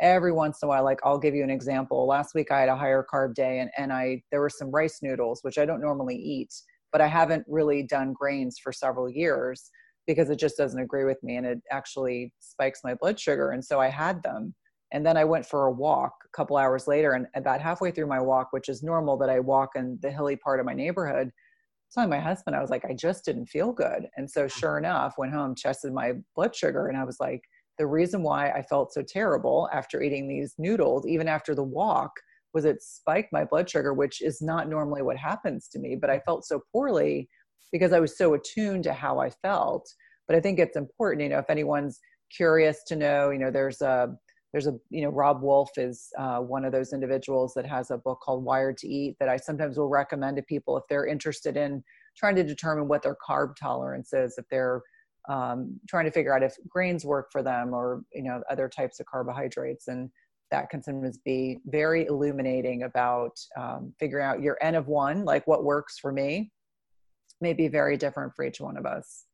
every 0.00 0.32
once 0.32 0.58
in 0.62 0.66
a 0.66 0.68
while, 0.68 0.84
like 0.84 0.98
I'll 1.04 1.18
give 1.18 1.34
you 1.34 1.44
an 1.44 1.50
example. 1.50 2.06
Last 2.06 2.34
week 2.34 2.50
I 2.50 2.60
had 2.60 2.68
a 2.68 2.76
higher 2.76 3.06
carb 3.12 3.34
day 3.34 3.60
and, 3.60 3.70
and 3.78 3.92
I 3.92 4.22
there 4.30 4.40
were 4.40 4.50
some 4.50 4.70
rice 4.70 4.98
noodles, 5.02 5.40
which 5.42 5.58
I 5.58 5.64
don't 5.64 5.80
normally 5.80 6.16
eat, 6.16 6.52
but 6.90 7.00
I 7.00 7.06
haven't 7.06 7.44
really 7.46 7.84
done 7.84 8.12
grains 8.12 8.58
for 8.62 8.72
several 8.72 9.08
years 9.08 9.70
because 10.06 10.28
it 10.28 10.38
just 10.38 10.56
doesn't 10.56 10.80
agree 10.80 11.04
with 11.04 11.22
me 11.22 11.36
and 11.36 11.46
it 11.46 11.58
actually 11.70 12.32
spikes 12.40 12.80
my 12.82 12.94
blood 12.94 13.18
sugar. 13.18 13.52
And 13.52 13.64
so 13.64 13.80
I 13.80 13.88
had 13.88 14.22
them. 14.22 14.54
And 14.92 15.04
then 15.04 15.16
I 15.16 15.24
went 15.24 15.46
for 15.46 15.66
a 15.66 15.72
walk 15.72 16.12
a 16.24 16.36
couple 16.36 16.56
hours 16.56 16.86
later 16.86 17.12
and 17.12 17.26
about 17.34 17.60
halfway 17.60 17.90
through 17.90 18.06
my 18.06 18.20
walk, 18.20 18.48
which 18.52 18.68
is 18.68 18.82
normal 18.82 19.16
that 19.18 19.30
I 19.30 19.40
walk 19.40 19.70
in 19.74 19.98
the 20.02 20.10
hilly 20.10 20.36
part 20.36 20.60
of 20.60 20.66
my 20.66 20.74
neighborhood, 20.74 21.32
telling 21.92 22.10
my 22.10 22.20
husband, 22.20 22.56
I 22.56 22.60
was 22.60 22.70
like, 22.70 22.84
I 22.84 22.92
just 22.92 23.24
didn't 23.24 23.46
feel 23.46 23.72
good. 23.72 24.08
And 24.16 24.30
so 24.30 24.42
mm-hmm. 24.42 24.58
sure 24.58 24.78
enough, 24.78 25.14
went 25.18 25.32
home, 25.32 25.54
tested 25.54 25.92
my 25.92 26.14
blood 26.34 26.54
sugar, 26.54 26.88
and 26.88 26.96
I 26.96 27.04
was 27.04 27.18
like, 27.20 27.42
the 27.78 27.86
reason 27.86 28.22
why 28.22 28.50
I 28.50 28.62
felt 28.62 28.92
so 28.92 29.02
terrible 29.02 29.68
after 29.72 30.00
eating 30.00 30.28
these 30.28 30.54
noodles, 30.58 31.06
even 31.06 31.26
after 31.26 31.54
the 31.54 31.64
walk, 31.64 32.12
was 32.52 32.64
it 32.64 32.82
spiked 32.82 33.32
my 33.32 33.44
blood 33.44 33.68
sugar, 33.68 33.92
which 33.92 34.22
is 34.22 34.40
not 34.40 34.68
normally 34.68 35.02
what 35.02 35.16
happens 35.16 35.66
to 35.68 35.80
me. 35.80 35.96
But 35.96 36.10
I 36.10 36.16
mm-hmm. 36.16 36.24
felt 36.24 36.44
so 36.44 36.60
poorly 36.72 37.28
because 37.72 37.92
I 37.92 38.00
was 38.00 38.16
so 38.16 38.34
attuned 38.34 38.84
to 38.84 38.92
how 38.92 39.18
I 39.18 39.30
felt. 39.30 39.88
But 40.28 40.36
I 40.36 40.40
think 40.40 40.58
it's 40.58 40.76
important, 40.76 41.22
you 41.22 41.28
know, 41.28 41.38
if 41.38 41.50
anyone's 41.50 42.00
curious 42.34 42.82
to 42.84 42.96
know, 42.96 43.30
you 43.30 43.38
know, 43.38 43.50
there's 43.50 43.80
a 43.82 44.14
there's 44.54 44.68
a 44.68 44.74
you 44.88 45.02
know 45.02 45.10
Robb 45.10 45.42
Wolf 45.42 45.70
is 45.76 46.08
uh, 46.16 46.38
one 46.38 46.64
of 46.64 46.72
those 46.72 46.92
individuals 46.92 47.52
that 47.54 47.66
has 47.66 47.90
a 47.90 47.98
book 47.98 48.20
called 48.22 48.44
wired 48.44 48.78
to 48.78 48.88
eat 48.88 49.16
that 49.18 49.28
i 49.28 49.36
sometimes 49.36 49.76
will 49.76 49.88
recommend 49.88 50.36
to 50.36 50.42
people 50.44 50.78
if 50.78 50.84
they're 50.88 51.06
interested 51.06 51.56
in 51.56 51.82
trying 52.16 52.36
to 52.36 52.44
determine 52.44 52.86
what 52.86 53.02
their 53.02 53.16
carb 53.28 53.56
tolerance 53.56 54.12
is 54.12 54.38
if 54.38 54.44
they're 54.50 54.80
um, 55.28 55.78
trying 55.88 56.04
to 56.04 56.10
figure 56.10 56.34
out 56.34 56.42
if 56.42 56.56
grains 56.68 57.04
work 57.04 57.30
for 57.32 57.42
them 57.42 57.72
or 57.72 58.02
you 58.12 58.22
know 58.22 58.42
other 58.50 58.68
types 58.68 59.00
of 59.00 59.06
carbohydrates. 59.06 59.88
And 59.88 60.10
that 60.50 60.70
can 60.70 60.82
sometimes 60.82 61.18
be 61.18 61.60
very 61.66 62.06
illuminating 62.06 62.82
about 62.82 63.38
um, 63.56 63.92
figuring 63.98 64.26
out 64.26 64.42
your 64.42 64.58
n 64.60 64.74
of 64.74 64.86
one 64.88 65.24
like 65.24 65.46
what 65.46 65.64
works 65.64 65.98
for 65.98 66.12
me 66.12 66.52
may 67.40 67.52
be 67.52 67.68
very 67.68 67.96
different 67.96 68.32
for 68.36 68.44
each 68.44 68.60
one 68.60 68.76
of 68.76 68.86
us. 68.86 69.24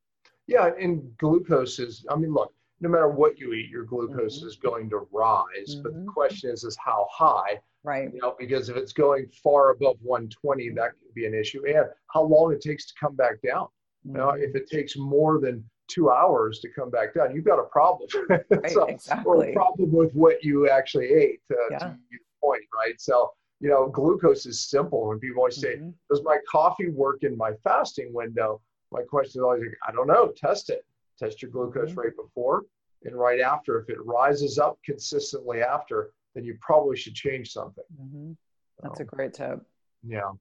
Yeah, 0.47 0.71
and 0.81 1.17
glucose 1.19 1.79
is, 1.79 2.05
I 2.11 2.17
mean, 2.17 2.33
look, 2.33 2.53
no 2.81 2.89
matter 2.89 3.09
what 3.09 3.39
you 3.39 3.53
eat, 3.53 3.69
your 3.69 3.85
glucose 3.85 4.43
Mhm. 4.43 4.47
is 4.47 4.57
going 4.57 4.89
to 4.91 5.07
rise. 5.13 5.77
But 5.83 5.93
the 5.93 6.01
Mhm. 6.01 6.07
question 6.07 6.51
is, 6.51 6.65
is 6.65 6.77
how 6.77 7.07
high? 7.11 7.61
right 7.83 8.13
You 8.13 8.21
know, 8.21 8.37
because 8.39 8.69
if 8.69 8.77
it's 8.77 8.93
going 8.93 9.27
far 9.43 9.71
above 9.71 9.97
120, 10.03 10.69
that 10.71 10.93
could 11.01 11.15
be 11.15 11.25
an 11.25 11.33
issue. 11.33 11.65
And 11.67 11.89
how 12.13 12.23
long 12.23 12.53
it 12.53 12.61
takes 12.61 12.85
to 12.89 12.95
come 13.01 13.17
back 13.17 13.41
down. 13.41 13.69
You 14.05 14.13
know, 14.13 14.27
Mm-hmm. 14.33 14.43
if 14.43 14.55
it 14.55 14.67
takes 14.69 14.99
more 14.99 15.39
than 15.41 15.65
two 15.89 16.11
hours 16.11 16.61
to 16.61 16.69
come 16.71 16.91
back 16.91 17.15
down, 17.15 17.35
you've 17.35 17.47
got 17.47 17.59
a 17.59 17.65
problem. 17.65 18.07
right 18.51 18.71
So- 18.71 19.23
or 19.25 19.45
a 19.45 19.53
problem 19.55 19.93
with 19.93 20.13
what 20.15 20.45
you 20.45 20.69
actually 20.69 21.07
ate. 21.13 21.41
Uh, 21.51 21.57
Yeah. 21.71 21.79
To 21.79 21.99
your 22.11 22.21
point, 22.43 22.65
right? 22.75 23.01
So, 23.01 23.33
you 23.61 23.71
know, 23.71 23.89
glucose 23.89 24.45
is 24.45 24.61
simple. 24.69 25.07
When 25.09 25.19
people 25.19 25.41
always 25.41 25.57
say, 25.57 25.77
Mhm. 25.79 25.95
does 26.11 26.23
my 26.23 26.39
coffee 26.51 26.91
work 26.91 27.23
in 27.25 27.35
my 27.37 27.55
fasting 27.65 28.13
window? 28.13 28.61
My 28.93 29.03
question 29.05 29.41
is 29.41 29.43
always, 29.43 29.63
like, 29.63 29.79
I 29.89 29.93
don't 29.93 30.07
know. 30.07 30.33
Test 30.37 30.69
it. 30.69 30.85
Test 31.21 31.43
your 31.43 31.51
glucose 31.51 31.93
Mhm. 31.93 31.97
rate 31.99 32.17
before 32.17 32.65
and 33.05 33.15
right 33.15 33.41
after. 33.41 33.79
If 33.79 33.91
it 33.91 34.05
rises 34.05 34.59
up 34.59 34.79
consistently 34.83 35.63
after, 35.63 36.13
then 36.35 36.45
you 36.45 36.57
probably 36.63 36.97
should 36.97 37.15
change 37.15 37.53
something. 37.53 37.85
Mhm. 38.01 38.37
that's 38.79 38.99
So, 38.99 39.03
a 39.03 39.07
great 39.07 39.35
tip 39.35 39.61
yeah, 40.03 40.33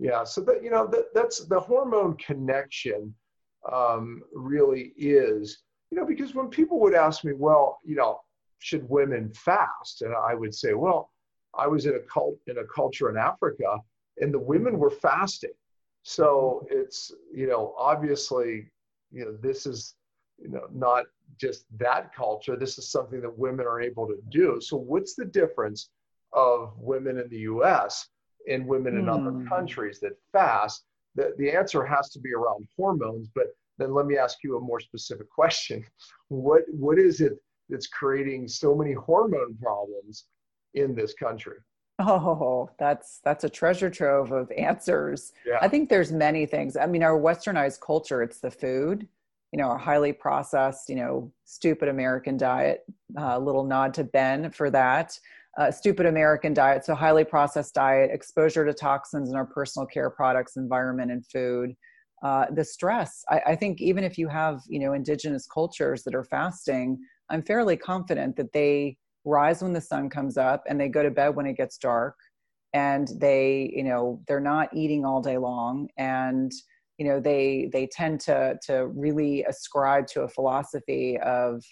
yeah. 0.00 0.24
So 0.24 0.40
that 0.40 0.64
you 0.64 0.70
know 0.70 0.84
that 0.88 1.14
that's 1.14 1.44
the 1.44 1.60
hormone 1.60 2.16
connection 2.16 3.14
um, 3.72 4.24
really 4.32 4.92
is 4.96 5.62
you 5.90 5.96
know 5.96 6.04
because 6.04 6.34
when 6.34 6.48
people 6.48 6.80
would 6.80 6.94
ask 6.94 7.22
me, 7.24 7.32
well, 7.32 7.78
you 7.84 7.94
know, 7.94 8.20
should 8.58 8.88
women 8.88 9.32
fast? 9.32 10.02
And 10.02 10.12
I 10.12 10.34
would 10.34 10.52
say, 10.52 10.74
well, 10.74 11.12
I 11.54 11.68
was 11.68 11.86
in 11.86 11.94
a 11.94 12.00
cult 12.00 12.36
in 12.48 12.58
a 12.58 12.64
culture 12.64 13.10
in 13.10 13.16
Africa, 13.16 13.78
and 14.20 14.34
the 14.34 14.40
women 14.40 14.76
were 14.80 14.90
fasting. 14.90 15.54
So 16.02 16.66
it's 16.68 17.12
you 17.32 17.46
know 17.46 17.72
obviously 17.78 18.68
you 19.12 19.24
know 19.24 19.36
this 19.36 19.66
is 19.66 19.94
you 20.38 20.48
know 20.50 20.66
not 20.72 21.04
just 21.38 21.66
that 21.78 22.14
culture. 22.14 22.56
This 22.56 22.78
is 22.78 22.90
something 22.90 23.20
that 23.20 23.38
women 23.38 23.66
are 23.66 23.80
able 23.80 24.06
to 24.06 24.18
do. 24.30 24.58
So 24.60 24.76
what's 24.76 25.14
the 25.14 25.24
difference 25.24 25.90
of 26.32 26.72
women 26.78 27.18
in 27.18 27.28
the 27.28 27.40
U.S. 27.40 28.08
and 28.50 28.66
women 28.66 28.96
in 28.96 29.08
other 29.08 29.30
Hmm. 29.32 29.46
countries 29.48 30.00
that 30.00 30.12
fast? 30.32 30.84
The 31.14 31.34
the 31.38 31.50
answer 31.50 31.84
has 31.84 32.10
to 32.10 32.20
be 32.20 32.32
around 32.34 32.66
hormones. 32.76 33.28
But 33.34 33.46
then 33.78 33.92
let 33.94 34.06
me 34.06 34.16
ask 34.18 34.38
you 34.44 34.56
a 34.56 34.60
more 34.60 34.80
specific 34.80 35.28
question: 35.30 35.84
What 36.28 36.62
what 36.70 36.98
is 36.98 37.20
it 37.20 37.34
that's 37.68 37.86
creating 37.88 38.46
so 38.48 38.74
many 38.74 38.92
hormone 38.92 39.56
problems 39.60 40.24
in 40.74 40.94
this 40.94 41.14
country? 41.14 41.58
Oh, 41.98 42.68
that's 42.78 43.20
that's 43.24 43.44
a 43.44 43.48
treasure 43.48 43.88
trove 43.90 44.30
of 44.30 44.50
answers. 44.52 45.32
Yeah. 45.46 45.58
I 45.62 45.68
think 45.68 45.88
there's 45.88 46.12
many 46.12 46.44
things. 46.44 46.76
I 46.76 46.86
mean, 46.86 47.02
our 47.02 47.18
westernized 47.18 47.80
culture, 47.80 48.22
it's 48.22 48.38
the 48.38 48.50
food, 48.50 49.08
you 49.52 49.58
know, 49.58 49.70
a 49.72 49.78
highly 49.78 50.12
processed, 50.12 50.88
you 50.88 50.96
know, 50.96 51.32
stupid 51.44 51.88
American 51.88 52.36
diet. 52.36 52.80
A 53.16 53.38
little 53.38 53.64
nod 53.64 53.94
to 53.94 54.04
Ben 54.04 54.50
for 54.50 54.70
that. 54.70 55.18
Uh, 55.58 55.70
stupid 55.70 56.04
American 56.04 56.52
diet, 56.52 56.84
so 56.84 56.94
highly 56.94 57.24
processed 57.24 57.74
diet, 57.74 58.10
exposure 58.12 58.66
to 58.66 58.74
toxins 58.74 59.30
in 59.30 59.36
our 59.36 59.46
personal 59.46 59.86
care 59.86 60.10
products, 60.10 60.56
environment, 60.56 61.10
and 61.10 61.24
food. 61.26 61.72
Uh, 62.22 62.46
the 62.54 62.64
stress. 62.64 63.24
I, 63.30 63.40
I 63.46 63.56
think 63.56 63.80
even 63.80 64.04
if 64.04 64.18
you 64.18 64.28
have, 64.28 64.60
you 64.68 64.80
know, 64.80 64.92
indigenous 64.92 65.46
cultures 65.46 66.02
that 66.02 66.14
are 66.14 66.24
fasting, 66.24 66.98
I'm 67.30 67.42
fairly 67.42 67.76
confident 67.76 68.36
that 68.36 68.52
they 68.52 68.98
rise 69.24 69.62
when 69.62 69.72
the 69.72 69.80
sun 69.80 70.08
comes 70.10 70.36
up 70.36 70.62
and 70.68 70.80
they 70.80 70.88
go 70.88 71.02
to 71.02 71.10
bed 71.10 71.34
when 71.34 71.46
it 71.46 71.56
gets 71.56 71.78
dark 71.78 72.16
and 72.72 73.08
they 73.18 73.70
you 73.74 73.82
know 73.82 74.20
they're 74.28 74.40
not 74.40 74.68
eating 74.74 75.04
all 75.04 75.20
day 75.20 75.38
long 75.38 75.88
and 75.96 76.52
you 76.98 77.06
know 77.06 77.20
they 77.20 77.68
they 77.72 77.86
tend 77.86 78.20
to 78.20 78.58
to 78.62 78.86
really 78.88 79.44
ascribe 79.44 80.06
to 80.06 80.22
a 80.22 80.28
philosophy 80.28 81.18
of 81.20 81.62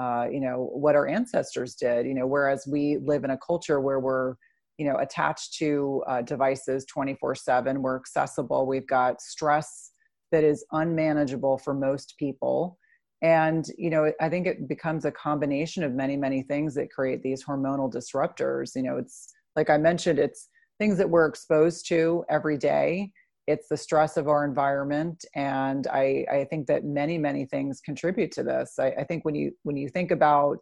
uh, 0.00 0.26
you 0.30 0.40
know 0.40 0.70
what 0.72 0.96
our 0.96 1.06
ancestors 1.06 1.74
did 1.74 2.06
you 2.06 2.14
know 2.14 2.26
whereas 2.26 2.66
we 2.66 2.98
live 2.98 3.24
in 3.24 3.30
a 3.30 3.38
culture 3.38 3.80
where 3.80 4.00
we're 4.00 4.34
you 4.78 4.86
know 4.86 4.96
attached 4.96 5.54
to 5.54 6.02
uh, 6.08 6.22
devices 6.22 6.84
24 6.86 7.34
7 7.34 7.82
we're 7.82 7.96
accessible 7.96 8.66
we've 8.66 8.86
got 8.86 9.20
stress 9.20 9.92
that 10.32 10.42
is 10.42 10.64
unmanageable 10.72 11.58
for 11.58 11.74
most 11.74 12.14
people. 12.18 12.76
And 13.22 13.64
you 13.78 13.88
know 13.88 14.12
i 14.20 14.28
think 14.28 14.46
it 14.46 14.68
becomes 14.68 15.06
a 15.06 15.10
combination 15.10 15.82
of 15.82 15.92
many 15.92 16.14
many 16.16 16.42
things 16.42 16.74
that 16.74 16.90
create 16.90 17.22
these 17.22 17.42
hormonal 17.42 17.90
disruptors 17.90 18.74
you 18.74 18.82
know 18.82 18.98
it's 18.98 19.32
like 19.56 19.70
i 19.70 19.78
mentioned 19.78 20.18
it's 20.18 20.50
things 20.78 20.98
that 20.98 21.08
we're 21.08 21.26
exposed 21.26 21.88
to 21.88 22.24
every 22.28 22.58
day 22.58 23.12
it's 23.46 23.68
the 23.68 23.76
stress 23.76 24.16
of 24.16 24.26
our 24.26 24.44
environment 24.44 25.24
and 25.34 25.86
i 25.88 26.24
i 26.30 26.44
think 26.48 26.66
that 26.66 26.84
many 26.84 27.18
many 27.18 27.44
things 27.44 27.80
contribute 27.80 28.32
to 28.32 28.42
this. 28.42 28.78
I, 28.78 28.88
I 28.88 29.04
think 29.04 29.24
when 29.24 29.34
you 29.34 29.52
when 29.62 29.76
you 29.76 29.88
think 29.88 30.10
about 30.10 30.58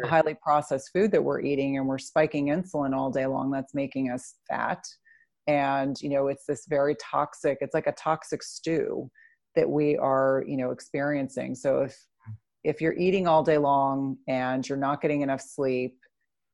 the 0.00 0.06
highly 0.06 0.34
processed 0.34 0.90
food 0.92 1.10
that 1.12 1.22
we're 1.22 1.40
eating 1.40 1.76
and 1.76 1.86
we're 1.86 1.98
spiking 1.98 2.46
insulin 2.48 2.94
all 2.94 3.10
day 3.10 3.26
long 3.26 3.50
that's 3.50 3.74
making 3.74 4.10
us 4.10 4.34
fat. 4.48 4.84
And 5.46 5.96
you 6.00 6.10
know 6.10 6.28
it's 6.28 6.46
this 6.46 6.66
very 6.68 6.96
toxic 6.96 7.58
it's 7.60 7.74
like 7.74 7.86
a 7.86 7.92
toxic 7.92 8.42
stew 8.42 9.10
that 9.54 9.68
we 9.68 9.96
are 9.96 10.44
you 10.46 10.56
know 10.56 10.70
experiencing. 10.70 11.54
So 11.54 11.82
if 11.82 11.96
if 12.64 12.80
you're 12.80 12.98
eating 12.98 13.28
all 13.28 13.44
day 13.44 13.58
long 13.58 14.16
and 14.26 14.68
you're 14.68 14.78
not 14.78 15.00
getting 15.00 15.22
enough 15.22 15.40
sleep 15.40 15.96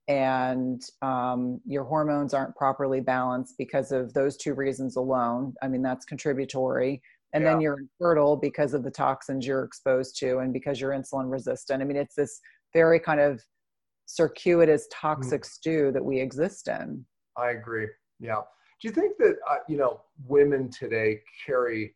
and 0.08 0.82
um, 1.00 1.60
your 1.64 1.84
hormones 1.84 2.34
aren't 2.34 2.56
properly 2.56 3.00
balanced 3.00 3.54
because 3.56 3.92
of 3.92 4.12
those 4.14 4.36
two 4.36 4.54
reasons 4.54 4.96
alone. 4.96 5.54
I 5.62 5.68
mean 5.68 5.82
that's 5.82 6.04
contributory. 6.04 7.02
And 7.34 7.46
then 7.46 7.62
you're 7.62 7.78
infertile 7.78 8.36
because 8.36 8.74
of 8.74 8.84
the 8.84 8.90
toxins 8.90 9.46
you're 9.46 9.64
exposed 9.64 10.18
to 10.18 10.38
and 10.38 10.52
because 10.52 10.78
you're 10.78 10.90
insulin 10.90 11.30
resistant. 11.30 11.80
I 11.80 11.84
mean 11.86 11.96
it's 11.96 12.14
this 12.14 12.40
very 12.74 13.00
kind 13.00 13.20
of 13.20 13.42
circuitous 14.06 14.86
toxic 14.92 15.42
mm. 15.42 15.46
stew 15.46 15.90
that 15.92 16.04
we 16.04 16.20
exist 16.20 16.68
in. 16.68 17.04
I 17.36 17.50
agree. 17.50 17.86
Yeah. 18.20 18.42
Do 18.80 18.88
you 18.88 18.90
think 18.90 19.16
that 19.18 19.36
uh, 19.48 19.58
you 19.68 19.76
know 19.76 20.02
women 20.26 20.68
today 20.70 21.20
carry 21.46 21.94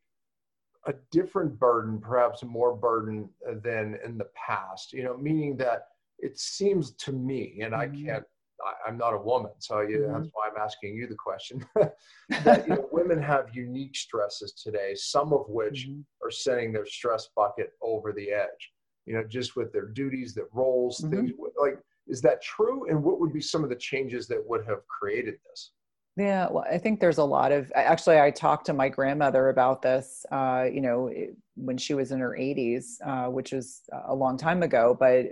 a 0.86 0.94
different 1.10 1.58
burden 1.58 1.98
perhaps 2.00 2.44
more 2.44 2.74
burden 2.74 3.28
than 3.62 3.98
in 4.04 4.16
the 4.16 4.28
past? 4.34 4.92
You 4.92 5.02
know 5.02 5.16
meaning 5.16 5.56
that 5.58 5.88
it 6.18 6.38
seems 6.38 6.92
to 6.92 7.12
me 7.12 7.60
and 7.62 7.74
i 7.74 7.86
mm-hmm. 7.86 8.06
can't 8.06 8.24
I, 8.64 8.88
am 8.88 8.96
not 8.96 9.14
a 9.14 9.18
woman, 9.18 9.52
so 9.58 9.80
you, 9.80 9.98
mm-hmm. 9.98 10.12
that's 10.12 10.30
why 10.32 10.48
I'm 10.48 10.62
asking 10.62 10.94
you 10.94 11.06
the 11.06 11.14
question. 11.14 11.64
that 12.44 12.66
you 12.66 12.74
know, 12.74 12.88
women 12.90 13.20
have 13.20 13.54
unique 13.54 13.94
stresses 13.96 14.52
today, 14.52 14.94
some 14.94 15.32
of 15.32 15.44
which 15.48 15.88
mm-hmm. 15.88 16.00
are 16.26 16.30
sending 16.30 16.72
their 16.72 16.86
stress 16.86 17.28
bucket 17.36 17.72
over 17.82 18.12
the 18.12 18.30
edge. 18.30 18.72
You 19.04 19.14
know, 19.14 19.24
just 19.24 19.56
with 19.56 19.72
their 19.72 19.86
duties, 19.86 20.34
their 20.34 20.48
roles, 20.52 21.00
mm-hmm. 21.00 21.14
things 21.14 21.32
like. 21.60 21.78
Is 22.08 22.22
that 22.22 22.40
true? 22.40 22.88
And 22.88 23.02
what 23.02 23.18
would 23.18 23.32
be 23.32 23.40
some 23.40 23.64
of 23.64 23.68
the 23.68 23.74
changes 23.74 24.28
that 24.28 24.40
would 24.46 24.64
have 24.64 24.86
created 24.86 25.34
this? 25.44 25.72
Yeah, 26.16 26.46
well, 26.48 26.64
I 26.70 26.78
think 26.78 27.00
there's 27.00 27.18
a 27.18 27.24
lot 27.24 27.50
of. 27.50 27.72
Actually, 27.74 28.20
I 28.20 28.30
talked 28.30 28.66
to 28.66 28.72
my 28.72 28.88
grandmother 28.88 29.48
about 29.48 29.82
this. 29.82 30.24
Uh, 30.30 30.66
you 30.72 30.80
know, 30.80 31.12
when 31.56 31.76
she 31.76 31.94
was 31.94 32.12
in 32.12 32.20
her 32.20 32.36
80s, 32.38 33.00
uh, 33.04 33.28
which 33.28 33.52
was 33.52 33.82
a 34.06 34.14
long 34.14 34.38
time 34.38 34.62
ago. 34.62 34.96
But 34.98 35.26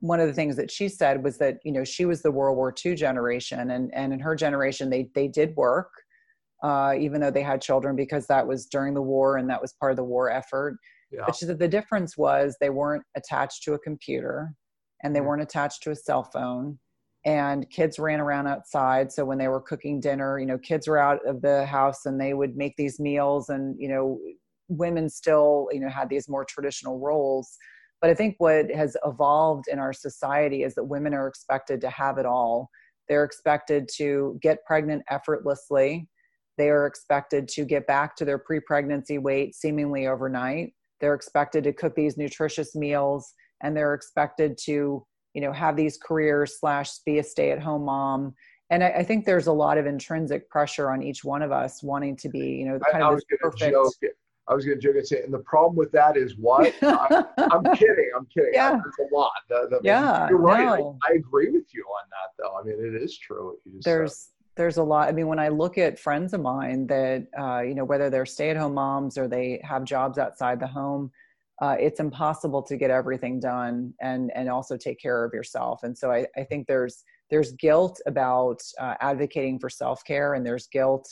one 0.00 0.20
of 0.20 0.28
the 0.28 0.34
things 0.34 0.56
that 0.56 0.70
she 0.70 0.88
said 0.88 1.22
was 1.24 1.38
that 1.38 1.58
you 1.64 1.72
know 1.72 1.84
she 1.84 2.04
was 2.04 2.22
the 2.22 2.30
World 2.30 2.56
War 2.56 2.74
II 2.84 2.94
generation, 2.94 3.70
and 3.70 3.92
and 3.94 4.12
in 4.12 4.20
her 4.20 4.34
generation 4.34 4.90
they 4.90 5.10
they 5.14 5.28
did 5.28 5.56
work, 5.56 5.90
uh, 6.62 6.94
even 6.98 7.20
though 7.20 7.30
they 7.30 7.42
had 7.42 7.60
children 7.60 7.96
because 7.96 8.26
that 8.26 8.46
was 8.46 8.66
during 8.66 8.94
the 8.94 9.02
war 9.02 9.36
and 9.36 9.48
that 9.50 9.60
was 9.60 9.72
part 9.74 9.92
of 9.92 9.96
the 9.96 10.04
war 10.04 10.30
effort. 10.30 10.78
Yeah. 11.10 11.22
But 11.26 11.36
she 11.36 11.46
said 11.46 11.58
the 11.58 11.68
difference 11.68 12.16
was 12.16 12.56
they 12.60 12.70
weren't 12.70 13.04
attached 13.16 13.62
to 13.64 13.74
a 13.74 13.78
computer, 13.78 14.52
and 15.02 15.14
they 15.14 15.20
mm-hmm. 15.20 15.28
weren't 15.28 15.42
attached 15.42 15.82
to 15.84 15.90
a 15.90 15.96
cell 15.96 16.22
phone, 16.22 16.78
and 17.24 17.68
kids 17.70 17.98
ran 17.98 18.20
around 18.20 18.46
outside. 18.46 19.10
So 19.10 19.24
when 19.24 19.38
they 19.38 19.48
were 19.48 19.60
cooking 19.60 20.00
dinner, 20.00 20.38
you 20.38 20.46
know, 20.46 20.58
kids 20.58 20.86
were 20.86 20.98
out 20.98 21.26
of 21.26 21.42
the 21.42 21.66
house 21.66 22.06
and 22.06 22.20
they 22.20 22.34
would 22.34 22.56
make 22.56 22.76
these 22.76 23.00
meals, 23.00 23.48
and 23.48 23.74
you 23.80 23.88
know, 23.88 24.20
women 24.68 25.08
still 25.08 25.68
you 25.72 25.80
know 25.80 25.88
had 25.88 26.08
these 26.08 26.28
more 26.28 26.44
traditional 26.44 27.00
roles 27.00 27.56
but 28.00 28.10
I 28.10 28.14
think 28.14 28.36
what 28.38 28.70
has 28.70 28.96
evolved 29.04 29.66
in 29.70 29.78
our 29.78 29.92
society 29.92 30.62
is 30.62 30.74
that 30.74 30.84
women 30.84 31.14
are 31.14 31.26
expected 31.26 31.80
to 31.80 31.90
have 31.90 32.18
it 32.18 32.26
all. 32.26 32.70
They're 33.08 33.24
expected 33.24 33.88
to 33.96 34.38
get 34.42 34.64
pregnant 34.64 35.02
effortlessly. 35.10 36.08
They 36.58 36.70
are 36.70 36.86
expected 36.86 37.48
to 37.48 37.64
get 37.64 37.86
back 37.86 38.16
to 38.16 38.24
their 38.24 38.38
pre 38.38 38.60
pregnancy 38.60 39.18
weight 39.18 39.54
seemingly 39.54 40.06
overnight. 40.06 40.74
They're 41.00 41.14
expected 41.14 41.64
to 41.64 41.72
cook 41.72 41.94
these 41.94 42.16
nutritious 42.16 42.74
meals 42.74 43.32
and 43.62 43.76
they're 43.76 43.94
expected 43.94 44.58
to, 44.64 45.04
you 45.34 45.40
know, 45.40 45.52
have 45.52 45.76
these 45.76 45.96
careers 45.96 46.58
slash 46.58 46.98
be 47.06 47.18
a 47.18 47.24
stay 47.24 47.50
at 47.52 47.62
home 47.62 47.84
mom. 47.84 48.34
And 48.70 48.84
I, 48.84 48.88
I, 48.98 49.04
think 49.04 49.24
there's 49.24 49.46
a 49.46 49.52
lot 49.52 49.78
of 49.78 49.86
intrinsic 49.86 50.50
pressure 50.50 50.90
on 50.90 51.02
each 51.02 51.24
one 51.24 51.42
of 51.42 51.52
us 51.52 51.82
wanting 51.82 52.16
to 52.16 52.28
be, 52.28 52.40
you 52.40 52.66
know, 52.66 52.78
kind 52.90 53.02
I, 53.02 53.12
of 53.12 53.16
I 53.16 53.36
perfect. 53.40 53.72
Joke 53.72 53.94
I 54.48 54.54
was 54.54 54.64
going 54.64 54.80
to 54.80 54.82
joke 54.82 54.96
and 54.96 55.06
say, 55.06 55.22
and 55.22 55.32
the 55.32 55.40
problem 55.40 55.76
with 55.76 55.92
that 55.92 56.16
is 56.16 56.36
what? 56.38 56.74
I, 56.82 57.24
am 57.52 57.64
kidding. 57.74 58.10
I'm 58.16 58.26
kidding. 58.26 58.52
Yeah. 58.54 58.80
It's 58.86 58.98
a 58.98 59.14
lot. 59.14 59.32
Yeah. 59.82 60.28
You're 60.30 60.38
right. 60.38 60.64
No. 60.64 60.98
I, 61.06 61.12
I, 61.12 61.16
agree 61.16 61.50
with 61.50 61.66
you 61.74 61.84
on 61.84 62.08
that, 62.10 62.32
though. 62.38 62.56
I 62.58 62.62
mean, 62.62 62.94
it 62.94 63.00
is 63.00 63.18
true. 63.18 63.58
there's, 63.84 64.16
said. 64.16 64.54
there's 64.56 64.78
a 64.78 64.82
lot. 64.82 65.08
I 65.08 65.12
mean, 65.12 65.26
when 65.26 65.38
I 65.38 65.48
look 65.48 65.76
at 65.76 65.98
friends 65.98 66.32
of 66.32 66.40
mine 66.40 66.86
that, 66.86 67.26
uh, 67.38 67.60
you 67.60 67.74
know, 67.74 67.84
whether 67.84 68.08
they're 68.08 68.26
stay 68.26 68.48
at 68.48 68.56
home 68.56 68.74
moms 68.74 69.18
or 69.18 69.28
they 69.28 69.60
have 69.64 69.84
jobs 69.84 70.16
outside 70.16 70.60
the 70.60 70.66
home, 70.66 71.10
uh, 71.60 71.76
it's 71.78 72.00
impossible 72.00 72.62
to 72.62 72.76
get 72.76 72.90
everything 72.90 73.40
done 73.40 73.92
and, 74.00 74.30
and 74.34 74.48
also 74.48 74.76
take 74.76 74.98
care 74.98 75.24
of 75.24 75.34
yourself. 75.34 75.80
And 75.82 75.96
so 75.96 76.10
I, 76.10 76.26
I 76.36 76.44
think 76.44 76.66
there's, 76.66 77.04
there's 77.30 77.52
guilt 77.52 78.00
about 78.06 78.62
uh, 78.80 78.94
advocating 79.00 79.58
for 79.58 79.68
self-care 79.68 80.34
and 80.34 80.46
there's 80.46 80.68
guilt 80.68 81.06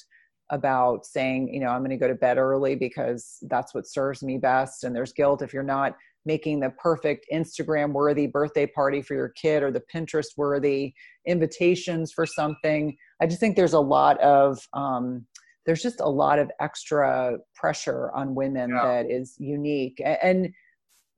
about 0.51 1.05
saying, 1.07 1.53
you 1.53 1.61
know, 1.61 1.69
I'm 1.69 1.81
going 1.81 1.91
to 1.91 1.97
go 1.97 2.09
to 2.09 2.15
bed 2.15 2.39
early 2.39 2.75
because 2.77 3.39
that's 3.43 3.75
what 3.75 3.87
serves 3.87 4.23
me 4.23 4.39
best. 4.39 4.85
And 4.85 4.95
there's 4.95 5.13
guilt 5.13 5.43
if 5.43 5.53
you're 5.53 5.63
not 5.63 5.95
making 6.25 6.61
the 6.61 6.71
perfect 6.71 7.27
Instagram 7.33 7.93
worthy 7.93 8.27
birthday 8.27 8.67
party 8.67 9.01
for 9.01 9.15
your 9.15 9.29
kid 9.31 9.63
or 9.63 9.71
the 9.71 9.83
Pinterest 9.93 10.37
worthy 10.37 10.93
invitations 11.27 12.13
for 12.13 12.27
something. 12.27 12.97
I 13.21 13.27
just 13.27 13.41
think 13.41 13.57
there's 13.57 13.73
a 13.73 13.81
lot 13.81 14.21
of, 14.21 14.59
um, 14.73 15.27
there's 15.67 15.83
just 15.83 16.01
a 16.01 16.09
lot 16.09 16.39
of 16.39 16.51
extra 16.61 17.39
pressure 17.55 18.13
on 18.13 18.35
women 18.35 18.71
yeah. 18.71 18.85
that 18.85 19.11
is 19.11 19.35
unique. 19.39 20.01
And, 20.05 20.51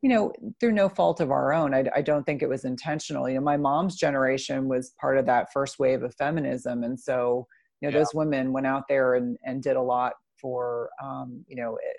you 0.00 0.08
know, 0.08 0.32
through 0.60 0.72
no 0.72 0.88
fault 0.88 1.20
of 1.20 1.30
our 1.30 1.52
own, 1.52 1.74
I, 1.74 1.84
I 1.94 2.02
don't 2.02 2.24
think 2.24 2.42
it 2.42 2.48
was 2.48 2.64
intentional. 2.64 3.28
You 3.28 3.36
know, 3.36 3.40
my 3.40 3.56
mom's 3.56 3.96
generation 3.96 4.68
was 4.68 4.94
part 5.00 5.18
of 5.18 5.26
that 5.26 5.52
first 5.52 5.78
wave 5.78 6.02
of 6.02 6.14
feminism. 6.14 6.82
And 6.82 6.98
so, 6.98 7.46
you 7.80 7.88
know 7.88 7.92
yeah. 7.92 8.00
those 8.00 8.14
women 8.14 8.52
went 8.52 8.66
out 8.66 8.84
there 8.88 9.14
and, 9.14 9.36
and 9.44 9.62
did 9.62 9.76
a 9.76 9.82
lot 9.82 10.14
for 10.40 10.90
um, 11.02 11.44
you 11.48 11.56
know 11.56 11.76
it, 11.76 11.96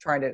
trying 0.00 0.20
to 0.20 0.32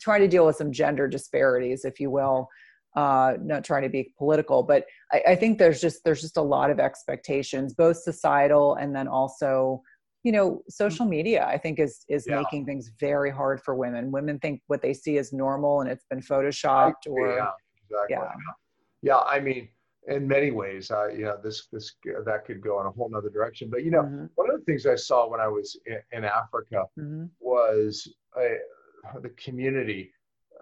trying 0.00 0.20
to 0.20 0.28
deal 0.28 0.46
with 0.46 0.56
some 0.56 0.72
gender 0.72 1.06
disparities 1.06 1.84
if 1.84 2.00
you 2.00 2.10
will 2.10 2.48
uh, 2.96 3.34
not 3.42 3.64
trying 3.64 3.82
to 3.82 3.88
be 3.88 4.12
political 4.18 4.62
but 4.62 4.84
I, 5.12 5.22
I, 5.28 5.36
think 5.36 5.58
there's 5.58 5.80
just 5.80 6.02
there's 6.04 6.20
just 6.20 6.36
a 6.36 6.42
lot 6.42 6.70
of 6.70 6.80
expectations 6.80 7.74
both 7.74 7.98
societal 7.98 8.74
and 8.76 8.96
then 8.96 9.06
also 9.06 9.82
you 10.24 10.32
know 10.32 10.50
mm. 10.50 10.58
social 10.68 11.06
media 11.06 11.46
i 11.46 11.56
think 11.56 11.78
is 11.78 12.04
is 12.08 12.26
yeah. 12.28 12.36
making 12.36 12.64
things 12.64 12.90
very 12.98 13.30
hard 13.30 13.60
for 13.62 13.74
women 13.74 14.10
women 14.10 14.38
think 14.40 14.62
what 14.66 14.82
they 14.82 14.92
see 14.92 15.16
is 15.16 15.32
normal 15.32 15.80
and 15.80 15.90
it's 15.90 16.06
been 16.10 16.20
photoshopped 16.20 17.06
or 17.08 17.36
yeah 17.36 17.50
exactly. 17.88 18.16
yeah. 18.16 18.32
yeah 19.02 19.18
i 19.18 19.38
mean 19.38 19.68
in 20.08 20.26
many 20.26 20.50
ways, 20.50 20.90
uh, 20.90 21.08
you 21.08 21.24
know, 21.24 21.36
this 21.42 21.68
this 21.72 21.94
that 22.24 22.44
could 22.46 22.60
go 22.60 22.80
in 22.80 22.86
a 22.86 22.90
whole 22.90 23.08
nother 23.10 23.28
direction. 23.28 23.68
But 23.70 23.84
you 23.84 23.90
know, 23.90 24.02
mm-hmm. 24.02 24.26
one 24.34 24.50
of 24.50 24.58
the 24.58 24.64
things 24.64 24.86
I 24.86 24.96
saw 24.96 25.28
when 25.28 25.40
I 25.40 25.48
was 25.48 25.78
in, 25.86 25.98
in 26.12 26.24
Africa 26.24 26.84
mm-hmm. 26.98 27.26
was 27.40 28.10
uh, 28.36 29.20
the 29.20 29.28
community 29.30 30.10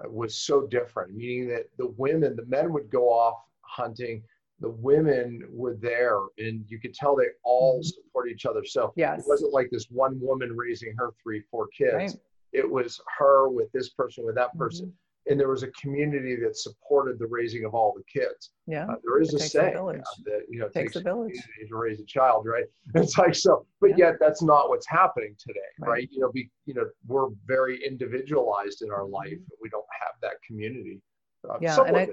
uh, 0.05 0.11
was 0.11 0.35
so 0.35 0.67
different. 0.67 1.15
Meaning 1.15 1.49
that 1.49 1.67
the 1.79 1.89
women, 1.97 2.37
the 2.37 2.47
men 2.47 2.73
would 2.73 2.91
go 2.91 3.09
off 3.09 3.39
hunting, 3.61 4.23
the 4.61 4.71
women 4.71 5.43
were 5.49 5.77
there, 5.81 6.19
and 6.39 6.65
you 6.69 6.81
could 6.81 6.95
tell 6.95 7.15
they 7.15 7.29
all 7.45 7.79
mm-hmm. 7.79 7.87
support 7.87 8.29
each 8.29 8.47
other. 8.47 8.65
So 8.65 8.93
yes. 8.97 9.21
it 9.21 9.29
wasn't 9.29 9.53
like 9.53 9.69
this 9.71 9.87
one 9.91 10.19
woman 10.21 10.57
raising 10.57 10.95
her 10.99 11.13
three, 11.23 11.43
four 11.51 11.69
kids. 11.69 11.95
Right. 11.95 12.17
It 12.53 12.69
was 12.69 13.01
her 13.19 13.49
with 13.49 13.71
this 13.73 13.91
person, 13.91 14.25
with 14.25 14.35
that 14.37 14.57
person. 14.59 14.87
Mm-hmm 14.87 14.97
and 15.29 15.39
there 15.39 15.49
was 15.49 15.63
a 15.63 15.69
community 15.69 16.37
that 16.37 16.57
supported 16.57 17.19
the 17.19 17.27
raising 17.27 17.65
of 17.65 17.75
all 17.75 17.95
the 17.97 18.03
kids. 18.21 18.51
Yeah, 18.67 18.87
uh, 18.87 18.97
there 19.05 19.21
is 19.21 19.35
a 19.35 19.39
saying 19.39 19.77
uh, 19.77 19.93
that 20.25 20.43
you 20.49 20.61
know 20.61 20.67
it 20.67 20.73
takes, 20.73 20.93
takes 20.93 20.97
a 20.97 21.01
village 21.01 21.35
to 21.35 21.77
raise 21.77 22.01
a 22.01 22.05
child, 22.05 22.47
right? 22.47 22.65
It's 22.95 23.19
like 23.19 23.35
so, 23.35 23.67
but 23.81 23.91
yeah. 23.91 24.07
yet 24.07 24.15
that's 24.21 24.43
not 24.43 24.69
what's 24.69 24.89
happening 24.89 25.37
today, 25.39 25.61
right? 25.81 25.89
right? 25.89 26.09
You 26.11 26.21
know, 26.21 26.33
be 26.33 26.51
you 26.67 26.75
know 26.75 26.85
we're 27.07 27.29
very 27.47 27.85
individualized 27.85 28.83
in 28.83 28.91
our 28.91 29.03
mm-hmm. 29.03 29.15
life. 29.15 29.39
We 29.61 29.69
don't 29.69 29.85
have 30.01 30.15
that 30.23 30.43
community. 30.47 31.01
Uh, 31.49 31.59
yeah, 31.61 31.77
and 31.87 31.97
I, 31.97 32.09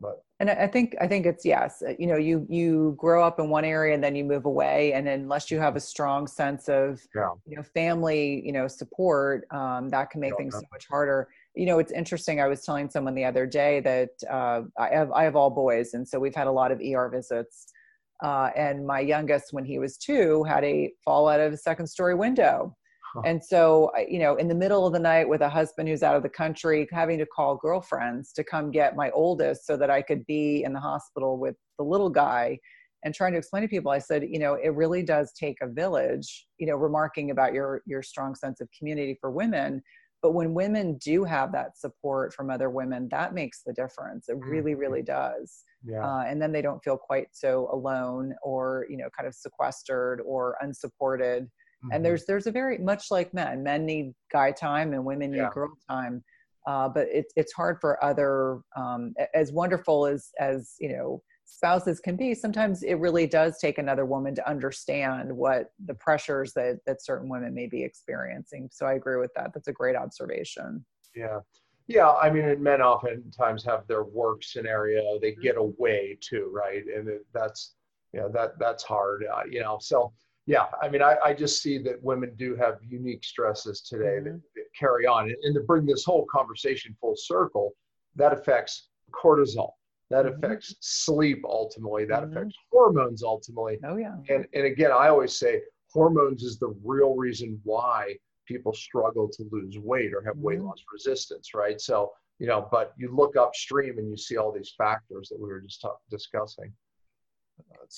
but. 0.00 0.22
and 0.40 0.50
I 0.50 0.66
think 0.66 0.94
I 1.00 1.06
think 1.06 1.24
it's 1.24 1.44
yes. 1.44 1.82
Uh, 1.86 1.94
you 1.98 2.06
know, 2.06 2.16
you 2.16 2.46
you 2.50 2.94
grow 2.98 3.24
up 3.24 3.40
in 3.40 3.48
one 3.48 3.64
area 3.64 3.94
and 3.94 4.04
then 4.04 4.14
you 4.14 4.24
move 4.24 4.44
away, 4.44 4.92
and 4.92 5.08
unless 5.08 5.50
you 5.50 5.58
have 5.58 5.76
a 5.76 5.80
strong 5.80 6.26
sense 6.26 6.68
of 6.68 7.00
yeah. 7.14 7.30
you 7.46 7.56
know 7.56 7.62
family, 7.62 8.42
you 8.44 8.52
know 8.52 8.68
support, 8.68 9.46
um, 9.50 9.88
that 9.90 10.10
can 10.10 10.20
make 10.20 10.32
yeah, 10.32 10.36
things 10.36 10.54
so 10.54 10.62
much 10.72 10.86
harder 10.88 11.28
you 11.56 11.66
know 11.66 11.78
it's 11.78 11.92
interesting 11.92 12.40
i 12.40 12.46
was 12.46 12.62
telling 12.62 12.88
someone 12.88 13.14
the 13.14 13.24
other 13.24 13.46
day 13.46 13.80
that 13.80 14.10
uh, 14.30 14.60
i 14.78 14.88
have 14.94 15.10
i 15.12 15.24
have 15.24 15.34
all 15.34 15.50
boys 15.50 15.94
and 15.94 16.06
so 16.06 16.18
we've 16.18 16.34
had 16.34 16.46
a 16.46 16.52
lot 16.52 16.70
of 16.70 16.80
er 16.80 17.08
visits 17.12 17.66
uh, 18.24 18.48
and 18.56 18.86
my 18.86 19.00
youngest 19.00 19.52
when 19.52 19.64
he 19.64 19.78
was 19.78 19.96
two 19.96 20.44
had 20.44 20.64
a 20.64 20.92
fall 21.04 21.28
out 21.28 21.40
of 21.40 21.52
a 21.52 21.56
second 21.56 21.86
story 21.86 22.14
window 22.14 22.74
huh. 23.14 23.22
and 23.24 23.42
so 23.42 23.90
you 24.08 24.18
know 24.18 24.36
in 24.36 24.48
the 24.48 24.54
middle 24.54 24.86
of 24.86 24.92
the 24.92 24.98
night 24.98 25.28
with 25.28 25.40
a 25.40 25.48
husband 25.48 25.88
who's 25.88 26.02
out 26.02 26.16
of 26.16 26.22
the 26.22 26.28
country 26.28 26.86
having 26.92 27.18
to 27.18 27.26
call 27.26 27.56
girlfriends 27.56 28.32
to 28.32 28.44
come 28.44 28.70
get 28.70 28.94
my 28.94 29.10
oldest 29.10 29.66
so 29.66 29.76
that 29.76 29.90
i 29.90 30.00
could 30.00 30.24
be 30.26 30.62
in 30.62 30.72
the 30.72 30.80
hospital 30.80 31.38
with 31.38 31.56
the 31.78 31.84
little 31.84 32.10
guy 32.10 32.58
and 33.04 33.14
trying 33.14 33.32
to 33.32 33.38
explain 33.38 33.62
to 33.62 33.68
people 33.68 33.90
i 33.90 33.98
said 33.98 34.24
you 34.28 34.38
know 34.38 34.54
it 34.54 34.74
really 34.74 35.02
does 35.02 35.32
take 35.38 35.56
a 35.62 35.68
village 35.68 36.46
you 36.58 36.66
know 36.66 36.76
remarking 36.76 37.30
about 37.30 37.52
your 37.52 37.82
your 37.86 38.02
strong 38.02 38.34
sense 38.34 38.60
of 38.60 38.68
community 38.78 39.16
for 39.20 39.30
women 39.30 39.82
but 40.22 40.32
when 40.32 40.54
women 40.54 40.98
do 40.98 41.24
have 41.24 41.52
that 41.52 41.76
support 41.78 42.32
from 42.32 42.50
other 42.50 42.70
women 42.70 43.08
that 43.10 43.34
makes 43.34 43.62
the 43.64 43.72
difference 43.72 44.28
it 44.28 44.36
really 44.38 44.72
mm-hmm. 44.72 44.80
really 44.80 45.02
does 45.02 45.64
yeah. 45.84 46.04
Uh, 46.04 46.24
and 46.26 46.42
then 46.42 46.50
they 46.50 46.62
don't 46.62 46.82
feel 46.82 46.96
quite 46.96 47.28
so 47.32 47.68
alone 47.72 48.34
or 48.42 48.86
you 48.88 48.96
know 48.96 49.08
kind 49.16 49.28
of 49.28 49.34
sequestered 49.34 50.20
or 50.24 50.56
unsupported 50.60 51.44
mm-hmm. 51.44 51.92
and 51.92 52.04
there's 52.04 52.24
there's 52.26 52.46
a 52.46 52.50
very 52.50 52.78
much 52.78 53.04
like 53.10 53.32
men 53.32 53.62
men 53.62 53.86
need 53.86 54.12
guy 54.32 54.50
time 54.50 54.92
and 54.92 55.04
women 55.04 55.30
need 55.30 55.38
yeah. 55.38 55.50
girl 55.52 55.70
time 55.88 56.24
uh, 56.66 56.88
but 56.88 57.06
it's 57.12 57.32
it's 57.36 57.52
hard 57.52 57.78
for 57.80 58.02
other 58.04 58.60
um, 58.76 59.14
as 59.34 59.52
wonderful 59.52 60.06
as 60.06 60.30
as 60.40 60.74
you 60.80 60.88
know 60.88 61.22
spouses 61.46 62.00
can 62.00 62.16
be 62.16 62.34
sometimes 62.34 62.82
it 62.82 62.94
really 62.94 63.26
does 63.26 63.58
take 63.58 63.78
another 63.78 64.04
woman 64.04 64.34
to 64.34 64.48
understand 64.48 65.34
what 65.34 65.70
the 65.86 65.94
pressures 65.94 66.52
that 66.52 66.78
that 66.86 67.02
certain 67.02 67.28
women 67.28 67.54
may 67.54 67.66
be 67.66 67.82
experiencing 67.82 68.68
so 68.72 68.84
i 68.84 68.94
agree 68.94 69.16
with 69.16 69.32
that 69.34 69.52
that's 69.54 69.68
a 69.68 69.72
great 69.72 69.96
observation 69.96 70.84
yeah 71.14 71.38
Yeah, 71.88 72.10
I 72.10 72.30
mean, 72.30 72.44
and 72.44 72.60
men 72.60 72.82
oftentimes 72.82 73.64
have 73.64 73.86
their 73.86 74.02
work 74.04 74.42
scenario. 74.42 75.20
They 75.20 75.32
get 75.32 75.56
away 75.56 76.18
too, 76.20 76.50
right? 76.52 76.82
And 76.84 77.08
that's 77.32 77.74
you 78.12 78.20
know 78.20 78.28
that 78.30 78.58
that's 78.58 78.82
hard. 78.82 79.24
Uh, 79.32 79.42
you 79.48 79.60
know, 79.60 79.78
so 79.80 80.12
yeah, 80.46 80.66
I 80.82 80.88
mean, 80.88 81.02
I, 81.02 81.16
I 81.24 81.34
just 81.34 81.62
see 81.62 81.78
that 81.78 82.02
women 82.02 82.34
do 82.36 82.56
have 82.56 82.78
unique 82.82 83.24
stresses 83.24 83.82
today 83.82 84.18
mm-hmm. 84.18 84.24
that, 84.24 84.40
that, 84.54 84.64
carry 84.78 85.06
on, 85.06 85.24
and, 85.24 85.36
and 85.42 85.54
to 85.54 85.60
bring 85.60 85.86
this 85.86 86.04
whole 86.04 86.26
conversation 86.32 86.96
full 87.00 87.14
circle, 87.16 87.72
that 88.16 88.32
affects 88.32 88.88
cortisol. 89.12 89.70
That 90.10 90.24
mm-hmm. 90.24 90.44
affects 90.44 90.74
sleep 90.80 91.42
ultimately. 91.44 92.04
That 92.04 92.22
mm-hmm. 92.22 92.36
affects 92.36 92.56
hormones 92.70 93.22
ultimately. 93.22 93.78
Oh 93.84 93.96
yeah. 93.96 94.14
And 94.28 94.46
and 94.54 94.66
again, 94.66 94.92
I 94.92 95.08
always 95.08 95.36
say 95.36 95.62
hormones 95.92 96.42
is 96.42 96.58
the 96.58 96.74
real 96.84 97.14
reason 97.14 97.60
why 97.64 98.16
people 98.46 98.72
struggle 98.72 99.28
to 99.28 99.44
lose 99.50 99.78
weight 99.78 100.12
or 100.14 100.22
have 100.22 100.36
weight 100.36 100.58
mm-hmm. 100.58 100.68
loss 100.68 100.82
resistance, 100.92 101.54
right? 101.54 101.80
So, 101.80 102.12
you 102.38 102.46
know, 102.46 102.68
but 102.70 102.92
you 102.96 103.14
look 103.14 103.36
upstream 103.36 103.98
and 103.98 104.08
you 104.10 104.16
see 104.16 104.36
all 104.36 104.52
these 104.52 104.72
factors 104.78 105.28
that 105.30 105.40
we 105.40 105.48
were 105.48 105.60
just 105.60 105.80
talk, 105.80 105.98
discussing. 106.10 106.72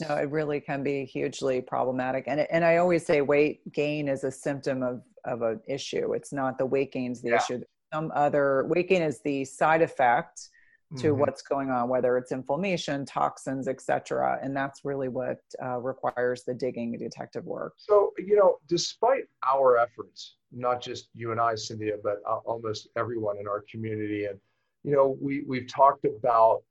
no, 0.09 0.14
it 0.14 0.30
really 0.30 0.61
can 0.61 0.82
be 0.82 1.04
hugely 1.04 1.61
problematic. 1.61 2.24
And, 2.28 2.40
and 2.40 2.64
I 2.64 2.76
always 2.76 3.04
say 3.04 3.20
weight 3.20 3.61
gain 3.72 4.09
is 4.09 4.24
a 4.24 4.30
symptom 4.30 4.82
of, 4.82 5.02
of 5.24 5.42
an 5.42 5.61
issue. 5.68 6.14
It's 6.14 6.32
not 6.32 6.56
the 6.56 6.66
weight 6.66 6.92
gain's 6.92 7.20
the 7.20 7.30
yeah. 7.30 7.36
issue. 7.36 7.61
Some 7.92 8.12
other 8.14 8.64
weight 8.68 8.88
gain 8.88 9.02
is 9.02 9.20
the 9.22 9.44
side 9.44 9.82
effect 9.82 10.48
to 10.97 11.09
mm-hmm. 11.09 11.20
what's 11.20 11.43
going 11.43 11.70
on, 11.70 11.89
whether 11.89 12.16
it's 12.16 12.32
inflammation, 12.32 13.05
toxins, 13.05 13.68
etc. 13.68 14.39
And 14.43 14.57
that's 14.57 14.84
really 14.84 15.09
what 15.09 15.39
uh, 15.62 15.78
requires 15.78 16.45
the 16.45 16.55
digging 16.55 16.97
detective 16.99 17.45
work. 17.45 17.74
So, 17.76 18.12
you 18.16 18.36
know, 18.36 18.57
despite 18.68 19.24
our 19.47 19.76
efforts, 19.76 20.36
not 20.51 20.80
just 20.80 21.11
you 21.12 21.30
and 21.30 21.41
I, 21.41 21.57
Cynthia, 21.57 21.97
but 22.03 22.22
uh, 22.26 22.36
almost 22.47 22.89
everyone 22.97 23.36
in 23.39 23.47
our 23.47 23.64
community, 23.70 24.24
and 24.24 24.39
you 24.82 24.93
know, 24.93 25.18
we 25.20 25.45
we've 25.47 25.68
talked 25.68 26.07
about 26.07 26.62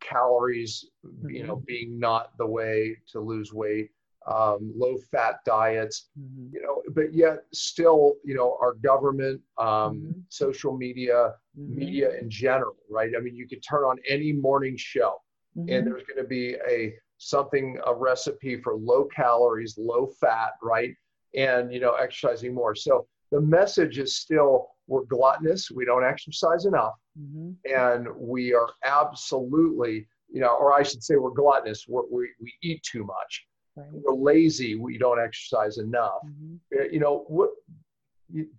calories, 0.00 0.84
mm-hmm. 1.06 1.30
you 1.30 1.46
know, 1.46 1.56
mm-hmm. 1.56 1.64
being 1.66 1.98
not 1.98 2.36
the 2.36 2.46
way 2.46 2.98
to 3.12 3.20
lose 3.20 3.54
weight 3.54 3.90
um, 4.26 4.72
low 4.76 4.96
fat 5.10 5.36
diets, 5.44 6.08
mm-hmm. 6.18 6.54
you 6.54 6.62
know, 6.62 6.82
but 6.94 7.12
yet 7.12 7.44
still, 7.52 8.14
you 8.24 8.34
know, 8.34 8.56
our 8.60 8.74
government, 8.74 9.40
um, 9.58 9.66
mm-hmm. 9.66 10.10
social 10.28 10.76
media, 10.76 11.34
mm-hmm. 11.58 11.78
media 11.78 12.18
in 12.18 12.30
general, 12.30 12.76
right? 12.90 13.10
I 13.16 13.20
mean, 13.20 13.34
you 13.34 13.48
could 13.48 13.62
turn 13.68 13.82
on 13.84 13.98
any 14.08 14.32
morning 14.32 14.76
show 14.76 15.16
and 15.56 15.68
mm-hmm. 15.68 15.84
there's 15.84 16.02
going 16.04 16.22
to 16.22 16.28
be 16.28 16.56
a 16.68 16.94
something, 17.18 17.78
a 17.86 17.94
recipe 17.94 18.60
for 18.60 18.74
low 18.74 19.04
calories, 19.04 19.76
low 19.78 20.08
fat, 20.20 20.52
right? 20.62 20.94
And, 21.36 21.72
you 21.72 21.80
know, 21.80 21.92
exercising 21.92 22.54
more. 22.54 22.74
So 22.74 23.06
the 23.30 23.40
message 23.40 23.98
is 23.98 24.16
still 24.16 24.68
we're 24.88 25.04
gluttonous, 25.04 25.70
we 25.70 25.84
don't 25.84 26.04
exercise 26.04 26.66
enough, 26.66 26.94
mm-hmm. 27.18 27.52
and 27.72 28.08
we 28.16 28.52
are 28.52 28.68
absolutely, 28.84 30.06
you 30.28 30.40
know, 30.40 30.56
or 30.56 30.72
I 30.72 30.82
should 30.82 31.02
say 31.02 31.14
we're 31.16 31.30
gluttonous, 31.30 31.86
we're, 31.88 32.02
we, 32.10 32.28
we 32.40 32.52
eat 32.62 32.82
too 32.82 33.04
much 33.04 33.46
Right. 33.76 33.88
We're 33.90 34.14
lazy. 34.14 34.74
We 34.74 34.98
don't 34.98 35.20
exercise 35.20 35.78
enough. 35.78 36.20
Mm-hmm. 36.26 36.92
You 36.92 37.00
know 37.00 37.24
what? 37.28 37.50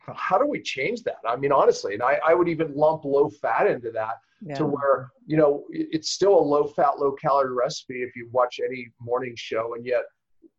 How 0.08 0.38
do 0.38 0.48
we 0.48 0.62
change 0.62 1.04
that? 1.04 1.18
I 1.28 1.36
mean, 1.36 1.52
honestly, 1.52 1.94
and 1.94 2.04
I, 2.04 2.20
I 2.26 2.34
would 2.34 2.48
even 2.48 2.74
lump 2.76 3.06
low 3.06 3.30
fat 3.30 3.68
into 3.68 3.92
that 3.92 4.16
yeah. 4.46 4.56
to 4.56 4.66
where 4.66 5.10
you 5.26 5.38
know 5.38 5.64
it's 5.70 6.12
still 6.12 6.38
a 6.38 6.42
low 6.42 6.68
fat, 6.68 7.00
low 7.00 7.12
calorie 7.14 7.54
recipe 7.54 8.04
if 8.04 8.16
you 8.16 8.30
watch 8.32 8.60
any 8.64 8.92
morning 9.00 9.34
show, 9.36 9.74
and 9.76 9.86
yet 9.86 10.04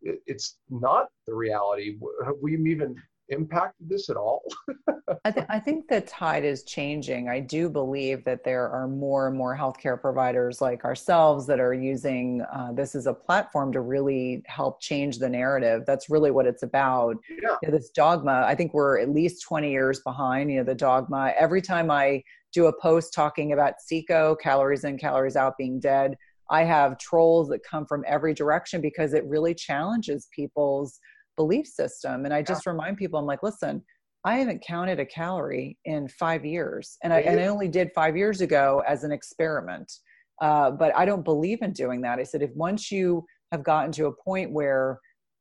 it's 0.03 0.59
not 0.71 1.09
the 1.27 1.35
reality. 1.35 1.97
Have 2.25 2.35
we 2.43 2.57
even 2.57 2.97
impacted 3.29 3.89
this 3.89 4.11
at 4.11 4.16
all? 4.16 4.43
I, 5.25 5.31
th- 5.31 5.47
I, 5.49 5.59
think 5.59 5.89
the 5.89 6.01
tide 6.03 6.45
is 6.45 6.62
changing. 6.64 7.29
I 7.29 7.41
do 7.41 7.68
believe 7.68 8.25
that 8.25 8.45
there 8.45 8.68
are 8.68 8.87
more 8.87 9.29
and 9.29 9.37
more 9.37 9.57
healthcare 9.57 10.01
providers 10.01 10.61
like 10.61 10.85
ourselves 10.85 11.47
that 11.47 11.61
are 11.61 11.75
using 11.75 12.43
uh, 12.53 12.72
this 12.72 12.95
as 12.95 13.07
a 13.07 13.14
platform 13.14 13.72
to 13.72 13.81
really 13.81 14.43
help 14.47 14.81
change 14.81 15.18
the 15.18 15.29
narrative. 15.29 15.83
That's 15.87 16.11
really 16.11 16.31
what 16.31 16.47
it's 16.47 16.62
about. 16.62 17.16
Yeah. 17.31 17.57
You 17.62 17.68
know, 17.68 17.77
this 17.79 17.91
dogma, 17.91 18.45
I 18.47 18.55
think 18.55 18.75
we're 18.75 18.99
at 18.99 19.11
least 19.11 19.43
20 19.43 19.70
years 19.70 20.01
behind, 20.01 20.51
you 20.51 20.59
know, 20.59 20.64
the 20.64 20.75
dogma. 20.75 21.33
Every 21.39 21.62
time 21.62 21.91
I 21.91 22.22
do 22.53 22.66
a 22.66 22.81
post 22.81 23.12
talking 23.14 23.53
about 23.53 23.75
CICO, 23.81 24.37
calories 24.41 24.85
in, 24.85 24.99
calories 24.99 25.37
out, 25.37 25.59
being 25.59 25.81
dead, 25.81 26.16
I 26.51 26.64
have 26.64 26.99
trolls 26.99 27.49
that 27.49 27.62
come 27.62 27.87
from 27.87 28.05
every 28.07 28.35
direction 28.35 28.81
because 28.81 29.14
it 29.14 29.25
really 29.27 29.55
challenges 29.55 30.29
people's 30.35 31.01
belief 31.37 31.66
system. 31.66 32.24
And 32.24 32.35
I 32.35 32.43
just 32.43 32.64
yeah. 32.66 32.72
remind 32.72 32.97
people, 32.97 33.18
I'm 33.18 33.26
like, 33.26 33.43
listen, 33.43 33.82
I 34.24 34.39
haven't 34.39 34.64
counted 34.66 35.01
a 35.01 35.07
calorie 35.07 35.78
in 35.85 36.09
five 36.09 36.45
years. 36.45 36.97
And 37.03 37.12
I, 37.12 37.20
and 37.20 37.39
I 37.39 37.47
only 37.47 37.68
did 37.68 37.91
five 37.95 38.16
years 38.16 38.41
ago 38.41 38.82
as 38.87 39.05
an 39.05 39.12
experiment. 39.12 39.93
Uh, 40.41 40.70
but 40.70 40.95
I 40.97 41.05
don't 41.05 41.24
believe 41.24 41.62
in 41.62 41.72
doing 41.72 42.01
that. 42.03 42.18
I 42.18 42.24
said, 42.24 42.43
if 42.43 42.51
once 42.55 42.91
you 42.91 43.24
have 43.53 43.62
gotten 43.62 43.93
to 43.93 44.07
a 44.07 44.12
point 44.12 44.51
where 44.51 44.99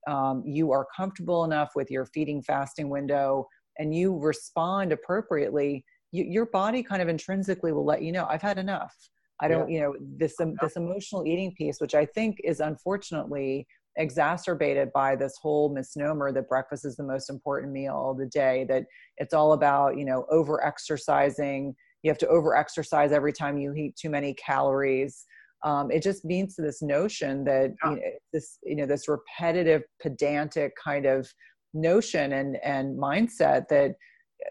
um, 0.07 0.43
you 0.45 0.71
are 0.71 0.85
comfortable 0.95 1.45
enough 1.45 1.71
with 1.75 1.89
your 1.89 2.05
feeding 2.07 2.43
fasting 2.43 2.89
window 2.89 3.47
and 3.79 3.95
you 3.95 4.19
respond 4.19 4.91
appropriately, 4.91 5.83
you, 6.11 6.25
your 6.25 6.45
body 6.47 6.83
kind 6.83 7.01
of 7.01 7.07
intrinsically 7.07 7.71
will 7.71 7.85
let 7.85 8.03
you 8.03 8.11
know, 8.11 8.27
I've 8.29 8.41
had 8.41 8.57
enough. 8.57 8.93
I 9.41 9.47
don't, 9.47 9.69
yeah. 9.69 9.75
you 9.75 9.81
know, 9.81 9.95
this 10.17 10.39
um, 10.39 10.53
this 10.61 10.75
emotional 10.75 11.25
eating 11.25 11.53
piece, 11.57 11.81
which 11.81 11.95
I 11.95 12.05
think 12.05 12.37
is 12.43 12.59
unfortunately 12.59 13.65
exacerbated 13.97 14.91
by 14.93 15.15
this 15.15 15.37
whole 15.41 15.73
misnomer 15.73 16.31
that 16.31 16.49
breakfast 16.49 16.85
is 16.85 16.95
the 16.95 17.03
most 17.03 17.29
important 17.29 17.71
meal 17.71 18.11
of 18.11 18.17
the 18.17 18.25
day 18.25 18.65
that 18.67 18.85
it's 19.17 19.33
all 19.33 19.53
about 19.53 19.97
you 19.97 20.05
know 20.05 20.25
over 20.31 20.65
exercising 20.65 21.75
you 22.03 22.11
have 22.11 22.17
to 22.19 22.27
over 22.27 22.55
exercise 22.55 23.11
every 23.11 23.33
time 23.33 23.57
you 23.57 23.73
eat 23.73 23.95
too 23.95 24.09
many 24.09 24.33
calories. 24.33 25.25
Um, 25.63 25.89
it 25.89 26.03
just 26.03 26.25
means 26.25 26.55
to 26.55 26.61
this 26.61 26.81
notion 26.81 27.45
that 27.45 27.73
you 27.85 27.89
know, 27.89 27.99
this 28.33 28.59
you 28.63 28.75
know 28.75 28.85
this 28.85 29.07
repetitive 29.07 29.83
pedantic 30.01 30.73
kind 30.75 31.05
of 31.05 31.33
notion 31.73 32.33
and 32.33 32.57
and 32.63 32.99
mindset 32.99 33.67
that 33.69 33.91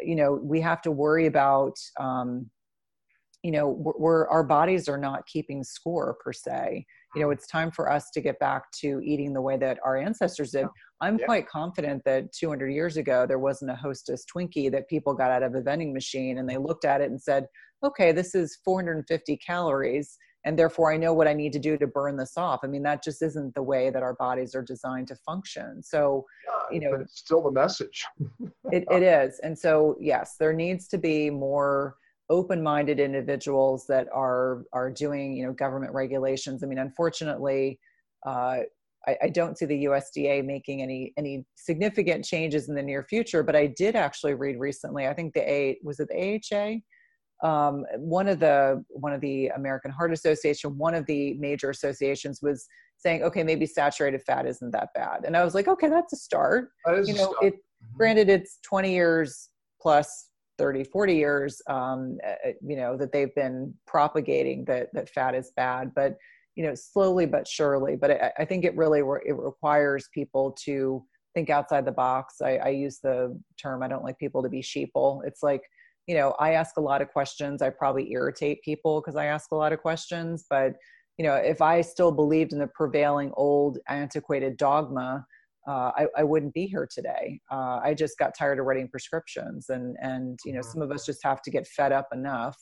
you 0.00 0.16
know 0.16 0.40
we 0.42 0.60
have 0.62 0.80
to 0.82 0.90
worry 0.90 1.26
about 1.26 1.74
um, 2.00 2.48
you 3.42 3.52
know 3.52 3.68
we're, 3.68 3.98
we're 3.98 4.28
our 4.28 4.42
bodies 4.42 4.88
are 4.88 4.98
not 4.98 5.26
keeping 5.26 5.62
score 5.62 6.16
per 6.24 6.32
se 6.32 6.86
you 7.14 7.22
know 7.22 7.30
it's 7.30 7.46
time 7.46 7.70
for 7.70 7.90
us 7.90 8.10
to 8.10 8.20
get 8.20 8.38
back 8.38 8.70
to 8.80 9.00
eating 9.04 9.32
the 9.32 9.40
way 9.40 9.56
that 9.56 9.78
our 9.84 9.96
ancestors 9.96 10.52
did. 10.52 10.64
Oh, 10.64 10.70
I'm 11.00 11.18
yeah. 11.18 11.26
quite 11.26 11.48
confident 11.48 12.02
that 12.04 12.32
200 12.32 12.68
years 12.68 12.96
ago 12.96 13.26
there 13.26 13.38
wasn't 13.38 13.70
a 13.70 13.76
hostess 13.76 14.24
twinkie 14.24 14.70
that 14.72 14.88
people 14.88 15.14
got 15.14 15.30
out 15.30 15.42
of 15.42 15.54
a 15.54 15.60
vending 15.60 15.92
machine 15.92 16.38
and 16.38 16.48
they 16.48 16.56
looked 16.56 16.84
at 16.84 17.00
it 17.00 17.10
and 17.10 17.20
said 17.20 17.46
okay 17.84 18.12
this 18.12 18.34
is 18.34 18.58
450 18.64 19.36
calories 19.38 20.16
and 20.44 20.58
therefore 20.58 20.92
i 20.92 20.96
know 20.96 21.12
what 21.12 21.28
i 21.28 21.32
need 21.32 21.52
to 21.52 21.58
do 21.58 21.76
to 21.76 21.86
burn 21.86 22.16
this 22.16 22.36
off. 22.36 22.60
I 22.62 22.66
mean 22.66 22.82
that 22.84 23.02
just 23.02 23.22
isn't 23.22 23.54
the 23.54 23.62
way 23.62 23.90
that 23.90 24.02
our 24.02 24.14
bodies 24.14 24.54
are 24.54 24.62
designed 24.62 25.08
to 25.08 25.16
function. 25.16 25.82
So 25.82 26.24
yeah, 26.46 26.74
you 26.74 26.80
know 26.80 26.96
it's 27.00 27.18
still 27.18 27.42
the 27.42 27.52
message. 27.52 28.04
It, 28.70 28.84
it 28.90 29.02
is. 29.02 29.38
And 29.42 29.58
so 29.58 29.96
yes 30.00 30.36
there 30.38 30.54
needs 30.54 30.88
to 30.88 30.98
be 30.98 31.28
more 31.28 31.96
open-minded 32.32 32.98
individuals 32.98 33.86
that 33.86 34.08
are 34.12 34.64
are 34.72 34.90
doing 34.90 35.36
you 35.36 35.46
know 35.46 35.52
government 35.52 35.92
regulations. 35.92 36.64
I 36.64 36.66
mean 36.66 36.78
unfortunately 36.78 37.78
uh, 38.26 38.58
I, 39.06 39.16
I, 39.24 39.28
don't 39.30 39.58
see 39.58 39.66
the 39.66 39.84
usda 39.86 40.44
making 40.44 40.80
any 40.80 41.12
any 41.16 41.44
significant 41.56 42.24
changes 42.24 42.68
in 42.68 42.76
the 42.76 42.82
near 42.82 43.02
future 43.02 43.42
but 43.42 43.56
i 43.56 43.66
did 43.66 43.96
actually 43.96 44.34
read 44.34 44.60
recently 44.60 45.08
i 45.08 45.12
think 45.12 45.34
the 45.34 45.42
a 45.50 45.76
was 45.82 45.98
it 45.98 46.08
the 46.08 46.40
aha 46.54 46.78
um, 47.42 47.84
one 47.96 48.28
of 48.28 48.38
the 48.38 48.84
one 48.88 49.12
of 49.12 49.20
the 49.20 49.48
american 49.48 49.90
heart 49.90 50.12
association 50.12 50.78
one 50.78 50.94
of 50.94 51.04
the 51.06 51.34
major 51.34 51.70
associations 51.70 52.40
was 52.42 52.68
saying 52.96 53.22
okay 53.24 53.42
maybe 53.42 53.66
saturated 53.66 54.22
fat 54.22 54.46
isn't 54.46 54.70
that 54.70 54.90
bad. 54.94 55.24
And 55.26 55.36
i 55.36 55.44
was 55.44 55.54
like 55.54 55.68
okay 55.68 55.88
that's 55.88 56.12
a 56.12 56.16
start. 56.16 56.70
You 56.86 57.14
know 57.14 57.34
it 57.42 57.54
mm-hmm. 57.54 57.96
granted 57.96 58.28
it's 58.28 58.58
20 58.62 58.92
years 58.92 59.48
plus 59.80 60.28
30 60.58 60.84
40 60.84 61.14
years 61.14 61.62
um, 61.68 62.18
uh, 62.26 62.48
uh, 62.48 62.52
you 62.66 62.76
know 62.76 62.96
that 62.96 63.12
they've 63.12 63.34
been 63.34 63.74
propagating 63.86 64.64
that 64.66 64.88
that 64.92 65.08
fat 65.08 65.34
is 65.34 65.52
bad 65.56 65.92
but 65.94 66.16
you 66.54 66.64
know 66.64 66.74
slowly 66.74 67.26
but 67.26 67.46
surely. 67.48 67.96
But 67.96 68.10
i, 68.10 68.32
I 68.40 68.44
think 68.44 68.64
it 68.64 68.76
really 68.76 69.02
re- 69.02 69.22
it 69.24 69.36
requires 69.36 70.08
people 70.12 70.56
to 70.64 71.04
think 71.34 71.48
outside 71.48 71.86
the 71.86 71.92
box. 71.92 72.42
I, 72.42 72.56
I 72.56 72.68
use 72.68 72.98
the 72.98 73.38
term 73.60 73.82
i 73.82 73.88
don't 73.88 74.04
like 74.04 74.18
people 74.18 74.42
to 74.42 74.48
be 74.48 74.60
sheeple. 74.62 75.20
It's 75.26 75.42
like 75.42 75.62
you 76.06 76.14
know 76.14 76.34
i 76.38 76.52
ask 76.52 76.76
a 76.76 76.80
lot 76.80 77.02
of 77.02 77.08
questions. 77.08 77.62
I 77.62 77.70
probably 77.70 78.12
irritate 78.12 78.62
people 78.62 79.00
because 79.00 79.16
i 79.16 79.26
ask 79.26 79.52
a 79.52 79.56
lot 79.56 79.72
of 79.72 79.80
questions. 79.80 80.44
But 80.48 80.74
you 81.18 81.26
know 81.26 81.34
if 81.34 81.60
i 81.60 81.80
still 81.80 82.10
believed 82.10 82.52
in 82.52 82.58
the 82.58 82.66
prevailing 82.68 83.32
old 83.36 83.78
antiquated 83.88 84.56
dogma 84.56 85.24
uh, 85.66 85.92
I, 85.96 86.06
I, 86.18 86.24
wouldn't 86.24 86.54
be 86.54 86.66
here 86.66 86.88
today. 86.92 87.40
Uh, 87.50 87.80
I 87.82 87.94
just 87.94 88.18
got 88.18 88.36
tired 88.36 88.58
of 88.58 88.66
writing 88.66 88.88
prescriptions, 88.88 89.68
and 89.68 89.96
and 90.00 90.38
you 90.44 90.52
know 90.52 90.60
mm-hmm. 90.60 90.70
some 90.72 90.82
of 90.82 90.90
us 90.90 91.06
just 91.06 91.22
have 91.22 91.40
to 91.42 91.50
get 91.50 91.66
fed 91.66 91.92
up 91.92 92.08
enough 92.12 92.58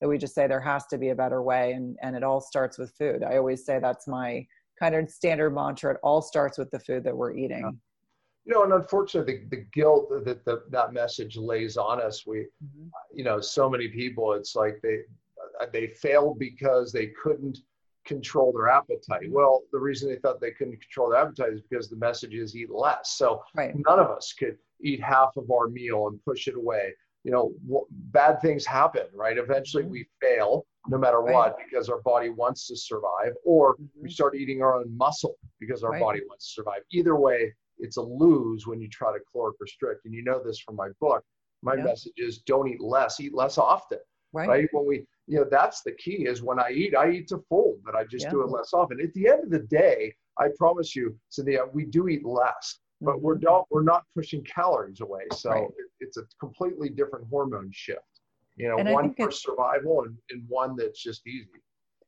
that 0.00 0.08
we 0.08 0.18
just 0.18 0.34
say 0.34 0.46
there 0.46 0.60
has 0.60 0.86
to 0.86 0.98
be 0.98 1.08
a 1.08 1.14
better 1.14 1.42
way, 1.42 1.72
and 1.72 1.96
and 2.02 2.14
it 2.14 2.22
all 2.22 2.40
starts 2.40 2.78
with 2.78 2.92
food. 2.96 3.24
I 3.24 3.38
always 3.38 3.64
say 3.64 3.80
that's 3.80 4.06
my 4.06 4.46
kind 4.78 4.94
of 4.94 5.10
standard 5.10 5.50
mantra. 5.50 5.94
It 5.94 6.00
all 6.02 6.22
starts 6.22 6.58
with 6.58 6.70
the 6.70 6.80
food 6.80 7.04
that 7.04 7.16
we're 7.16 7.34
eating. 7.34 7.78
you 8.44 8.54
know, 8.54 8.64
and 8.64 8.72
unfortunately, 8.72 9.46
the, 9.50 9.56
the 9.56 9.64
guilt 9.72 10.10
that 10.24 10.44
the, 10.44 10.62
that 10.70 10.92
message 10.92 11.36
lays 11.36 11.76
on 11.76 12.00
us, 12.00 12.24
we, 12.26 12.38
mm-hmm. 12.38 12.88
you 13.12 13.24
know, 13.24 13.40
so 13.40 13.68
many 13.68 13.88
people, 13.88 14.32
it's 14.34 14.54
like 14.54 14.80
they 14.82 14.98
they 15.72 15.88
failed 15.88 16.38
because 16.38 16.92
they 16.92 17.12
couldn't 17.20 17.58
control 18.04 18.52
their 18.52 18.68
appetite. 18.68 19.30
Well, 19.30 19.62
the 19.72 19.78
reason 19.78 20.08
they 20.08 20.16
thought 20.16 20.40
they 20.40 20.50
couldn't 20.50 20.80
control 20.80 21.10
their 21.10 21.20
appetite 21.20 21.52
is 21.52 21.62
because 21.68 21.88
the 21.88 21.96
message 21.96 22.34
is 22.34 22.56
eat 22.56 22.70
less. 22.70 23.16
So 23.16 23.42
right. 23.54 23.74
none 23.86 23.98
of 23.98 24.08
us 24.10 24.34
could 24.38 24.56
eat 24.82 25.02
half 25.02 25.36
of 25.36 25.50
our 25.50 25.68
meal 25.68 26.08
and 26.08 26.22
push 26.24 26.48
it 26.48 26.56
away. 26.56 26.94
You 27.24 27.32
know, 27.32 27.52
w- 27.66 27.86
bad 27.90 28.40
things 28.42 28.66
happen, 28.66 29.06
right? 29.14 29.38
Eventually, 29.38 29.84
mm-hmm. 29.84 29.92
we 29.92 30.06
fail 30.20 30.66
no 30.88 30.98
matter 30.98 31.20
right. 31.20 31.32
what 31.32 31.56
because 31.58 31.88
our 31.88 32.02
body 32.02 32.28
wants 32.28 32.66
to 32.66 32.76
survive, 32.76 33.32
or 33.44 33.74
mm-hmm. 33.74 34.02
we 34.02 34.10
start 34.10 34.36
eating 34.36 34.62
our 34.62 34.78
own 34.78 34.94
muscle 34.96 35.36
because 35.58 35.82
our 35.82 35.92
right. 35.92 36.02
body 36.02 36.20
wants 36.28 36.48
to 36.48 36.52
survive. 36.52 36.82
Either 36.92 37.16
way, 37.16 37.52
it's 37.78 37.96
a 37.96 38.02
lose 38.02 38.66
when 38.66 38.80
you 38.80 38.88
try 38.88 39.12
to 39.12 39.18
caloric 39.32 39.56
restrict. 39.60 40.04
And 40.04 40.14
you 40.14 40.22
know 40.22 40.42
this 40.44 40.58
from 40.58 40.76
my 40.76 40.88
book. 41.00 41.24
My 41.62 41.76
yep. 41.76 41.84
message 41.86 42.12
is 42.18 42.38
don't 42.38 42.68
eat 42.68 42.80
less, 42.80 43.20
eat 43.20 43.34
less 43.34 43.56
often. 43.56 43.98
Right. 44.34 44.48
right. 44.48 44.68
When 44.72 44.86
we, 44.86 45.06
you 45.26 45.38
know, 45.38 45.46
that's 45.50 45.82
the 45.82 45.92
key 45.92 46.26
is 46.26 46.42
when 46.42 46.58
I 46.58 46.70
eat, 46.70 46.94
I 46.96 47.10
eat 47.10 47.28
to 47.28 47.38
full, 47.48 47.76
but 47.84 47.94
I 47.94 48.04
just 48.04 48.28
do 48.30 48.42
it 48.42 48.50
less 48.50 48.72
often. 48.74 49.00
At 49.00 49.14
the 49.14 49.28
end 49.28 49.44
of 49.44 49.50
the 49.50 49.60
day, 49.60 50.14
I 50.38 50.48
promise 50.58 50.96
you, 50.96 51.16
Cynthia, 51.30 51.60
we 51.72 51.84
do 51.84 52.08
eat 52.08 52.26
less, 52.26 52.78
but 53.00 53.22
we're 53.22 53.36
mm-hmm. 53.36 53.44
not 53.44 53.66
we're 53.70 53.82
not 53.82 54.02
pushing 54.14 54.42
calories 54.42 55.00
away. 55.00 55.22
So 55.32 55.50
right. 55.50 55.68
it's 56.00 56.16
a 56.16 56.22
completely 56.40 56.88
different 56.88 57.26
hormone 57.30 57.70
shift. 57.72 58.00
You 58.56 58.68
know, 58.68 58.78
and 58.78 58.90
one 58.90 59.14
for 59.14 59.30
survival 59.30 60.02
and, 60.04 60.16
and 60.30 60.42
one 60.48 60.76
that's 60.76 61.02
just 61.02 61.26
easy. 61.26 61.60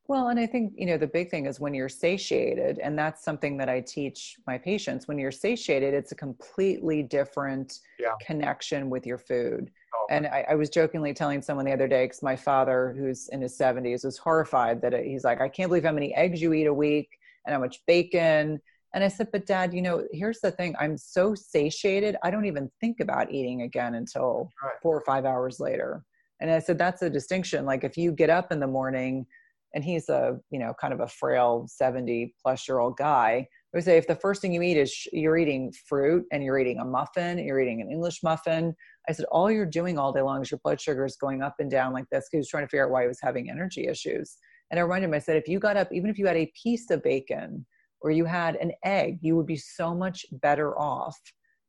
Well, 0.09 0.29
and 0.29 0.39
I 0.39 0.47
think, 0.47 0.73
you 0.77 0.87
know, 0.87 0.97
the 0.97 1.07
big 1.09 1.31
thing 1.31 1.47
is 1.47 1.59
when 1.59 1.75
you're 1.75 1.89
satiated, 1.89 2.79
and 2.79 2.97
that's 2.97 3.25
something 3.25 3.57
that 3.57 3.69
I 3.69 3.81
teach 3.81 4.37
my 4.47 4.57
patients. 4.57 5.09
When 5.09 5.19
you're 5.19 5.33
satiated, 5.33 5.95
it's 5.95 6.13
a 6.13 6.15
completely 6.15 7.03
different 7.03 7.81
yeah. 7.99 8.13
connection 8.25 8.89
with 8.89 9.05
your 9.05 9.19
food. 9.19 9.71
And 10.11 10.27
I, 10.27 10.47
I, 10.51 10.55
was 10.55 10.71
jokingly 10.71 11.13
telling 11.13 11.43
someone 11.43 11.67
the 11.67 11.73
other 11.73 11.89
day, 11.89 12.05
because 12.05 12.23
my 12.23 12.37
father, 12.37 12.95
who's 12.97 13.29
in 13.29 13.41
his 13.41 13.57
70s, 13.59 14.05
was 14.05 14.19
horrified 14.19 14.81
that 14.83 14.95
it, 14.95 15.07
he's 15.07 15.25
like, 15.25 15.41
I 15.41 15.49
can't 15.49 15.69
believe 15.69 15.85
how 15.85 15.93
many 15.93 16.15
eggs 16.15 16.41
you 16.41 16.53
eat 16.53 16.67
a 16.67 16.75
week 16.75 17.19
and 17.45 17.53
how 17.53 17.61
much 17.61 17.85
bacon. 17.87 18.61
And 18.95 19.05
I 19.05 19.09
said, 19.09 19.29
But 19.33 19.47
dad, 19.47 19.75
you 19.75 19.83
know, 19.83 20.07
here's 20.13 20.41
the 20.41 20.51
thing 20.51 20.75
I'm 20.79 20.97
so 20.97 21.35
satiated, 21.35 22.17
I 22.23 22.31
don't 22.31 22.47
even 22.47 22.71
think 22.81 23.01
about 23.01 23.33
eating 23.33 23.63
again 23.63 23.95
until 23.95 24.51
right. 24.63 24.75
four 24.83 24.97
or 24.97 25.03
five 25.03 25.25
hours 25.25 25.61
later. 25.61 26.05
And 26.41 26.51
I 26.51 26.61
said, 26.61 26.79
That's 26.79 27.03
a 27.03 27.11
distinction. 27.11 27.67
Like 27.67 27.85
if 27.85 27.97
you 27.97 28.13
get 28.13 28.31
up 28.31 28.53
in 28.53 28.61
the 28.61 28.67
morning, 28.67 29.27
and 29.75 29.85
he's 29.85 30.09
a 30.09 30.39
you 30.51 30.59
know 30.59 30.73
kind 30.81 30.95
of 30.95 31.01
a 31.01 31.09
frail 31.09 31.67
70 31.69 32.35
plus 32.43 32.67
year 32.67 32.79
old 32.79 32.97
guy 32.97 33.47
I 33.77 33.77
would 33.77 33.85
say 33.85 33.99
if 33.99 34.07
the 34.07 34.15
first 34.15 34.41
thing 34.41 34.55
you 34.55 34.63
eat 34.63 34.79
is 34.79 35.07
you're 35.13 35.37
eating 35.37 35.71
fruit 35.71 36.25
and 36.33 36.43
you're 36.43 36.59
eating 36.59 36.79
a 36.79 36.85
muffin, 36.85 37.37
you're 37.37 37.61
eating 37.61 37.83
an 37.83 37.91
English 37.91 38.23
muffin. 38.23 38.75
I 39.09 39.13
said, 39.13 39.27
all 39.31 39.51
you're 39.51 39.67
doing 39.67 39.99
all 39.99 40.13
day 40.13 40.21
long 40.21 40.43
is 40.43 40.51
your 40.51 40.61
blood 40.65 40.81
sugar 40.81 41.05
is 41.05 41.17
going 41.17 41.43
up 41.43 41.57
and 41.59 41.71
down 41.71 41.93
like 41.93 42.09
this. 42.11 42.29
He 42.31 42.37
was 42.37 42.49
trying 42.49 42.65
to 42.65 42.69
figure 42.69 42.85
out 42.85 42.91
why 42.91 43.03
he 43.03 43.09
was 43.09 43.21
having 43.23 43.51
energy 43.51 43.87
issues. 43.87 44.37
And 44.71 44.81
I 44.81 44.83
reminded 44.83 45.09
him, 45.09 45.15
I 45.15 45.21
said, 45.21 45.37
if 45.37 45.49
you 45.49 45.61
got 45.61 45.77
up, 45.77 45.89
even 45.93 46.11
if 46.11 46.19
you 46.19 46.27
had 46.27 46.37
a 46.37 46.53
piece 46.61 46.91
of 46.91 47.03
bacon 47.03 47.65
or 48.01 48.11
you 48.11 48.25
had 48.25 48.57
an 48.57 48.73
egg, 48.85 49.19
you 49.21 49.37
would 49.37 49.47
be 49.47 49.57
so 49.57 49.95
much 49.95 50.27
better 50.33 50.77
off, 50.79 51.17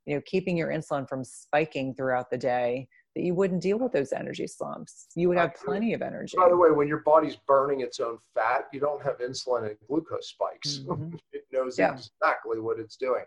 you 0.06 0.16
know, 0.16 0.22
keeping 0.26 0.56
your 0.56 0.68
insulin 0.68 1.08
from 1.08 1.22
spiking 1.22 1.94
throughout 1.94 2.30
the 2.30 2.38
day 2.38 2.88
that 3.14 3.22
you 3.22 3.34
wouldn't 3.34 3.62
deal 3.62 3.78
with 3.78 3.92
those 3.92 4.12
energy 4.12 4.46
slumps. 4.46 5.06
You 5.14 5.28
would 5.28 5.38
have 5.38 5.54
plenty 5.54 5.94
of 5.94 6.02
energy. 6.02 6.36
By 6.36 6.48
the 6.48 6.56
way, 6.56 6.70
when 6.70 6.88
your 6.88 7.02
body's 7.04 7.36
burning 7.46 7.80
its 7.80 8.00
own 8.00 8.18
fat, 8.34 8.66
you 8.72 8.80
don't 8.80 9.02
have 9.02 9.18
insulin 9.18 9.68
and 9.68 9.76
glucose 9.86 10.28
spikes. 10.28 10.80
Mm-hmm. 10.88 11.16
it 11.32 11.44
knows 11.52 11.78
yeah. 11.78 11.92
exactly 11.92 12.60
what 12.60 12.78
it's 12.78 12.96
doing. 12.96 13.24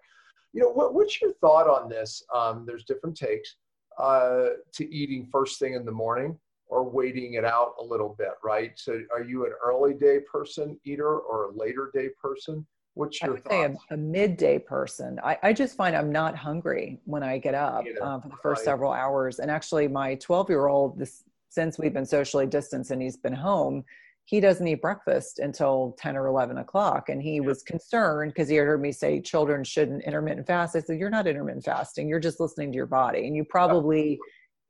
You 0.54 0.62
know, 0.64 0.70
what, 0.70 0.94
what's 0.94 1.22
your 1.22 1.34
thought 1.34 1.68
on 1.68 1.90
this? 1.90 2.24
Um, 2.34 2.66
there's 2.66 2.84
different 2.84 3.16
takes 3.16 3.56
uh, 3.98 4.50
to 4.74 4.94
eating 4.94 5.26
first 5.32 5.60
thing 5.60 5.74
in 5.74 5.86
the 5.86 5.92
morning 5.92 6.38
or 6.68 6.90
waiting 6.90 7.34
it 7.34 7.46
out 7.46 7.74
a 7.80 7.84
little 7.84 8.16
bit, 8.18 8.32
right? 8.44 8.72
So, 8.76 9.02
are 9.14 9.24
you 9.24 9.46
an 9.46 9.52
early 9.64 9.94
day 9.94 10.20
person 10.20 10.80
eater 10.86 11.18
or 11.20 11.46
a 11.46 11.52
later 11.52 11.92
day 11.94 12.10
person? 12.22 12.66
What's 12.94 13.22
your 13.22 13.32
I 13.32 13.34
would 13.34 13.44
thoughts? 13.44 13.54
say 13.54 13.86
a, 13.92 13.94
a, 13.94 13.98
midday 13.98 14.60
person. 14.60 15.20
I, 15.24 15.38
I 15.44 15.54
just 15.54 15.78
find 15.78 15.96
I'm 15.96 16.12
not 16.12 16.36
hungry 16.36 17.00
when 17.06 17.24
I 17.24 17.38
get 17.38 17.56
up 17.56 17.86
um, 18.02 18.22
for 18.22 18.30
the 18.30 18.36
first 18.42 18.60
right. 18.60 18.66
several 18.66 18.92
hours. 18.92 19.40
And 19.40 19.50
actually, 19.50 19.88
my 19.88 20.16
12 20.16 20.50
year 20.50 20.68
old, 20.68 21.00
this 21.00 21.24
since 21.50 21.78
we've 21.78 21.94
been 21.94 22.06
socially 22.06 22.48
distanced 22.48 22.92
and 22.92 23.02
he's 23.02 23.18
been 23.18 23.34
home, 23.34 23.84
he 24.32 24.40
doesn't 24.40 24.66
eat 24.66 24.82
breakfast 24.82 25.40
until 25.40 25.94
10 26.00 26.16
or 26.16 26.28
11 26.28 26.58
o'clock. 26.58 27.10
And 27.10 27.22
he 27.22 27.42
was 27.42 27.64
concerned 27.64 28.32
because 28.32 28.48
he 28.48 28.56
heard 28.56 28.82
me 28.82 28.94
say 28.94 29.20
children 29.20 29.62
shouldn't 29.66 30.06
intermittent 30.06 30.48
fast. 30.48 30.74
I 30.74 30.80
said, 30.80 30.98
You're 30.98 31.10
not 31.10 31.28
intermittent 31.28 31.66
fasting. 31.66 32.08
You're 32.08 32.22
just 32.22 32.40
listening 32.40 32.72
to 32.72 32.76
your 32.78 32.86
body. 32.86 33.28
And 33.28 33.36
you 33.36 33.44
probably 33.44 34.18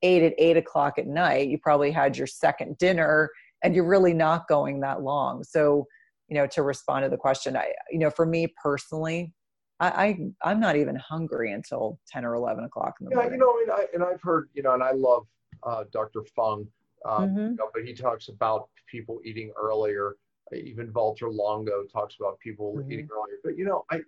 ate 0.02 0.24
at 0.24 0.34
eight 0.40 0.58
o'clock 0.58 0.98
at 0.98 1.06
night. 1.06 1.48
You 1.48 1.60
probably 1.60 1.92
had 1.92 2.18
your 2.18 2.26
second 2.26 2.80
dinner 2.80 3.30
and 3.64 3.76
you're 3.76 3.86
really 3.86 4.16
not 4.16 4.48
going 4.48 4.80
that 4.80 5.04
long. 5.04 5.44
So, 5.44 5.86
you 6.28 6.38
know 6.38 6.48
to 6.48 6.64
respond 6.64 7.04
to 7.04 7.10
the 7.10 7.18
question 7.18 7.58
i 7.58 7.74
you 7.92 8.00
know 8.00 8.10
for 8.10 8.26
me 8.26 8.48
personally 8.64 9.34
I, 9.82 10.24
I 10.44 10.52
am 10.52 10.60
not 10.62 10.78
even 10.78 10.96
hungry 10.96 11.52
until 11.52 12.00
10 12.08 12.24
or 12.24 12.36
11 12.36 12.64
o'clock 12.64 12.94
in 13.02 13.06
the 13.06 13.10
yeah, 13.10 13.16
morning. 13.16 13.32
Yeah, 13.32 13.36
you 13.36 13.66
know, 13.68 13.74
and, 13.76 13.82
I, 13.82 13.86
and 13.96 14.04
I've 14.04 14.22
heard, 14.22 14.48
you 14.54 14.62
know, 14.62 14.76
and 14.76 14.84
I 14.84 14.92
love 14.92 15.26
uh, 15.64 15.86
Dr. 15.92 16.22
Fung, 16.36 16.68
um, 17.06 17.30
mm-hmm. 17.30 17.40
you 17.40 17.56
know, 17.56 17.70
but 17.74 17.84
he 17.84 17.94
talks 17.94 18.28
about 18.28 18.70
people 18.90 19.20
eating 19.24 19.52
earlier. 19.60 20.16
Even 20.54 20.92
Valter 20.92 21.34
Longo 21.34 21.84
talks 21.92 22.18
about 22.20 22.38
people 22.40 22.76
mm-hmm. 22.76 22.92
eating 22.92 23.08
earlier. 23.12 23.38
But 23.44 23.58
you 23.58 23.66
know, 23.66 23.86
I 23.90 24.02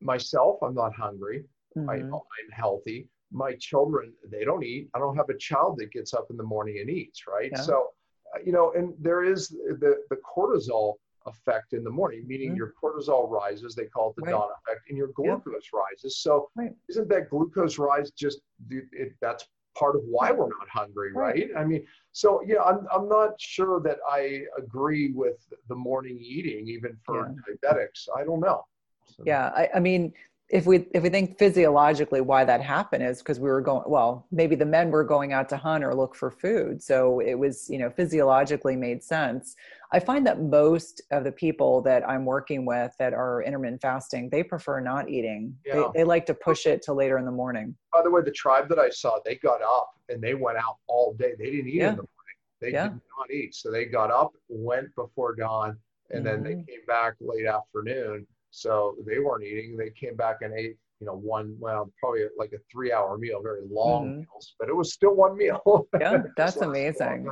myself, 0.00 0.58
I'm 0.62 0.74
not 0.74 0.94
hungry. 0.94 1.44
Mm-hmm. 1.76 1.90
I, 1.90 1.94
I'm 1.94 2.50
healthy. 2.52 3.08
My 3.30 3.54
children, 3.54 4.14
they 4.30 4.44
don't 4.44 4.64
eat. 4.64 4.88
I 4.94 4.98
don't 4.98 5.16
have 5.16 5.28
a 5.28 5.36
child 5.36 5.78
that 5.78 5.92
gets 5.92 6.14
up 6.14 6.28
in 6.30 6.36
the 6.36 6.42
morning 6.42 6.78
and 6.80 6.88
eats. 6.88 7.26
Right. 7.26 7.50
Yeah. 7.52 7.60
So, 7.60 7.88
uh, 8.34 8.40
you 8.44 8.52
know, 8.52 8.72
and 8.72 8.94
there 8.98 9.22
is 9.22 9.48
the 9.48 9.96
the 10.10 10.16
cortisol 10.16 10.94
effect 11.26 11.74
in 11.74 11.84
the 11.84 11.90
morning, 11.90 12.24
meaning 12.26 12.50
mm-hmm. 12.50 12.56
your 12.56 12.72
cortisol 12.82 13.30
rises. 13.30 13.74
They 13.74 13.84
call 13.84 14.10
it 14.10 14.16
the 14.16 14.22
right. 14.22 14.30
dawn 14.30 14.48
effect, 14.62 14.88
and 14.88 14.96
your 14.96 15.08
glucose 15.08 15.68
yeah. 15.72 15.80
rises. 15.80 16.18
So, 16.18 16.48
right. 16.56 16.72
isn't 16.88 17.08
that 17.10 17.28
glucose 17.28 17.78
rise 17.78 18.10
just 18.12 18.40
it, 18.70 19.12
that's 19.20 19.46
part 19.78 19.96
of 19.96 20.02
why 20.04 20.30
we're 20.30 20.48
not 20.48 20.68
hungry, 20.72 21.12
right? 21.12 21.48
I 21.56 21.64
mean, 21.64 21.86
so 22.12 22.42
yeah, 22.46 22.62
I'm 22.62 22.86
I'm 22.92 23.08
not 23.08 23.40
sure 23.40 23.80
that 23.80 23.98
I 24.10 24.42
agree 24.56 25.12
with 25.12 25.36
the 25.68 25.74
morning 25.74 26.18
eating, 26.20 26.66
even 26.68 26.96
for 27.04 27.34
yeah. 27.48 27.70
diabetics. 27.72 28.08
I 28.16 28.24
don't 28.24 28.40
know. 28.40 28.64
So. 29.04 29.22
Yeah, 29.26 29.50
I, 29.54 29.68
I 29.76 29.80
mean, 29.80 30.12
if 30.48 30.64
we 30.64 30.86
if 30.94 31.02
we 31.02 31.10
think 31.10 31.38
physiologically 31.38 32.20
why 32.20 32.44
that 32.44 32.62
happened 32.62 33.04
is 33.04 33.18
because 33.18 33.38
we 33.38 33.48
were 33.50 33.60
going 33.60 33.82
well 33.86 34.26
maybe 34.32 34.54
the 34.54 34.64
men 34.64 34.90
were 34.90 35.04
going 35.04 35.32
out 35.32 35.48
to 35.48 35.56
hunt 35.56 35.84
or 35.84 35.94
look 35.94 36.14
for 36.14 36.30
food 36.30 36.82
so 36.82 37.20
it 37.20 37.34
was 37.34 37.68
you 37.68 37.78
know 37.78 37.90
physiologically 37.90 38.74
made 38.74 39.02
sense 39.02 39.56
i 39.92 39.98
find 39.98 40.26
that 40.26 40.40
most 40.40 41.02
of 41.10 41.24
the 41.24 41.32
people 41.32 41.80
that 41.82 42.08
i'm 42.08 42.24
working 42.24 42.64
with 42.64 42.92
that 42.98 43.12
are 43.12 43.42
intermittent 43.42 43.80
fasting 43.80 44.28
they 44.30 44.42
prefer 44.42 44.80
not 44.80 45.08
eating 45.08 45.54
yeah. 45.64 45.74
they, 45.74 46.00
they 46.00 46.04
like 46.04 46.26
to 46.26 46.34
push 46.34 46.66
it 46.66 46.82
to 46.82 46.92
later 46.92 47.18
in 47.18 47.24
the 47.24 47.30
morning 47.30 47.74
by 47.92 48.02
the 48.02 48.10
way 48.10 48.22
the 48.22 48.30
tribe 48.30 48.68
that 48.68 48.78
i 48.78 48.88
saw 48.90 49.18
they 49.24 49.36
got 49.36 49.62
up 49.62 49.90
and 50.08 50.22
they 50.22 50.34
went 50.34 50.58
out 50.58 50.76
all 50.86 51.14
day 51.14 51.32
they 51.38 51.50
didn't 51.50 51.68
eat 51.68 51.74
yeah. 51.74 51.90
in 51.90 51.96
the 51.96 52.02
morning 52.02 52.36
they 52.60 52.72
yeah. 52.72 52.88
did 52.88 53.00
not 53.18 53.30
eat 53.30 53.54
so 53.54 53.70
they 53.70 53.84
got 53.84 54.10
up 54.10 54.32
went 54.48 54.94
before 54.94 55.34
dawn 55.34 55.76
and 56.10 56.24
mm-hmm. 56.24 56.42
then 56.42 56.42
they 56.42 56.52
mm-hmm. 56.52 56.70
came 56.70 56.86
back 56.86 57.14
late 57.20 57.46
afternoon 57.46 58.26
so 58.50 58.96
they 59.06 59.18
weren't 59.18 59.44
eating. 59.44 59.76
They 59.76 59.90
came 59.90 60.16
back 60.16 60.38
and 60.40 60.54
ate, 60.54 60.76
you 61.00 61.06
know, 61.06 61.14
one, 61.14 61.56
well, 61.60 61.92
probably 62.00 62.22
like 62.36 62.52
a 62.52 62.58
three 62.70 62.92
hour 62.92 63.18
meal, 63.18 63.40
very 63.42 63.62
long 63.70 64.06
mm-hmm. 64.06 64.18
meals, 64.20 64.54
but 64.58 64.68
it 64.68 64.76
was 64.76 64.92
still 64.92 65.14
one 65.14 65.36
meal. 65.36 65.86
Yeah, 66.00 66.22
that's 66.36 66.56
amazing. 66.56 67.28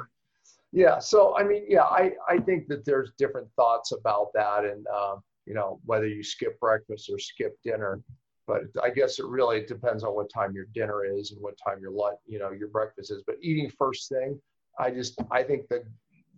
Yeah. 0.77 0.99
So, 0.99 1.35
I 1.39 1.43
mean, 1.43 1.64
yeah, 1.66 1.85
I, 1.85 2.12
I 2.29 2.37
think 2.37 2.68
that 2.68 2.85
there's 2.85 3.12
different 3.16 3.49
thoughts 3.57 3.93
about 3.93 4.27
that. 4.35 4.66
And, 4.66 4.87
uh, 4.95 5.16
you 5.47 5.55
know, 5.55 5.81
whether 5.87 6.07
you 6.07 6.22
skip 6.22 6.61
breakfast 6.61 7.09
or 7.11 7.18
skip 7.18 7.57
dinner, 7.64 8.03
but 8.47 8.64
I 8.83 8.91
guess 8.91 9.18
it 9.18 9.24
really 9.24 9.64
depends 9.64 10.05
on 10.05 10.14
what 10.14 10.31
time 10.31 10.53
your 10.53 10.66
dinner 10.74 11.07
is 11.07 11.33
and 11.33 11.41
what 11.41 11.55
time 11.66 11.79
your 11.81 11.93
lunch, 11.93 12.18
you 12.27 12.39
know, 12.39 12.51
your 12.51 12.68
breakfast 12.68 13.11
is. 13.11 13.22
But 13.27 13.37
eating 13.41 13.70
first 13.70 14.11
thing, 14.11 14.39
I 14.79 14.91
just, 14.91 15.18
I 15.31 15.43
think 15.45 15.66
that 15.68 15.85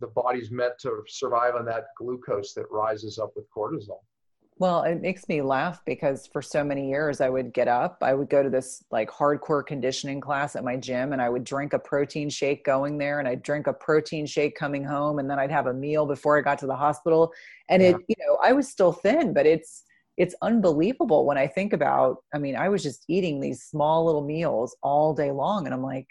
the 0.01 0.07
body's 0.07 0.53
meant 0.53 0.75
to 0.83 1.03
survive 1.09 1.57
on 1.57 1.65
that 1.65 1.87
glucose 1.99 2.55
that 2.55 2.71
rises 2.71 3.19
up 3.19 3.33
with 3.35 3.51
cortisol. 3.51 4.03
Well, 4.61 4.83
it 4.83 5.01
makes 5.01 5.29
me 5.29 5.41
laugh 5.41 5.81
because 5.85 6.27
for 6.27 6.43
so 6.43 6.65
many 6.65 6.89
years 6.89 7.21
I 7.21 7.29
would 7.29 7.53
get 7.53 7.69
up, 7.69 7.99
I 8.03 8.13
would 8.13 8.29
go 8.29 8.43
to 8.43 8.51
this 8.51 8.83
like 8.91 9.09
hardcore 9.09 9.65
conditioning 9.65 10.21
class 10.21 10.57
at 10.57 10.65
my 10.65 10.77
gym 10.77 11.13
and 11.13 11.23
I 11.23 11.29
would 11.29 11.45
drink 11.45 11.75
a 11.75 11.79
protein 11.79 12.29
shake 12.29 12.65
going 12.65 12.99
there 12.99 13.21
and 13.21 13.29
I'd 13.29 13.45
drink 13.45 13.69
a 13.69 13.73
protein 13.73 14.27
shake 14.27 14.57
coming 14.57 14.83
home 14.83 15.21
and 15.21 15.31
then 15.31 15.39
I'd 15.39 15.53
have 15.53 15.69
a 15.69 15.73
meal 15.73 16.07
before 16.07 16.37
I 16.37 16.41
got 16.41 16.59
to 16.59 16.67
the 16.67 16.75
hospital. 16.75 17.33
And 17.69 17.83
yeah. 17.83 17.91
it, 17.91 17.97
you 18.09 18.17
know, 18.27 18.37
I 18.43 18.53
was 18.53 18.69
still 18.69 18.93
thin, 18.93 19.33
but 19.33 19.47
it's 19.47 19.85
it's 20.17 20.35
unbelievable 20.43 21.25
when 21.25 21.39
I 21.39 21.47
think 21.47 21.73
about 21.73 22.17
I 22.35 22.39
mean, 22.39 22.57
I 22.57 22.69
was 22.69 22.83
just 22.83 23.05
eating 23.07 23.39
these 23.39 23.63
small 23.63 24.05
little 24.07 24.25
meals 24.25 24.77
all 24.83 25.15
day 25.15 25.31
long 25.31 25.67
and 25.67 25.75
I'm 25.75 25.85
like, 25.85 26.09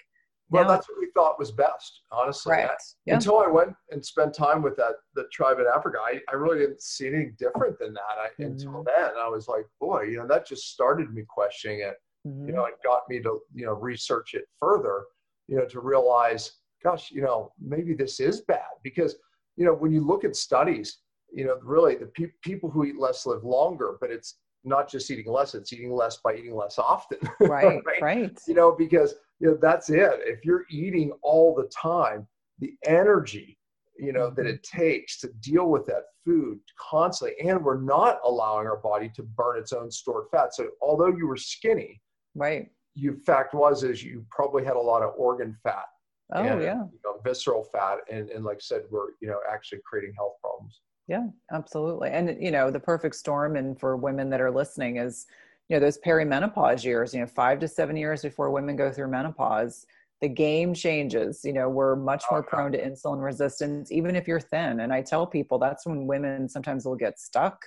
Well, 0.49 0.63
Yeah. 0.63 0.67
that's 0.69 0.87
what 0.89 0.97
we 0.99 1.09
thought 1.13 1.37
was 1.37 1.51
best, 1.51 2.03
honestly. 2.11 2.53
Right. 2.53 2.69
Yeah. 3.05 3.15
Until 3.15 3.39
I 3.39 3.47
went 3.47 3.73
and 3.91 4.05
spent 4.05 4.33
time 4.33 4.61
with 4.61 4.75
that 4.77 4.95
the 5.13 5.25
tribe 5.31 5.59
in 5.59 5.65
Africa, 5.73 5.97
I, 6.01 6.21
I 6.29 6.35
really 6.35 6.59
didn't 6.59 6.81
see 6.81 7.07
anything 7.07 7.35
different 7.37 7.77
than 7.79 7.93
that. 7.93 8.17
I, 8.17 8.29
Until 8.39 8.71
Mhm. 8.71 8.85
then, 8.85 9.11
I 9.19 9.27
was 9.27 9.47
like, 9.47 9.65
boy, 9.79 10.03
you 10.03 10.17
know, 10.17 10.27
that 10.27 10.45
just 10.47 10.71
started 10.71 11.13
me 11.13 11.23
questioning 11.27 11.81
it. 11.81 11.95
Mhm. 12.25 12.47
You 12.47 12.53
know, 12.53 12.65
it 12.65 12.75
got 12.83 13.07
me 13.09 13.21
to 13.21 13.41
you 13.53 13.65
know 13.65 13.73
research 13.73 14.33
it 14.33 14.45
further. 14.59 15.05
You 15.47 15.57
know, 15.57 15.65
to 15.65 15.79
realize, 15.79 16.59
gosh, 16.83 17.11
you 17.11 17.21
know, 17.21 17.53
maybe 17.59 17.93
this 17.93 18.19
is 18.19 18.41
bad 18.41 18.67
because 18.83 19.15
you 19.57 19.65
know 19.65 19.73
when 19.73 19.91
you 19.91 20.01
look 20.01 20.23
at 20.23 20.35
studies, 20.35 20.99
you 21.31 21.45
know, 21.45 21.57
really 21.61 21.95
the 21.95 22.07
pe- 22.07 22.31
people 22.41 22.69
who 22.69 22.85
eat 22.85 22.97
less 22.97 23.25
live 23.25 23.43
longer, 23.43 23.97
but 23.99 24.11
it's 24.11 24.39
not 24.63 24.89
just 24.89 25.09
eating 25.11 25.29
less; 25.31 25.55
it's 25.55 25.71
eating 25.73 25.91
less 25.93 26.17
by 26.17 26.35
eating 26.35 26.55
less 26.55 26.77
often. 26.79 27.17
right, 27.41 27.81
right. 28.01 28.37
you 28.47 28.53
know 28.53 28.71
because 28.71 29.15
you 29.39 29.47
know 29.47 29.57
that's 29.61 29.89
it 29.89 30.19
if 30.25 30.43
you're 30.43 30.65
eating 30.69 31.11
all 31.21 31.55
the 31.55 31.67
time 31.69 32.27
the 32.59 32.73
energy 32.85 33.57
you 33.97 34.11
know 34.11 34.29
that 34.29 34.43
mm-hmm. 34.43 34.55
it 34.55 34.63
takes 34.63 35.19
to 35.19 35.27
deal 35.41 35.69
with 35.69 35.85
that 35.85 36.03
food 36.25 36.59
constantly 36.79 37.35
and 37.47 37.63
we're 37.63 37.81
not 37.81 38.19
allowing 38.23 38.67
our 38.67 38.77
body 38.77 39.09
to 39.15 39.23
burn 39.23 39.57
its 39.57 39.73
own 39.73 39.89
stored 39.89 40.25
fat 40.31 40.53
so 40.53 40.67
although 40.81 41.07
you 41.15 41.27
were 41.27 41.37
skinny 41.37 42.01
Right. 42.35 42.69
you 42.93 43.17
fact 43.25 43.53
was 43.53 43.83
is 43.83 44.03
you 44.03 44.25
probably 44.29 44.63
had 44.63 44.75
a 44.75 44.79
lot 44.79 45.01
of 45.01 45.13
organ 45.17 45.55
fat 45.63 45.85
Oh, 46.33 46.43
and, 46.43 46.61
yeah. 46.61 46.83
you 46.91 46.99
know, 47.05 47.21
visceral 47.23 47.63
fat 47.63 47.99
and, 48.11 48.29
and 48.29 48.43
like 48.43 48.57
I 48.57 48.59
said 48.61 48.81
we're 48.91 49.11
you 49.21 49.29
know 49.29 49.39
actually 49.49 49.79
creating 49.89 50.13
health 50.17 50.33
problems 50.41 50.81
Yeah, 51.07 51.27
absolutely. 51.53 52.09
And 52.09 52.35
you 52.43 52.51
know, 52.51 52.69
the 52.69 52.81
perfect 52.81 53.15
storm 53.15 53.55
and 53.55 53.79
for 53.79 53.95
women 53.95 54.29
that 54.31 54.41
are 54.41 54.51
listening 54.51 54.97
is, 54.97 55.25
you 55.69 55.75
know, 55.75 55.79
those 55.79 55.97
perimenopause 55.99 56.83
years, 56.83 57.13
you 57.13 57.19
know, 57.19 57.27
5 57.27 57.59
to 57.59 57.67
7 57.67 57.95
years 57.97 58.21
before 58.21 58.51
women 58.51 58.75
go 58.75 58.91
through 58.91 59.09
menopause, 59.09 59.85
the 60.21 60.29
game 60.29 60.73
changes. 60.73 61.41
You 61.43 61.53
know, 61.53 61.69
we're 61.69 61.95
much 61.95 62.23
oh, 62.29 62.35
more 62.35 62.39
Okay. 62.39 62.49
prone 62.49 62.71
to 62.71 62.83
insulin 62.83 63.23
resistance 63.23 63.91
even 63.91 64.15
if 64.15 64.27
you're 64.27 64.39
thin. 64.39 64.79
And 64.79 64.93
I 64.93 65.01
tell 65.01 65.27
people 65.27 65.59
that's 65.59 65.85
when 65.85 66.07
women 66.07 66.49
sometimes 66.49 66.85
will 66.85 66.95
get 66.95 67.19
stuck 67.19 67.61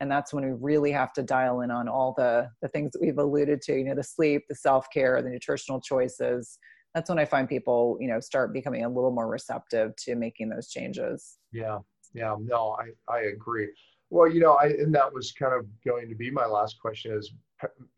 and 0.00 0.10
that's 0.10 0.32
when 0.34 0.44
we 0.44 0.52
really 0.52 0.92
have 0.92 1.12
to 1.14 1.22
dial 1.22 1.62
in 1.62 1.70
on 1.70 1.88
all 1.88 2.12
the 2.16 2.50
the 2.60 2.68
things 2.68 2.92
that 2.92 3.00
we've 3.00 3.18
alluded 3.18 3.62
to, 3.62 3.76
you 3.78 3.84
know, 3.84 3.94
the 3.94 4.02
sleep, 4.02 4.42
the 4.48 4.54
self-care, 4.54 5.22
the 5.22 5.30
nutritional 5.30 5.80
choices. 5.80 6.58
That's 6.94 7.08
when 7.08 7.18
I 7.18 7.24
find 7.24 7.48
people, 7.48 7.96
you 8.00 8.08
know, 8.08 8.20
start 8.20 8.52
becoming 8.52 8.84
a 8.84 8.88
little 8.88 9.10
more 9.10 9.28
receptive 9.28 9.94
to 10.04 10.14
making 10.14 10.48
those 10.48 10.68
changes. 10.68 11.38
Yeah, 11.52 11.78
yeah, 12.14 12.36
no, 12.40 12.76
I, 12.80 13.12
I 13.12 13.20
agree. 13.24 13.70
Well, 14.10 14.30
you 14.30 14.40
know, 14.40 14.54
I 14.54 14.66
and 14.66 14.94
that 14.94 15.12
was 15.12 15.32
kind 15.32 15.52
of 15.52 15.66
going 15.84 16.08
to 16.08 16.14
be 16.14 16.30
my 16.30 16.46
last 16.46 16.78
question 16.80 17.12
is, 17.12 17.32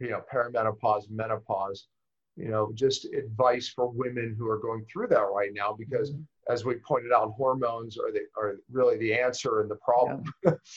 you 0.00 0.10
know, 0.10 0.22
perimenopause, 0.32 1.10
menopause, 1.10 1.88
you 2.36 2.48
know, 2.48 2.70
just 2.74 3.04
advice 3.06 3.68
for 3.68 3.90
women 3.90 4.34
who 4.38 4.48
are 4.48 4.58
going 4.58 4.84
through 4.90 5.08
that 5.08 5.26
right 5.34 5.50
now, 5.52 5.74
because 5.76 6.12
mm-hmm. 6.12 6.52
as 6.52 6.64
we 6.64 6.76
pointed 6.76 7.12
out, 7.12 7.32
hormones 7.36 7.98
are 7.98 8.12
the 8.12 8.20
are 8.36 8.56
really 8.70 8.96
the 8.98 9.12
answer 9.12 9.60
and 9.60 9.70
the 9.70 9.76
problem. 9.76 10.24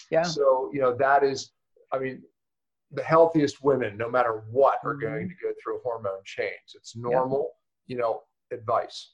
Yeah. 0.09 0.23
So, 0.23 0.69
you 0.73 0.81
know, 0.81 0.95
that 0.97 1.23
is, 1.23 1.51
I 1.91 1.99
mean, 1.99 2.21
the 2.91 3.03
healthiest 3.03 3.63
women, 3.63 3.97
no 3.97 4.09
matter 4.09 4.43
what, 4.51 4.79
are 4.83 4.95
mm-hmm. 4.95 5.07
going 5.07 5.29
to 5.29 5.35
go 5.41 5.53
through 5.63 5.79
hormone 5.83 6.23
change. 6.25 6.75
It's 6.75 6.95
normal, 6.95 7.51
you 7.87 7.97
know, 7.97 8.23
advice. 8.51 9.13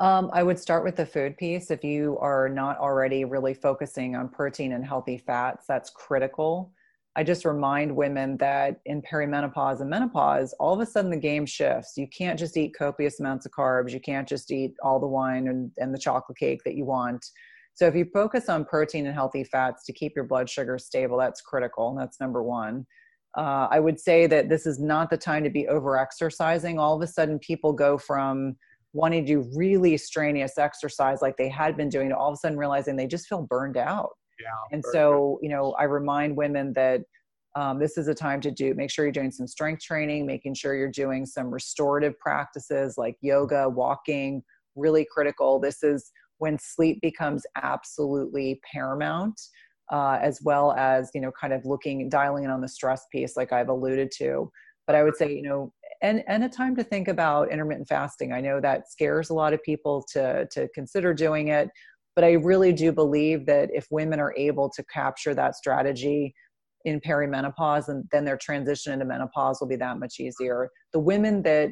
Um, 0.00 0.30
I 0.32 0.42
would 0.42 0.58
start 0.58 0.82
with 0.82 0.96
the 0.96 1.06
food 1.06 1.36
piece. 1.36 1.70
If 1.70 1.84
you 1.84 2.18
are 2.18 2.48
not 2.48 2.78
already 2.78 3.24
really 3.24 3.54
focusing 3.54 4.16
on 4.16 4.28
protein 4.28 4.72
and 4.72 4.84
healthy 4.84 5.18
fats, 5.18 5.66
that's 5.68 5.90
critical. 5.90 6.72
I 7.16 7.22
just 7.22 7.44
remind 7.44 7.94
women 7.94 8.36
that 8.38 8.80
in 8.86 9.00
perimenopause 9.00 9.80
and 9.80 9.88
menopause, 9.88 10.52
all 10.58 10.74
of 10.74 10.80
a 10.80 10.86
sudden 10.86 11.12
the 11.12 11.16
game 11.16 11.46
shifts. 11.46 11.92
You 11.96 12.08
can't 12.08 12.36
just 12.36 12.56
eat 12.56 12.74
copious 12.76 13.20
amounts 13.20 13.46
of 13.46 13.52
carbs. 13.52 13.92
You 13.92 14.00
can't 14.00 14.28
just 14.28 14.50
eat 14.50 14.74
all 14.82 14.98
the 14.98 15.06
wine 15.06 15.46
and, 15.46 15.70
and 15.76 15.94
the 15.94 15.98
chocolate 15.98 16.38
cake 16.38 16.62
that 16.64 16.74
you 16.74 16.84
want. 16.84 17.24
So 17.74 17.86
if 17.86 17.94
you 17.94 18.04
focus 18.12 18.48
on 18.48 18.64
protein 18.64 19.06
and 19.06 19.14
healthy 19.14 19.44
fats 19.44 19.84
to 19.84 19.92
keep 19.92 20.14
your 20.16 20.24
blood 20.24 20.50
sugar 20.50 20.76
stable, 20.76 21.18
that's 21.18 21.40
critical. 21.40 21.94
That's 21.96 22.20
number 22.20 22.42
one. 22.42 22.84
Uh, 23.36 23.68
I 23.70 23.78
would 23.78 24.00
say 24.00 24.26
that 24.26 24.48
this 24.48 24.66
is 24.66 24.80
not 24.80 25.10
the 25.10 25.16
time 25.16 25.44
to 25.44 25.50
be 25.50 25.68
over 25.68 25.96
exercising. 25.96 26.80
All 26.80 26.96
of 26.96 27.02
a 27.02 27.06
sudden, 27.06 27.38
people 27.38 27.72
go 27.72 27.96
from 27.96 28.56
wanting 28.94 29.26
to 29.26 29.32
do 29.34 29.50
really 29.54 29.96
strenuous 29.98 30.56
exercise 30.56 31.20
like 31.20 31.36
they 31.36 31.48
had 31.48 31.76
been 31.76 31.88
doing 31.90 32.12
all 32.12 32.28
of 32.28 32.34
a 32.34 32.36
sudden 32.36 32.56
realizing 32.56 32.96
they 32.96 33.06
just 33.06 33.26
feel 33.26 33.42
burned 33.42 33.76
out. 33.76 34.10
Yeah. 34.40 34.48
And 34.72 34.84
so, 34.92 35.38
you 35.42 35.48
know, 35.48 35.72
I 35.78 35.84
remind 35.84 36.36
women 36.36 36.72
that 36.74 37.02
um, 37.56 37.78
this 37.78 37.98
is 37.98 38.08
a 38.08 38.14
time 38.14 38.40
to 38.40 38.50
do 38.50 38.74
make 38.74 38.90
sure 38.90 39.04
you're 39.04 39.12
doing 39.12 39.30
some 39.30 39.46
strength 39.46 39.82
training, 39.82 40.26
making 40.26 40.54
sure 40.54 40.74
you're 40.74 40.90
doing 40.90 41.26
some 41.26 41.50
restorative 41.50 42.18
practices 42.18 42.94
like 42.96 43.16
yoga, 43.20 43.68
walking, 43.68 44.42
really 44.76 45.06
critical. 45.12 45.60
This 45.60 45.82
is 45.82 46.10
when 46.38 46.58
sleep 46.58 47.00
becomes 47.00 47.44
absolutely 47.62 48.60
paramount, 48.72 49.40
uh, 49.92 50.18
as 50.20 50.40
well 50.42 50.72
as, 50.72 51.10
you 51.14 51.20
know, 51.20 51.30
kind 51.40 51.52
of 51.52 51.64
looking, 51.64 52.08
dialing 52.08 52.44
in 52.44 52.50
on 52.50 52.60
the 52.60 52.68
stress 52.68 53.06
piece, 53.12 53.36
like 53.36 53.52
I've 53.52 53.68
alluded 53.68 54.10
to. 54.18 54.50
But 54.86 54.96
I 54.96 55.02
would 55.02 55.16
say, 55.16 55.32
you 55.32 55.42
know, 55.42 55.72
and, 56.02 56.22
and 56.26 56.44
a 56.44 56.48
time 56.48 56.76
to 56.76 56.84
think 56.84 57.08
about 57.08 57.50
intermittent 57.50 57.88
fasting. 57.88 58.32
I 58.32 58.40
know 58.40 58.60
that 58.60 58.90
scares 58.90 59.30
a 59.30 59.34
lot 59.34 59.52
of 59.52 59.62
people 59.62 60.04
to, 60.12 60.46
to 60.52 60.68
consider 60.74 61.14
doing 61.14 61.48
it, 61.48 61.70
but 62.14 62.24
I 62.24 62.32
really 62.32 62.72
do 62.72 62.92
believe 62.92 63.46
that 63.46 63.70
if 63.72 63.86
women 63.90 64.20
are 64.20 64.34
able 64.36 64.70
to 64.70 64.84
capture 64.92 65.34
that 65.34 65.56
strategy 65.56 66.34
in 66.84 67.00
perimenopause 67.00 67.88
and 67.88 68.04
then 68.12 68.24
their 68.24 68.36
transition 68.36 68.92
into 68.92 69.04
menopause 69.04 69.60
will 69.60 69.68
be 69.68 69.76
that 69.76 69.98
much 69.98 70.20
easier. 70.20 70.68
The 70.92 71.00
women 71.00 71.42
that 71.42 71.70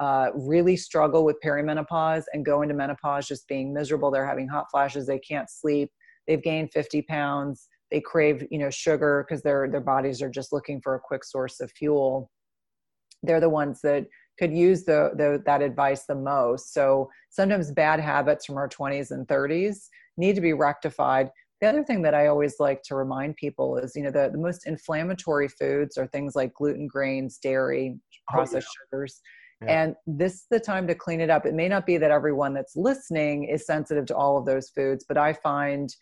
uh, 0.00 0.30
really 0.34 0.76
struggle 0.76 1.24
with 1.24 1.36
perimenopause 1.44 2.24
and 2.32 2.44
go 2.44 2.62
into 2.62 2.74
menopause 2.74 3.26
just 3.26 3.46
being 3.48 3.72
miserable, 3.72 4.10
they're 4.10 4.26
having 4.26 4.48
hot 4.48 4.66
flashes, 4.70 5.06
they 5.06 5.18
can't 5.18 5.48
sleep, 5.50 5.90
they've 6.26 6.42
gained 6.42 6.72
50 6.72 7.02
pounds, 7.02 7.68
they 7.90 8.00
crave, 8.00 8.46
you 8.50 8.58
know, 8.58 8.70
sugar 8.70 9.26
because 9.26 9.42
their 9.42 9.68
their 9.68 9.80
bodies 9.80 10.22
are 10.22 10.30
just 10.30 10.52
looking 10.52 10.80
for 10.80 10.94
a 10.94 11.00
quick 11.00 11.24
source 11.24 11.60
of 11.60 11.70
fuel. 11.72 12.30
They're 13.22 13.40
the 13.40 13.48
ones 13.48 13.80
that 13.82 14.06
could 14.38 14.52
use 14.52 14.84
the, 14.84 15.10
the 15.16 15.42
that 15.46 15.62
advice 15.62 16.06
the 16.06 16.14
most. 16.14 16.72
So 16.72 17.10
sometimes 17.28 17.72
bad 17.72 18.00
habits 18.00 18.46
from 18.46 18.56
our 18.56 18.68
20s 18.68 19.10
and 19.10 19.26
30s 19.28 19.88
need 20.16 20.34
to 20.34 20.40
be 20.40 20.54
rectified. 20.54 21.30
The 21.60 21.68
other 21.68 21.84
thing 21.84 22.00
that 22.02 22.14
I 22.14 22.28
always 22.28 22.54
like 22.58 22.82
to 22.84 22.94
remind 22.94 23.36
people 23.36 23.76
is, 23.76 23.94
you 23.94 24.02
know, 24.02 24.10
the, 24.10 24.30
the 24.32 24.38
most 24.38 24.66
inflammatory 24.66 25.48
foods 25.48 25.98
are 25.98 26.06
things 26.06 26.34
like 26.34 26.54
gluten, 26.54 26.86
grains, 26.86 27.36
dairy, 27.36 28.00
Oh, 28.30 28.34
processed 28.34 28.68
sugars. 28.86 29.20
Yeah. 29.62 29.82
And 29.82 29.94
this 30.06 30.34
is 30.34 30.46
the 30.50 30.60
time 30.60 30.86
to 30.86 30.94
clean 30.94 31.20
it 31.20 31.30
up. 31.30 31.44
It 31.44 31.54
may 31.54 31.68
not 31.68 31.84
be 31.84 31.98
that 31.98 32.10
everyone 32.10 32.54
that's 32.54 32.76
listening 32.76 33.44
is 33.44 33.66
sensitive 33.66 34.06
to 34.06 34.16
all 34.16 34.38
of 34.38 34.46
those 34.46 34.70
foods, 34.70 35.04
but 35.06 35.18
I 35.18 35.32
find 35.32 35.94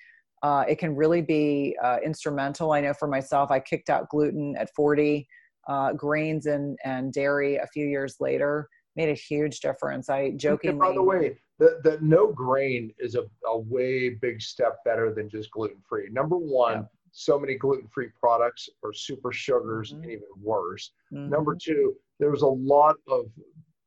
uh, 0.42 0.64
it 0.68 0.78
can 0.78 0.94
really 0.94 1.22
be 1.22 1.76
uh, 1.82 1.96
instrumental. 2.04 2.72
I 2.72 2.80
know 2.80 2.94
for 2.94 3.08
myself, 3.08 3.50
I 3.50 3.58
kicked 3.58 3.90
out 3.90 4.08
gluten 4.08 4.54
at 4.56 4.70
40, 4.76 5.26
uh, 5.68 5.92
grains 5.92 6.46
and, 6.46 6.78
and 6.84 7.12
dairy 7.12 7.56
a 7.56 7.66
few 7.66 7.86
years 7.86 8.16
later 8.20 8.68
made 8.96 9.10
a 9.10 9.14
huge 9.14 9.60
difference. 9.60 10.08
I 10.10 10.32
jokingly. 10.32 10.78
By 10.88 10.94
the 10.94 11.02
way, 11.02 11.38
the, 11.58 11.80
the 11.84 11.98
no 12.00 12.32
grain 12.32 12.92
is 12.98 13.14
a, 13.14 13.24
a 13.46 13.58
way 13.58 14.08
big 14.10 14.40
step 14.40 14.78
better 14.84 15.12
than 15.14 15.28
just 15.28 15.50
gluten 15.52 15.80
free. 15.88 16.08
Number 16.10 16.36
one, 16.36 16.72
Yeah. 16.78 16.82
so 17.12 17.38
many 17.38 17.54
gluten 17.54 17.86
free 17.88 18.08
products 18.18 18.68
are 18.84 18.92
super 18.92 19.30
sugars 19.32 19.92
Mhm. 19.92 19.96
and 20.02 20.04
even 20.06 20.28
worse. 20.42 20.92
Mhm. 21.12 21.28
Number 21.28 21.54
two, 21.54 21.96
there's 22.18 22.42
a 22.42 22.46
lot 22.74 22.96
of 23.06 23.26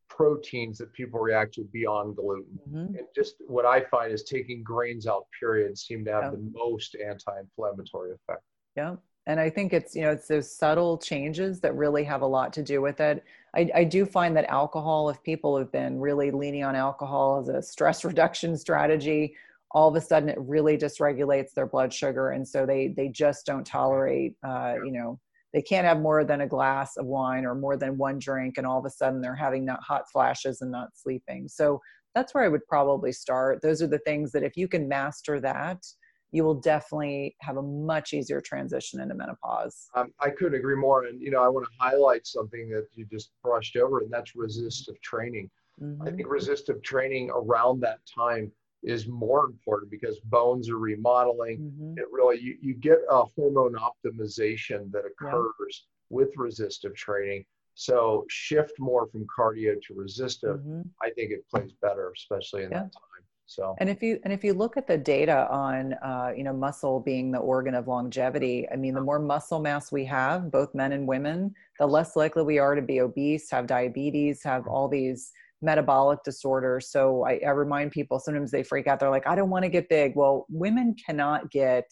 proteins 0.10 0.78
that 0.78 0.92
people 0.94 1.20
react 1.20 1.54
to 1.56 1.64
beyond 1.72 2.16
gluten. 2.18 2.60
Mhm. 2.70 2.98
And 3.00 3.08
just 3.16 3.36
what 3.48 3.66
I 3.66 3.82
find 3.86 4.12
is 4.14 4.24
taking 4.24 4.62
grains 4.64 5.08
out, 5.08 5.26
period, 5.40 5.78
seem 5.78 6.06
to 6.06 6.12
have 6.12 6.24
Yeah. 6.26 6.30
the 6.32 6.52
most 6.54 6.96
anti 6.96 7.40
inflammatory 7.40 8.12
effect. 8.14 8.44
Yeah. 8.76 8.98
And 9.32 9.40
I 9.40 9.50
think 9.50 9.72
it's, 9.72 9.96
you 9.96 10.02
know, 10.02 10.12
it's 10.12 10.28
those 10.28 10.54
subtle 10.54 10.98
changes 10.98 11.62
that 11.62 11.74
really 11.74 12.04
have 12.04 12.22
a 12.22 12.28
lot 12.28 12.52
to 12.52 12.62
do 12.62 12.82
with 12.82 13.00
it. 13.00 13.24
I, 13.56 13.70
I 13.74 13.84
do 13.86 14.06
find 14.06 14.36
that 14.36 14.44
alcohol, 14.50 15.10
if 15.10 15.24
people 15.24 15.58
have 15.58 15.72
been 15.72 16.02
really 16.02 16.32
leaning 16.32 16.66
on 16.66 16.76
alcohol 16.76 17.40
as 17.40 17.48
a 17.48 17.62
stress 17.62 18.04
reduction 18.12 18.58
strategy, 18.58 19.34
all 19.72 19.88
of 19.88 19.96
a 19.96 20.02
sudden 20.02 20.28
it 20.28 20.38
really 20.38 20.78
dysregulates 20.78 21.54
their 21.54 21.66
blood 21.66 21.94
sugar. 21.94 22.32
And 22.32 22.46
so 22.46 22.66
they, 22.66 22.90
they 22.90 23.08
just 23.08 23.46
don't 23.46 23.66
tolerate, 23.66 24.36
uh, 24.44 24.74
you 24.84 24.92
know, 24.92 25.18
they 25.54 25.62
can't 25.62 25.88
have 25.88 26.02
more 26.02 26.26
than 26.26 26.42
a 26.42 26.48
glass 26.48 26.98
of 26.98 27.06
wine 27.06 27.46
or 27.46 27.56
more 27.56 27.78
than 27.78 27.98
one 27.98 28.20
drink. 28.20 28.58
And 28.58 28.68
all 28.68 28.80
of 28.80 28.86
a 28.86 28.90
sudden 28.90 29.22
they're 29.22 29.34
having 29.34 29.64
not 29.64 29.82
hot 29.82 30.12
flashes 30.12 30.60
and 30.60 30.72
not 30.72 30.90
sleeping. 30.94 31.48
So 31.48 31.80
that's 32.16 32.34
where 32.34 32.44
I 32.44 32.50
would 32.50 32.68
probably 32.68 33.14
start. 33.14 33.62
Those 33.62 33.82
are 33.82 33.88
the 33.88 34.00
things 34.00 34.34
that 34.34 34.44
if 34.44 34.58
you 34.58 34.68
can 34.68 34.90
master 34.90 35.40
that, 35.40 35.86
you 36.32 36.44
will 36.44 36.56
definitely 36.56 37.36
have 37.42 37.58
a 37.58 37.62
much 37.62 38.14
easier 38.14 38.42
transition 38.42 39.00
into 39.02 39.16
menopause. 39.16 39.90
Um, 39.96 40.14
I 40.20 40.30
couldn't 40.30 40.56
agree 40.58 40.76
more. 40.76 41.06
And, 41.06 41.22
you 41.22 41.30
know, 41.32 41.44
I 41.44 41.48
want 41.50 41.66
to 41.66 41.72
highlight 41.80 42.26
something 42.26 42.70
that 42.70 42.88
you 42.94 43.06
just 43.06 43.32
brushed 43.44 43.76
over, 43.76 44.00
and 44.00 44.12
that's 44.12 44.36
resistive 44.36 45.00
training. 45.02 45.50
I 45.80 45.84
Mhm. 45.84 46.16
think 46.16 46.30
resistive 46.30 46.82
training 46.84 47.32
around 47.32 47.80
that 47.82 48.00
time 48.06 48.52
is 48.84 49.08
more 49.08 49.46
important 49.46 49.92
because 49.92 50.20
bones 50.22 50.70
are 50.70 50.78
remodeling. 50.78 51.60
Mhm. 51.60 51.98
It 51.98 52.06
really 52.12 52.40
you, 52.40 52.58
you 52.62 52.74
get 52.74 53.00
a 53.10 53.24
hormone 53.36 53.76
optimization 53.76 54.92
that 54.92 55.06
occurs 55.06 55.88
with 56.10 56.36
resistive 56.38 56.96
training 56.96 57.46
So 57.74 58.26
shift 58.30 58.78
more 58.80 59.08
from 59.08 59.26
cardio 59.28 59.82
to 59.82 59.94
resistive. 59.94 60.60
Mm-hmm. 60.60 60.82
I 61.02 61.10
think 61.12 61.32
it 61.32 61.48
plays 61.50 61.72
better, 61.82 62.12
especially 62.12 62.64
in 62.64 62.72
yeah. 62.72 62.84
that 62.84 62.92
time. 62.94 63.24
So, 63.52 63.76
and 63.80 63.90
if 63.90 64.02
you 64.02 64.18
and 64.24 64.32
if 64.32 64.46
you 64.46 64.54
look 64.54 64.78
at 64.78 64.88
the 64.88 64.98
data 64.98 65.46
on, 65.52 65.94
uh, 66.02 66.32
you 66.36 66.44
know, 66.44 66.54
muscle 66.54 67.02
being 67.02 67.32
the 67.32 67.40
organ 67.40 67.76
of 67.76 67.86
longevity, 67.86 68.66
I 68.72 68.78
mean, 68.78 68.94
the 68.94 69.02
more 69.02 69.20
muscle 69.20 69.60
mass 69.60 69.92
we 69.92 70.06
have, 70.06 70.50
both 70.50 70.74
men 70.74 70.94
and 70.94 71.06
women, 71.06 71.54
the 71.78 71.86
less 71.86 72.16
likely 72.16 72.44
we 72.44 72.60
are 72.60 72.76
to 72.76 72.82
be 72.82 73.02
obese, 73.02 73.52
have 73.52 73.68
diabetes, 73.68 74.42
have 74.44 74.68
all 74.68 74.88
these 74.88 75.34
metabolic 75.62 76.24
disorders. 76.24 76.90
So 76.90 77.26
I, 77.26 77.42
I 77.46 77.50
remind 77.50 77.92
people 77.92 78.20
sometimes 78.20 78.52
they 78.52 78.64
freak 78.64 78.88
out. 78.88 79.02
They're 79.02 79.10
like, 79.10 79.28
I 79.28 79.36
don't 79.36 79.50
want 79.50 79.64
to 79.64 79.70
get 79.70 79.90
big. 79.90 80.16
Well, 80.16 80.46
women 80.50 80.96
cannot 81.06 81.52
get, 81.52 81.84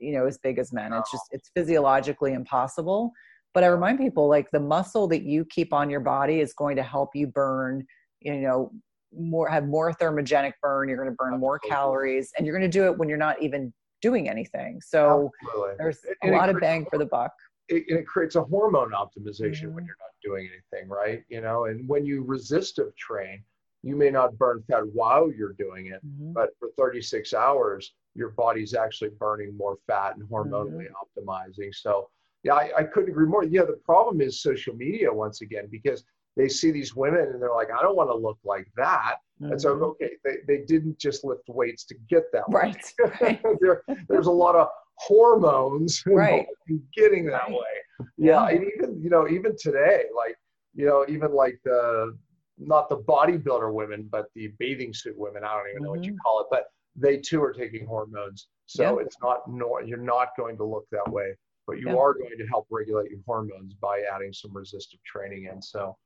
you 0.00 0.12
know, 0.12 0.26
as 0.26 0.36
big 0.36 0.58
as 0.58 0.70
men. 0.70 0.92
It's 0.92 1.10
just 1.10 1.24
it's 1.30 1.50
physiologically 1.56 2.34
impossible. 2.34 3.10
But 3.54 3.64
I 3.64 3.68
remind 3.68 3.98
people 3.98 4.28
like 4.28 4.50
the 4.50 4.60
muscle 4.60 5.08
that 5.08 5.22
you 5.22 5.46
keep 5.46 5.72
on 5.72 5.88
your 5.88 6.00
body 6.00 6.40
is 6.40 6.52
going 6.52 6.76
to 6.76 6.82
help 6.82 7.10
you 7.14 7.26
burn, 7.26 7.86
you 8.20 8.42
know, 8.42 8.70
more 9.16 9.48
have 9.48 9.66
more 9.66 9.92
thermogenic 9.92 10.52
burn 10.62 10.88
you're 10.88 10.96
going 10.96 11.08
to 11.08 11.16
burn 11.16 11.38
more 11.38 11.58
calories 11.58 12.32
and 12.36 12.46
you're 12.46 12.56
going 12.56 12.68
to 12.68 12.78
do 12.78 12.84
it 12.86 12.96
when 12.96 13.08
you're 13.08 13.18
not 13.18 13.40
even 13.42 13.72
doing 14.02 14.28
anything 14.28 14.80
so 14.80 15.30
Absolutely. 15.44 15.74
there's 15.78 15.98
a 16.24 16.30
lot 16.30 16.48
of 16.48 16.60
bang 16.60 16.86
for 16.90 16.98
the 16.98 17.06
buck 17.06 17.32
it, 17.68 17.84
it 17.88 18.06
creates 18.06 18.36
a 18.36 18.42
hormone 18.42 18.92
optimization 18.92 19.66
mm-hmm. 19.66 19.74
when 19.74 19.84
you're 19.84 19.96
not 20.00 20.10
doing 20.22 20.48
anything 20.48 20.88
right 20.88 21.22
you 21.28 21.40
know 21.40 21.66
and 21.66 21.86
when 21.88 22.06
you 22.06 22.22
resistive 22.22 22.94
train 22.96 23.42
you 23.82 23.96
may 23.96 24.10
not 24.10 24.36
burn 24.36 24.62
fat 24.70 24.86
while 24.92 25.30
you're 25.30 25.54
doing 25.54 25.86
it 25.86 26.04
mm-hmm. 26.06 26.32
but 26.32 26.50
for 26.58 26.68
36 26.78 27.34
hours 27.34 27.92
your 28.14 28.30
body's 28.30 28.74
actually 28.74 29.10
burning 29.18 29.56
more 29.56 29.76
fat 29.86 30.16
and 30.16 30.28
hormonally 30.28 30.86
mm-hmm. 30.86 31.20
optimizing 31.20 31.74
so 31.74 32.08
yeah 32.42 32.54
I, 32.54 32.70
I 32.78 32.82
couldn't 32.84 33.10
agree 33.10 33.26
more 33.26 33.44
yeah 33.44 33.62
the 33.62 33.80
problem 33.84 34.20
is 34.20 34.42
social 34.42 34.74
media 34.74 35.12
once 35.12 35.40
again 35.40 35.68
because 35.70 36.04
they 36.40 36.48
see 36.48 36.70
these 36.70 36.96
women 36.96 37.20
and 37.20 37.42
they're 37.42 37.54
like, 37.54 37.68
I 37.70 37.82
don't 37.82 37.96
want 37.96 38.08
to 38.08 38.16
look 38.16 38.38
like 38.44 38.66
that. 38.76 39.16
Mm-hmm. 39.42 39.52
And 39.52 39.60
so, 39.60 39.74
mm-hmm. 39.74 39.84
okay, 39.84 40.12
they, 40.24 40.36
they 40.48 40.64
didn't 40.64 40.98
just 40.98 41.22
lift 41.22 41.42
weights 41.48 41.84
to 41.84 41.94
get 42.08 42.24
that 42.32 42.44
right. 42.48 42.82
right. 43.20 43.42
there, 43.60 43.82
there's 44.08 44.26
a 44.26 44.32
lot 44.32 44.56
of 44.56 44.68
hormones 44.94 46.02
right. 46.06 46.46
in 46.68 46.82
getting 46.96 47.26
that 47.26 47.42
right. 47.42 47.50
way. 47.50 48.06
Yeah. 48.16 48.46
And 48.46 48.64
even, 48.74 49.02
you 49.02 49.10
know, 49.10 49.28
even 49.28 49.54
today, 49.60 50.04
like, 50.16 50.36
you 50.74 50.86
know, 50.86 51.04
even 51.08 51.32
like 51.32 51.60
the, 51.64 52.16
not 52.56 52.88
the 52.88 52.96
bodybuilder 52.96 53.72
women, 53.72 54.08
but 54.10 54.26
the 54.34 54.52
bathing 54.58 54.94
suit 54.94 55.18
women, 55.18 55.44
I 55.44 55.54
don't 55.54 55.68
even 55.68 55.82
know 55.82 55.90
mm-hmm. 55.90 55.98
what 55.98 56.06
you 56.06 56.12
mm-hmm. 56.12 56.18
call 56.24 56.40
it, 56.40 56.46
but 56.50 56.64
they 56.96 57.18
too 57.18 57.42
are 57.42 57.52
taking 57.52 57.86
hormones. 57.86 58.48
So 58.64 58.98
it's 58.98 59.16
not, 59.22 59.40
no, 59.46 59.78
you're 59.84 59.98
not 59.98 60.28
going 60.38 60.56
to 60.56 60.64
look 60.64 60.86
that 60.92 61.10
way, 61.10 61.34
but 61.66 61.80
you 61.80 61.98
are 61.98 62.14
going 62.14 62.38
to 62.38 62.46
help 62.46 62.66
regulate 62.70 63.10
your 63.10 63.20
hormones 63.26 63.74
by 63.74 64.02
adding 64.14 64.32
some 64.32 64.56
resistive 64.56 65.00
training 65.04 65.48
in. 65.52 65.60
So, 65.60 65.96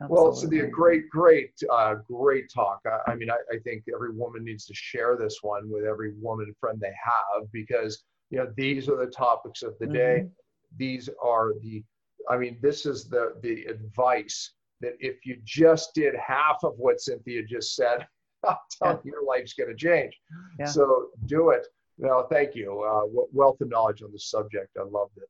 Absolutely. 0.00 0.24
Well, 0.24 0.34
Cynthia, 0.34 0.66
great, 0.66 1.08
great, 1.08 1.52
uh, 1.72 1.94
great 2.10 2.50
talk. 2.52 2.80
I, 2.86 3.12
I 3.12 3.14
mean, 3.14 3.30
I, 3.30 3.36
I, 3.50 3.58
think 3.64 3.84
every 3.92 4.12
woman 4.12 4.44
needs 4.44 4.66
to 4.66 4.74
share 4.74 5.16
this 5.16 5.38
one 5.40 5.70
with 5.70 5.84
every 5.84 6.12
woman 6.20 6.54
friend 6.60 6.78
they 6.78 6.92
have 7.02 7.50
because 7.50 8.04
you 8.28 8.36
know 8.36 8.52
these 8.58 8.90
are 8.90 8.96
the 8.96 9.10
topics 9.10 9.62
of 9.62 9.74
the 9.80 9.86
day. 9.86 10.18
Mm-hmm. 10.18 10.76
These 10.76 11.08
are 11.22 11.54
the, 11.62 11.82
I 12.28 12.36
mean, 12.36 12.58
this 12.60 12.84
is 12.84 13.08
the 13.08 13.36
the 13.42 13.64
advice 13.64 14.52
that 14.82 14.96
if 15.00 15.24
you 15.24 15.38
just 15.44 15.94
did 15.94 16.14
half 16.14 16.58
of 16.62 16.74
what 16.76 17.00
Cynthia 17.00 17.42
just 17.44 17.74
said, 17.74 18.06
I'm 18.46 18.56
telling 18.70 18.96
yeah. 18.96 19.00
you, 19.04 19.12
your 19.12 19.24
life's 19.24 19.54
going 19.54 19.70
to 19.70 19.76
change. 19.76 20.14
Yeah. 20.58 20.66
So 20.66 21.06
do 21.24 21.50
it. 21.50 21.66
No, 21.98 22.26
thank 22.30 22.54
you. 22.54 22.82
Uh, 22.82 23.24
wealth 23.32 23.60
of 23.62 23.70
knowledge 23.70 24.02
on 24.02 24.12
this 24.12 24.28
subject. 24.28 24.76
I 24.78 24.82
loved 24.82 25.16
it. 25.16 25.28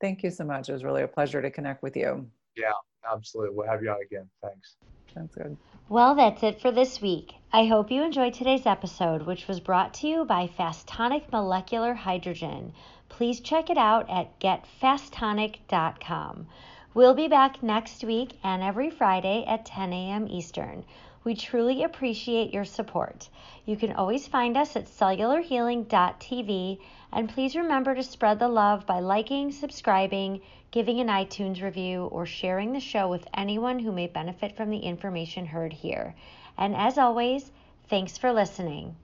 Thank 0.00 0.22
you 0.22 0.30
so 0.30 0.44
much. 0.44 0.68
It 0.68 0.72
was 0.72 0.84
really 0.84 1.02
a 1.02 1.08
pleasure 1.08 1.42
to 1.42 1.50
connect 1.50 1.82
with 1.82 1.96
you. 1.96 2.26
Yeah. 2.56 2.72
Absolutely. 3.10 3.56
We'll 3.56 3.68
have 3.68 3.82
you 3.82 3.90
on 3.90 4.02
again. 4.02 4.28
Thanks. 4.42 4.76
Sounds 5.14 5.34
good. 5.34 5.56
Well, 5.88 6.14
that's 6.14 6.42
it 6.42 6.60
for 6.60 6.70
this 6.70 7.00
week. 7.00 7.32
I 7.52 7.66
hope 7.66 7.90
you 7.90 8.02
enjoyed 8.02 8.34
today's 8.34 8.66
episode, 8.66 9.22
which 9.22 9.48
was 9.48 9.60
brought 9.60 9.94
to 9.94 10.08
you 10.08 10.24
by 10.24 10.48
Fastonic 10.48 11.30
Molecular 11.32 11.94
Hydrogen. 11.94 12.72
Please 13.08 13.40
check 13.40 13.70
it 13.70 13.78
out 13.78 14.10
at 14.10 14.38
getfastonic.com. 14.40 16.46
We'll 16.92 17.14
be 17.14 17.28
back 17.28 17.62
next 17.62 18.04
week 18.04 18.38
and 18.42 18.62
every 18.62 18.90
Friday 18.90 19.44
at 19.46 19.64
10 19.64 19.92
a.m. 19.92 20.26
Eastern. 20.28 20.84
We 21.26 21.34
truly 21.34 21.82
appreciate 21.82 22.54
your 22.54 22.64
support. 22.64 23.28
You 23.64 23.76
can 23.76 23.92
always 23.92 24.28
find 24.28 24.56
us 24.56 24.76
at 24.76 24.84
cellularhealing.tv 24.84 26.78
and 27.10 27.28
please 27.28 27.56
remember 27.56 27.96
to 27.96 28.04
spread 28.04 28.38
the 28.38 28.46
love 28.46 28.86
by 28.86 29.00
liking, 29.00 29.50
subscribing, 29.50 30.40
giving 30.70 31.00
an 31.00 31.08
iTunes 31.08 31.60
review, 31.60 32.04
or 32.12 32.26
sharing 32.26 32.72
the 32.72 32.78
show 32.78 33.08
with 33.08 33.26
anyone 33.34 33.80
who 33.80 33.90
may 33.90 34.06
benefit 34.06 34.56
from 34.56 34.70
the 34.70 34.78
information 34.78 35.46
heard 35.46 35.72
here. 35.72 36.14
And 36.56 36.76
as 36.76 36.96
always, 36.96 37.50
thanks 37.88 38.16
for 38.16 38.32
listening. 38.32 38.94